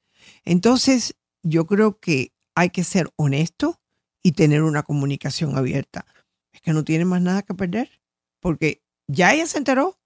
Entonces, 0.46 1.16
yo 1.44 1.66
creo 1.66 2.00
que 2.00 2.34
hay 2.56 2.70
que 2.70 2.84
ser 2.84 3.12
honesto 3.16 3.80
y 4.24 4.34
tener 4.34 4.64
una 4.64 4.84
comunicación 4.84 5.58
abierta. 5.58 6.06
Es 6.52 6.62
que 6.62 6.74
no 6.74 6.84
tiene 6.84 7.06
más 7.06 7.22
nada 7.22 7.42
que 7.42 7.54
perder, 7.54 8.02
porque 8.40 8.84
ya 9.08 9.34
ella 9.34 9.48
se 9.48 9.58
enteró 9.58 9.99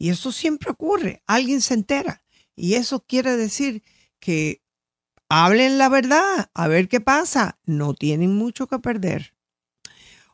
y 0.00 0.08
eso 0.08 0.32
siempre 0.32 0.70
ocurre. 0.70 1.22
Alguien 1.26 1.60
se 1.60 1.74
entera 1.74 2.24
y 2.56 2.74
eso 2.74 3.04
quiere 3.06 3.36
decir 3.36 3.82
que 4.18 4.62
hablen 5.28 5.76
la 5.76 5.90
verdad, 5.90 6.50
a 6.54 6.68
ver 6.68 6.88
qué 6.88 7.02
pasa. 7.02 7.58
No 7.66 7.92
tienen 7.92 8.34
mucho 8.34 8.66
que 8.66 8.78
perder. 8.78 9.34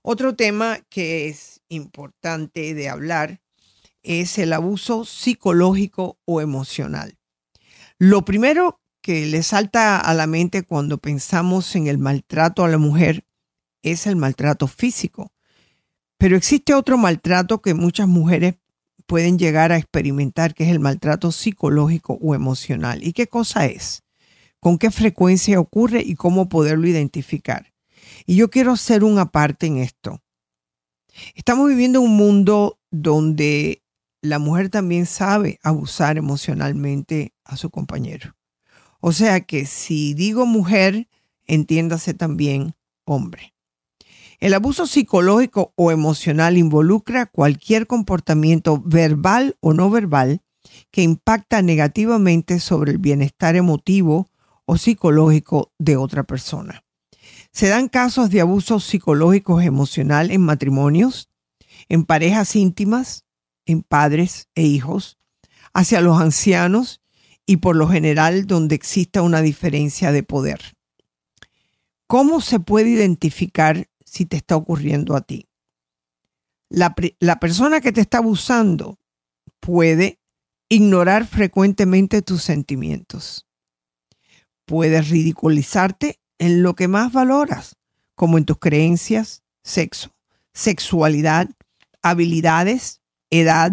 Otro 0.03 0.37
tema 0.37 0.79
que 0.89 1.27
es 1.27 1.63
importante 1.69 2.75
de 2.75 2.89
hablar 2.89 3.41
es 4.05 4.39
el 4.39 4.53
abuso 4.53 5.05
psicológico 5.05 6.21
o 6.25 6.41
emocional. 6.41 7.19
Lo 7.99 8.25
primero 8.25 8.81
que 9.03 9.27
le 9.27 9.43
salta 9.43 9.99
a 9.99 10.15
la 10.15 10.29
mente 10.29 10.63
cuando 10.63 10.99
pensamos 10.99 11.75
en 11.75 11.89
el 11.89 11.99
maltrato 11.99 12.63
a 12.63 12.69
la 12.69 12.79
mujer 12.79 13.27
es 13.83 14.07
el 14.07 14.15
maltrato 14.15 14.69
físico. 14.69 15.33
Pero 16.19 16.37
existe 16.37 16.73
otro 16.73 16.97
maltrato 16.99 17.61
que 17.61 17.75
muchas 17.75 18.07
mujeres 18.07 18.55
pueden 19.07 19.39
llegar 19.39 19.73
a 19.73 19.79
experimentar, 19.79 20.55
que 20.55 20.65
es 20.65 20.71
el 20.71 20.81
maltrato 20.81 21.33
psicológico 21.33 22.19
o 22.21 22.35
emocional. 22.35 23.03
¿Y 23.03 23.13
qué 23.13 23.27
cosa 23.27 23.67
es? 23.67 24.03
¿Con 24.61 24.79
qué 24.79 24.91
frecuencia 24.91 25.61
ocurre 25.61 26.03
y 26.05 26.15
cómo 26.15 26.49
poderlo 26.49 26.87
identificar? 26.87 27.73
Y 28.27 28.37
yo 28.37 28.51
quiero 28.51 28.73
hacer 28.73 29.05
una 29.05 29.31
parte 29.31 29.67
en 29.67 29.79
esto. 29.79 30.21
Estamos 31.35 31.69
viviendo 31.69 32.01
un 32.01 32.17
mundo 32.17 32.79
donde 32.91 33.83
la 34.21 34.39
mujer 34.39 34.69
también 34.69 35.07
sabe 35.07 35.59
abusar 35.63 36.19
emocionalmente 36.19 37.33
a 37.45 37.57
su 37.57 37.71
compañero. 37.71 38.35
O 39.01 39.13
sea 39.13 39.41
que 39.41 39.67
si 39.67 40.15
digo 40.15 40.47
mujer, 40.47 41.09
entiéndase 41.47 42.15
también 42.15 42.75
hombre. 43.05 43.56
El 44.39 44.53
abuso 44.55 44.87
psicológico 44.87 45.73
o 45.77 45.91
emocional 45.91 46.59
involucra 46.59 47.27
cualquier 47.27 47.87
comportamiento 47.87 48.83
verbal 48.85 49.57
o 49.61 49.73
no 49.73 49.91
verbal 49.91 50.43
que 50.91 51.03
impacta 51.03 51.63
negativamente 51.63 52.61
sobre 52.61 52.93
el 52.93 52.99
bienestar 52.99 53.57
emotivo 53.57 54.31
o 54.67 54.77
psicológico 54.77 55.73
de 55.79 55.97
otra 55.97 56.25
persona. 56.25 56.85
Se 57.53 57.69
dan 57.69 57.89
casos 57.89 58.31
de 58.31 58.43
abuso 58.43 58.81
psicológico 58.81 59.61
emocional 59.61 60.31
en 60.31 60.43
matrimonios, 60.43 61.31
en 61.89 62.05
parejas 62.05 62.57
íntimas, 62.57 63.25
en 63.65 63.83
padres 63.83 64.49
e 64.55 64.63
hijos, 64.63 65.19
hacia 65.73 66.01
los 66.01 66.21
ancianos 66.21 67.01
y 67.47 67.59
por 67.59 67.77
lo 67.77 67.89
general 67.89 68.47
donde 68.47 68.75
exista 68.75 69.23
una 69.23 69.41
diferencia 69.41 70.13
de 70.13 70.23
poder. 70.23 70.77
¿Cómo 72.07 72.41
se 72.41 72.61
puede 72.61 72.91
identificar 72.91 73.89
si 74.07 74.25
te 74.25 74.39
está 74.39 74.57
ocurriendo 74.57 75.15
a 75.15 75.21
ti? 75.21 75.49
La, 76.71 76.95
la 77.21 77.39
persona 77.39 77.81
que 77.81 77.93
te 77.93 78.01
está 78.01 78.19
abusando 78.19 78.99
puede 79.61 80.19
ignorar 80.69 81.27
frecuentemente 81.27 82.23
tus 82.23 82.43
sentimientos. 82.43 83.47
Puede 84.65 85.01
ridiculizarte 85.03 86.21
en 86.39 86.63
lo 86.63 86.75
que 86.75 86.89
más 86.89 87.13
valoras, 87.13 87.77
como 88.15 88.39
en 88.39 88.45
tus 88.45 88.59
creencias, 88.59 89.43
sexo, 89.63 90.15
sexualidad, 90.53 91.49
habilidades, 92.03 93.01
edad, 93.31 93.73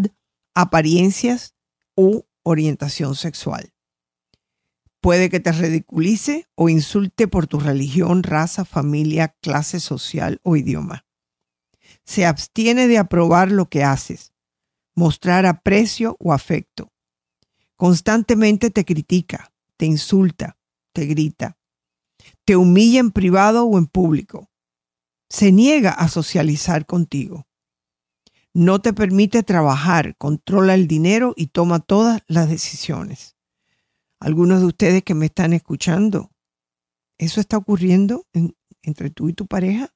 apariencias 0.54 1.56
u 1.96 2.24
orientación 2.44 3.16
sexual. 3.16 3.73
Puede 5.04 5.30
que 5.30 5.42
te 5.42 5.52
ridiculice 5.52 6.48
o 6.56 6.70
insulte 6.70 7.28
por 7.28 7.46
tu 7.46 7.60
religión, 7.60 8.24
raza, 8.24 8.64
familia, 8.64 9.36
clase 9.42 9.82
social 9.82 10.40
o 10.44 10.56
idioma. 10.56 11.06
Se 12.06 12.26
abstiene 12.26 12.88
de 12.88 12.98
aprobar 12.98 13.52
lo 13.52 13.68
que 13.68 13.84
haces, 13.84 14.32
mostrar 14.96 15.46
aprecio 15.46 16.16
o 16.22 16.32
afecto. 16.32 16.94
Constantemente 17.76 18.70
te 18.70 18.86
critica, 18.86 19.52
te 19.76 19.88
insulta, 19.88 20.58
te 20.94 21.06
grita, 21.06 21.58
te 22.46 22.56
humilla 22.56 23.02
en 23.02 23.12
privado 23.12 23.66
o 23.66 23.78
en 23.78 23.88
público. 23.88 24.50
Se 25.30 25.52
niega 25.52 25.92
a 25.92 26.08
socializar 26.08 26.86
contigo. 26.86 27.46
No 28.54 28.80
te 28.80 28.94
permite 28.94 29.44
trabajar, 29.44 30.16
controla 30.16 30.76
el 30.76 30.88
dinero 30.88 31.34
y 31.36 31.48
toma 31.48 31.80
todas 31.80 32.22
las 32.28 32.48
decisiones. 32.48 33.33
Algunos 34.24 34.62
de 34.62 34.68
ustedes 34.68 35.04
que 35.04 35.16
me 35.16 35.26
están 35.26 35.52
escuchando, 35.52 36.32
¿eso 37.18 37.42
está 37.42 37.58
ocurriendo 37.58 38.26
en- 38.32 38.56
entre 38.82 39.10
tú 39.10 39.28
y 39.28 39.34
tu 39.34 39.48
pareja? 39.48 39.94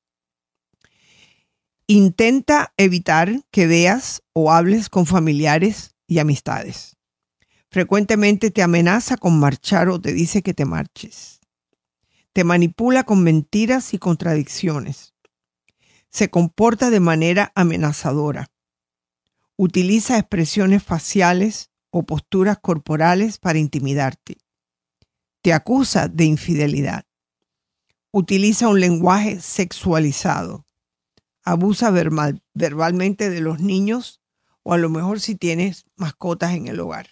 Intenta 1.88 2.74
evitar 2.76 3.46
que 3.52 3.68
veas 3.68 4.22
o 4.34 4.52
hables 4.52 4.90
con 4.90 5.06
familiares 5.06 5.96
y 6.08 6.20
amistades. 6.20 6.98
Frecuentemente 7.72 8.52
te 8.52 8.62
amenaza 8.64 9.16
con 9.16 9.40
marchar 9.40 9.88
o 9.88 10.02
te 10.02 10.12
dice 10.12 10.42
que 10.42 10.54
te 10.54 10.66
marches. 10.66 11.40
Te 12.34 12.44
manipula 12.44 13.06
con 13.06 13.24
mentiras 13.24 13.94
y 13.94 13.98
contradicciones. 13.98 15.14
Se 16.10 16.30
comporta 16.30 16.90
de 16.90 17.00
manera 17.00 17.54
amenazadora. 17.56 18.48
Utiliza 19.56 20.18
expresiones 20.18 20.84
faciales 20.84 21.72
o 21.90 22.06
posturas 22.06 22.58
corporales 22.60 23.38
para 23.38 23.60
intimidarte. 23.60 24.38
Te 25.42 25.54
acusa 25.54 26.08
de 26.08 26.26
infidelidad. 26.26 27.06
Utiliza 28.12 28.68
un 28.68 28.80
lenguaje 28.80 29.40
sexualizado. 29.40 30.66
Abusa 31.44 31.92
verbal- 31.92 32.42
verbalmente 32.54 33.30
de 33.30 33.42
los 33.42 33.60
niños 33.60 34.22
o 34.64 34.74
a 34.74 34.78
lo 34.78 34.90
mejor 34.90 35.20
si 35.20 35.36
tienes 35.36 35.86
mascotas 35.96 36.54
en 36.54 36.68
el 36.68 36.80
hogar. 36.80 37.08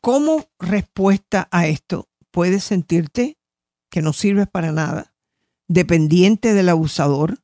Como 0.00 0.46
respuesta 0.58 1.48
a 1.50 1.66
esto, 1.66 2.08
puedes 2.30 2.64
sentirte 2.64 3.38
que 3.90 4.02
no 4.02 4.12
sirves 4.12 4.46
para 4.48 4.72
nada, 4.72 5.14
dependiente 5.68 6.54
del 6.54 6.68
abusador, 6.68 7.42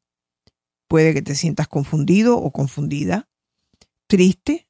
puede 0.86 1.12
que 1.12 1.22
te 1.22 1.34
sientas 1.34 1.68
confundido 1.68 2.38
o 2.38 2.52
confundida, 2.52 3.28
triste, 4.06 4.68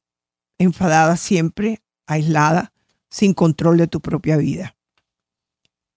enfadada 0.63 1.17
siempre, 1.17 1.83
aislada, 2.07 2.73
sin 3.11 3.35
control 3.35 3.79
de 3.79 3.87
tu 3.87 4.01
propia 4.01 4.37
vida. 4.37 4.77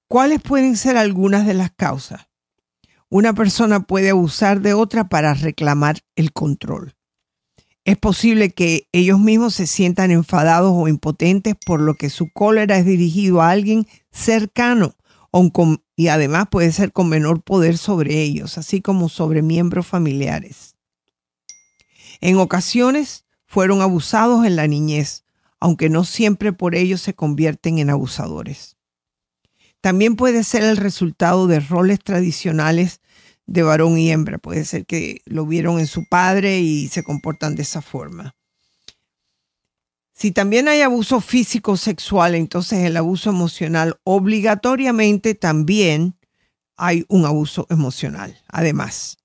¿Cuáles 0.08 0.42
pueden 0.42 0.78
ser 0.78 0.98
algunas 0.98 1.46
de 1.48 1.54
las 1.54 1.72
causas? 1.72 2.28
una 3.10 3.34
persona 3.34 3.82
puede 3.82 4.10
abusar 4.10 4.62
de 4.62 4.74
otra 4.74 5.08
para 5.08 5.34
reclamar 5.34 6.02
el 6.16 6.34
control. 6.34 6.96
Es 7.84 7.98
posible 7.98 8.50
que 8.50 8.90
ellos 8.92 9.20
mismos 9.20 9.54
se 9.54 9.68
sientan 9.68 10.10
enfadados 10.12 10.74
o 10.76 10.88
impotentes 10.88 11.56
por 11.66 11.80
lo 11.80 11.96
que 11.96 12.10
su 12.10 12.32
cólera 12.34 12.78
es 12.78 12.86
dirigido 12.86 13.42
a 13.42 13.52
alguien 13.52 13.88
cercano 14.12 14.96
y 15.98 16.08
además 16.08 16.48
puede 16.50 16.72
ser 16.72 16.94
con 16.94 17.10
menor 17.10 17.42
poder 17.42 17.78
sobre 17.78 18.22
ellos, 18.22 18.58
así 18.58 18.82
como 18.82 19.10
sobre 19.10 19.42
miembros 19.42 19.86
familiares. 19.86 20.76
En 22.22 22.38
ocasiones 22.38 23.25
fueron 23.56 23.82
abusados 23.82 24.46
en 24.46 24.58
la 24.58 24.68
niñez, 24.68 25.24
aunque 25.62 25.88
no 25.88 26.04
siempre 26.04 26.52
por 26.52 26.76
ello 26.76 26.98
se 26.98 27.14
convierten 27.14 27.80
en 27.80 27.90
abusadores. 27.90 28.76
También 29.80 30.18
puede 30.18 30.44
ser 30.44 30.66
el 30.66 30.76
resultado 30.76 31.48
de 31.48 31.62
roles 31.62 32.00
tradicionales 32.04 33.00
de 33.46 33.64
varón 33.64 33.98
y 33.98 34.12
hembra. 34.12 34.40
Puede 34.40 34.66
ser 34.66 34.86
que 34.86 35.22
lo 35.24 35.46
vieron 35.46 35.80
en 35.80 35.88
su 35.88 36.04
padre 36.10 36.60
y 36.60 36.90
se 36.90 37.06
comportan 37.06 37.56
de 37.56 37.62
esa 37.62 37.82
forma. 37.82 38.36
Si 40.14 40.32
también 40.32 40.68
hay 40.68 40.82
abuso 40.82 41.22
físico 41.22 41.78
sexual, 41.78 42.36
entonces 42.36 42.80
el 42.80 42.98
abuso 42.98 43.30
emocional 43.30 44.02
obligatoriamente 44.04 45.34
también 45.34 46.18
hay 46.76 47.06
un 47.08 47.24
abuso 47.24 47.68
emocional. 47.70 48.38
Además, 48.50 49.18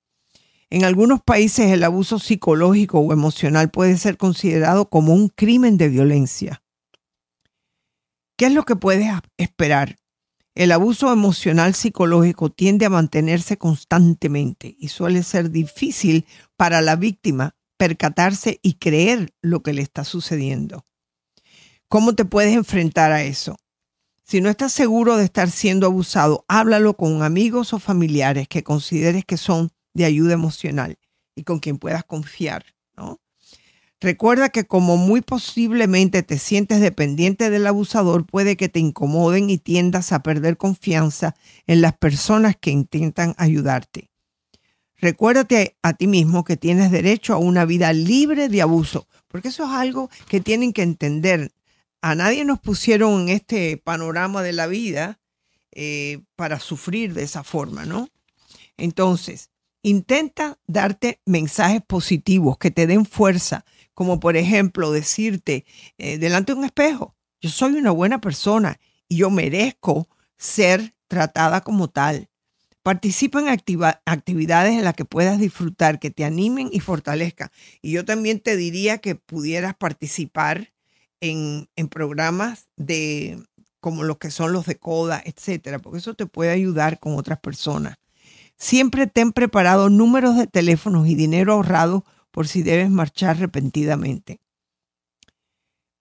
en 0.71 0.85
algunos 0.85 1.21
países 1.21 1.73
el 1.73 1.83
abuso 1.83 2.19
psicológico 2.21 3.01
o 3.01 3.13
emocional 3.13 3.71
puede 3.71 3.97
ser 3.99 4.17
considerado 4.17 4.89
como 4.89 5.13
un 5.13 5.29
crimen 5.29 5.77
de 5.77 5.89
violencia. 5.89 6.63
¿Qué 8.37 8.47
es 8.47 8.53
lo 8.53 8.65
que 8.65 8.77
puedes 8.77 9.09
esperar? 9.37 9.99
El 10.55 10.73
abuso 10.73 11.13
emocional 11.13 11.75
psicológico 11.75 12.51
tiende 12.51 12.87
a 12.87 12.91
mantenerse 12.91 13.59
constantemente 13.59 14.77
y 14.79 14.89
suele 14.89 15.23
ser 15.23 15.51
difícil 15.51 16.27
para 16.57 16.81
la 16.81 16.97
víctima 16.97 17.57
percatarse 17.77 18.61
y 18.63 18.75
creer 18.75 19.33
lo 19.43 19.63
que 19.63 19.73
le 19.73 19.83
está 19.83 20.05
sucediendo. 20.05 20.87
¿Cómo 21.89 22.15
te 22.15 22.25
puedes 22.25 22.55
enfrentar 22.55 23.11
a 23.11 23.23
eso? 23.23 23.57
Si 24.23 24.41
no 24.41 24.49
estás 24.49 24.73
seguro 24.73 25.17
de 25.17 25.25
estar 25.25 25.51
siendo 25.51 25.87
abusado, 25.87 26.45
háblalo 26.47 26.97
con 26.97 27.23
amigos 27.23 27.73
o 27.73 27.81
familiares 27.81 28.47
que 28.47 28.63
consideres 28.63 29.25
que 29.25 29.37
son 29.37 29.73
de 29.95 30.05
ayuda 30.05 30.35
emocional 30.35 30.99
y 31.35 31.45
con 31.45 31.59
quien 31.59 31.79
puedas 31.79 32.05
confiar, 32.05 32.65
¿no? 32.97 33.21
Recuerda 34.01 34.49
que 34.49 34.65
como 34.65 34.97
muy 34.97 35.21
posiblemente 35.21 36.23
te 36.23 36.39
sientes 36.39 36.81
dependiente 36.81 37.51
del 37.51 37.67
abusador, 37.67 38.25
puede 38.25 38.57
que 38.57 38.71
te 38.71 38.81
incomoden 38.81 39.51
y 39.51 39.59
tiendas 39.59 40.13
a 40.13 40.23
perder 40.23 40.57
confianza 40.57 41.37
en 41.67 41.83
las 41.83 41.99
personas 41.99 42.57
que 42.59 42.71
intentan 42.71 43.35
ayudarte. 43.37 44.11
Recuérdate 44.97 45.77
a 45.83 45.93
ti 45.93 46.07
mismo 46.07 46.45
que 46.45 46.57
tienes 46.57 46.91
derecho 46.91 47.35
a 47.35 47.39
una 47.39 47.67
vida 47.67 47.93
libre 47.93 48.49
de 48.49 48.63
abuso, 48.63 49.07
porque 49.29 49.49
eso 49.49 49.65
es 49.65 49.71
algo 49.71 50.11
que 50.29 50.41
tienen 50.41 50.73
que 50.73 50.83
entender. 50.83 51.53
A 52.01 52.15
nadie 52.15 52.47
nos 52.47 52.59
pusieron 52.59 53.23
en 53.23 53.29
este 53.29 53.77
panorama 53.77 54.43
de 54.43 54.55
la 54.55 54.67
vida 54.67 55.21
eh, 55.73 56.21
para 56.37 56.59
sufrir 56.59 57.13
de 57.13 57.23
esa 57.23 57.45
forma, 57.45 57.85
¿no? 57.85 58.09
Entonces, 58.79 59.51
intenta 59.83 60.59
darte 60.67 61.21
mensajes 61.25 61.83
positivos 61.83 62.59
que 62.59 62.71
te 62.71 62.87
den 62.87 63.07
fuerza, 63.07 63.65
como 63.95 64.21
por 64.21 64.37
ejemplo 64.37 64.93
decirte 64.93 65.65
eh, 65.99 66.19
delante 66.19 66.53
de 66.53 66.59
un 66.59 66.65
espejo, 66.65 67.17
yo 67.41 67.51
soy 67.51 67.75
una 67.75 67.91
buena 67.91 68.21
persona 68.21 68.79
y 69.09 69.17
yo 69.17 69.31
merezco 69.31 70.09
ser 70.37 70.95
tratada 71.09 71.63
como 71.63 71.89
tal. 71.89 72.29
Participa 72.83 73.41
en 73.41 73.49
actividades 73.49 74.73
en 74.73 74.85
las 74.85 74.95
que 74.95 75.05
puedas 75.05 75.39
disfrutar, 75.39 75.99
que 75.99 76.11
te 76.11 76.25
animen 76.25 76.71
y 76.73 76.81
fortalezcan. 76.81 77.51
Y 77.83 77.93
yo 77.93 78.07
también 78.07 78.41
te 78.41 78.57
diría 78.57 78.99
que 78.99 79.17
pudieras 79.17 79.75
participar 79.77 80.73
en, 81.21 81.69
en 81.77 81.89
programas 81.89 82.69
de 82.77 83.39
como 83.81 84.03
los 84.05 84.19
que 84.19 84.31
son 84.31 84.53
los 84.53 84.67
de 84.67 84.79
CODA, 84.79 85.23
etcétera, 85.25 85.79
porque 85.79 85.99
eso 85.99 86.15
te 86.15 86.27
puede 86.27 86.51
ayudar 86.51 87.01
con 87.01 87.17
otras 87.17 87.41
personas. 87.41 87.97
Siempre 88.61 89.07
ten 89.07 89.33
preparado 89.33 89.89
números 89.89 90.37
de 90.37 90.47
teléfonos 90.47 91.09
y 91.09 91.15
dinero 91.15 91.55
ahorrado 91.55 92.05
por 92.31 92.47
si 92.47 92.63
debes 92.63 92.91
marchar 92.91 93.39
repentinamente. 93.39 94.43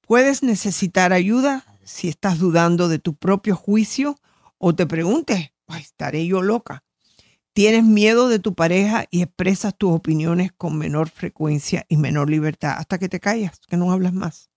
Puedes 0.01 0.43
necesitar 0.43 1.14
ayuda 1.14 1.66
si 1.86 2.10
estás 2.10 2.38
dudando 2.38 2.89
de 2.89 2.99
tu 2.99 3.16
propio 3.16 3.55
juicio 3.55 4.18
o 4.57 4.76
te 4.76 4.86
preguntes, 4.86 5.53
¿estaré 5.80 6.28
yo 6.28 6.41
loca? 6.41 6.84
Tienes 7.53 7.86
miedo 7.86 8.28
de 8.28 8.39
tu 8.39 8.53
pareja 8.55 9.05
y 9.10 9.22
expresas 9.22 9.78
tus 9.78 9.91
opiniones 9.93 10.51
con 10.51 10.78
menor 10.78 11.10
frecuencia 11.10 11.86
y 11.88 11.95
menor 11.95 12.30
libertad 12.30 12.76
hasta 12.78 12.99
que 12.99 13.07
te 13.07 13.22
callas, 13.22 13.62
que 13.70 13.78
no 13.78 13.93
hablas 13.93 14.14
más. 14.14 14.49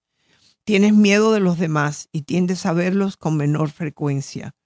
Tienes 0.65 0.93
miedo 0.93 1.33
de 1.33 1.41
los 1.41 1.57
demás 1.57 2.09
y 2.11 2.23
tiendes 2.23 2.67
a 2.67 2.73
verlos 2.73 3.17
con 3.17 3.37
menor 3.37 3.71
frecuencia. 3.71 4.57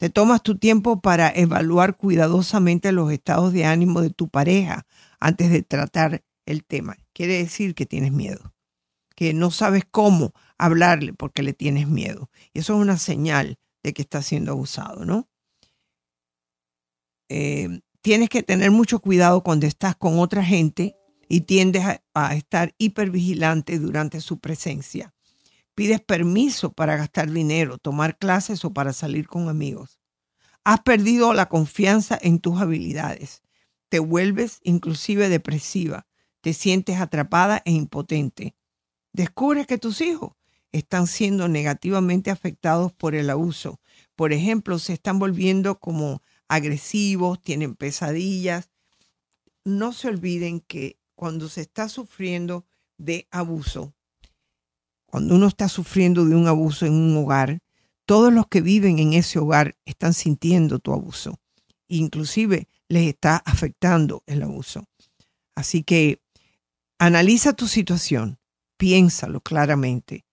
Te 0.00 0.08
tomas 0.08 0.42
tu 0.42 0.56
tiempo 0.56 1.02
para 1.02 1.28
evaluar 1.28 1.94
cuidadosamente 1.94 2.90
los 2.90 3.12
estados 3.12 3.52
de 3.52 3.66
ánimo 3.66 4.00
de 4.00 4.08
tu 4.08 4.30
pareja 4.30 4.86
antes 5.20 5.50
de 5.50 5.62
tratar 5.62 6.24
el 6.46 6.64
tema. 6.64 6.96
Quiere 7.12 7.34
decir 7.34 7.74
que 7.74 7.84
tienes 7.84 8.10
miedo, 8.10 8.54
que 9.14 9.34
no 9.34 9.50
sabes 9.50 9.84
cómo 9.90 10.32
hablarle 10.56 11.12
porque 11.12 11.42
le 11.42 11.52
tienes 11.52 11.86
miedo. 11.86 12.30
Y 12.54 12.60
eso 12.60 12.76
es 12.76 12.80
una 12.80 12.96
señal 12.96 13.58
de 13.82 13.92
que 13.92 14.00
está 14.00 14.22
siendo 14.22 14.52
abusado, 14.52 15.04
¿no? 15.04 15.28
Eh, 17.28 17.82
tienes 18.00 18.30
que 18.30 18.42
tener 18.42 18.70
mucho 18.70 19.00
cuidado 19.00 19.42
cuando 19.42 19.66
estás 19.66 19.96
con 19.96 20.18
otra 20.18 20.42
gente 20.42 20.96
y 21.28 21.42
tiendes 21.42 21.84
a, 21.84 22.02
a 22.14 22.34
estar 22.36 22.74
hipervigilante 22.78 23.78
durante 23.78 24.22
su 24.22 24.38
presencia. 24.38 25.12
Pides 25.80 26.02
permiso 26.02 26.74
para 26.74 26.98
gastar 26.98 27.30
dinero, 27.30 27.78
tomar 27.78 28.18
clases 28.18 28.66
o 28.66 28.74
para 28.74 28.92
salir 28.92 29.26
con 29.26 29.48
amigos. 29.48 29.98
Has 30.62 30.80
perdido 30.82 31.32
la 31.32 31.48
confianza 31.48 32.18
en 32.20 32.38
tus 32.38 32.60
habilidades. 32.60 33.40
Te 33.88 33.98
vuelves 33.98 34.60
inclusive 34.62 35.30
depresiva 35.30 36.06
te 36.42 36.52
sientes 36.52 37.00
atrapada 37.00 37.62
e 37.64 37.70
impotente. 37.70 38.54
Descubres 39.14 39.66
que 39.66 39.78
tus 39.78 40.02
hijos 40.02 40.32
están 40.70 41.06
siendo 41.06 41.48
negativamente 41.48 42.30
afectados 42.30 42.92
por 42.92 43.14
el 43.14 43.30
abuso. 43.30 43.80
Por 44.16 44.34
ejemplo, 44.34 44.78
se 44.78 44.92
están 44.92 45.18
volviendo 45.18 45.78
como 45.78 46.22
agresivos, 46.46 47.40
tienen 47.40 47.74
pesadillas. 47.74 48.68
No 49.64 49.94
se 49.94 50.08
olviden 50.08 50.60
que 50.60 50.98
cuando 51.14 51.48
se 51.48 51.62
está 51.62 51.88
sufriendo 51.88 52.66
de 52.98 53.26
abuso, 53.30 53.94
cuando 55.10 55.34
uno 55.34 55.46
está 55.48 55.68
sufriendo 55.68 56.24
de 56.24 56.34
un 56.34 56.46
abuso 56.46 56.86
en 56.86 56.94
un 56.94 57.16
hogar, 57.16 57.60
todos 58.06 58.32
los 58.32 58.46
que 58.46 58.60
viven 58.60 58.98
en 58.98 59.12
ese 59.12 59.38
hogar 59.38 59.76
están 59.84 60.14
sintiendo 60.14 60.78
tu 60.78 60.92
abuso. 60.92 61.38
Inclusive 61.88 62.68
les 62.88 63.08
está 63.08 63.36
afectando 63.36 64.22
el 64.26 64.42
abuso. 64.42 64.84
Así 65.54 65.82
que 65.82 66.20
Analiza 67.02 67.54
tu 67.54 67.66
situación, 67.66 68.38
piénsalo 68.76 69.40
claramente 69.40 70.26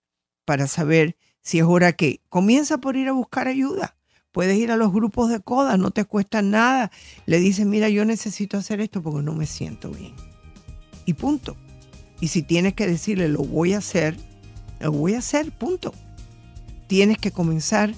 para 0.44 0.68
saber 0.68 1.16
si 1.42 1.60
es 1.60 1.64
hora 1.64 1.94
que 1.94 2.20
comienza 2.28 2.78
por 2.80 2.98
ir 2.98 3.08
a 3.08 3.14
buscar 3.14 3.48
ayuda. 3.48 3.96
Puedes 4.34 4.58
ir 4.58 4.72
a 4.72 4.76
los 4.76 4.92
grupos 4.92 5.30
de 5.30 5.40
coda, 5.40 5.78
no 5.78 5.92
te 5.92 6.04
cuesta 6.04 6.42
nada. 6.42 6.92
Le 7.26 7.40
dices, 7.40 7.66
mira, 7.66 7.88
yo 7.88 8.04
necesito 8.04 8.58
hacer 8.58 8.82
esto 8.82 9.02
porque 9.02 9.22
no 9.22 9.32
me 9.32 9.46
siento 9.46 9.92
bien. 9.92 10.14
Y 11.06 11.14
punto. 11.14 11.56
Y 12.20 12.28
si 12.28 12.44
tienes 12.44 12.74
que 12.74 12.86
decirle, 12.86 13.30
lo 13.30 13.44
voy 13.44 13.72
a 13.72 13.78
hacer, 13.78 14.18
lo 14.80 14.92
voy 14.92 15.14
a 15.16 15.20
hacer, 15.20 15.52
punto. 15.52 15.94
Tienes 16.88 17.18
que 17.18 17.32
comenzar 17.32 17.94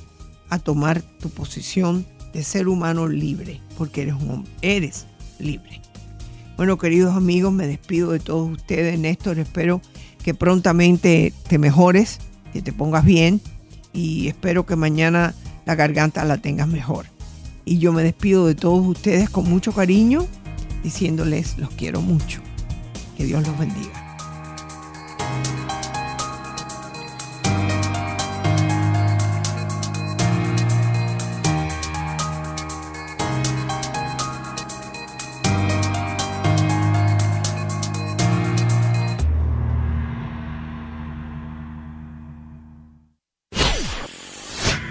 a 0.49 0.59
tomar 0.59 1.01
tu 1.01 1.29
posición 1.29 2.05
de 2.33 2.43
ser 2.43 2.67
humano 2.67 3.07
libre, 3.07 3.61
porque 3.77 4.03
eres 4.03 4.15
un 4.15 4.31
hombre, 4.31 4.51
eres 4.61 5.05
libre. 5.39 5.81
Bueno, 6.57 6.77
queridos 6.77 7.15
amigos, 7.15 7.53
me 7.53 7.67
despido 7.67 8.11
de 8.11 8.19
todos 8.19 8.51
ustedes. 8.51 8.99
Néstor, 8.99 9.39
espero 9.39 9.81
que 10.23 10.33
prontamente 10.33 11.33
te 11.47 11.57
mejores, 11.57 12.19
que 12.51 12.61
te 12.61 12.73
pongas 12.73 13.05
bien 13.05 13.39
y 13.93 14.27
espero 14.27 14.65
que 14.65 14.75
mañana 14.75 15.33
la 15.65 15.75
garganta 15.75 16.25
la 16.25 16.37
tengas 16.37 16.67
mejor. 16.67 17.05
Y 17.63 17.77
yo 17.77 17.93
me 17.93 18.03
despido 18.03 18.47
de 18.47 18.55
todos 18.55 18.85
ustedes 18.85 19.29
con 19.29 19.49
mucho 19.49 19.71
cariño, 19.71 20.25
diciéndoles 20.83 21.57
los 21.57 21.69
quiero 21.71 22.01
mucho. 22.01 22.41
Que 23.15 23.25
Dios 23.25 23.45
los 23.47 23.57
bendiga. 23.57 24.08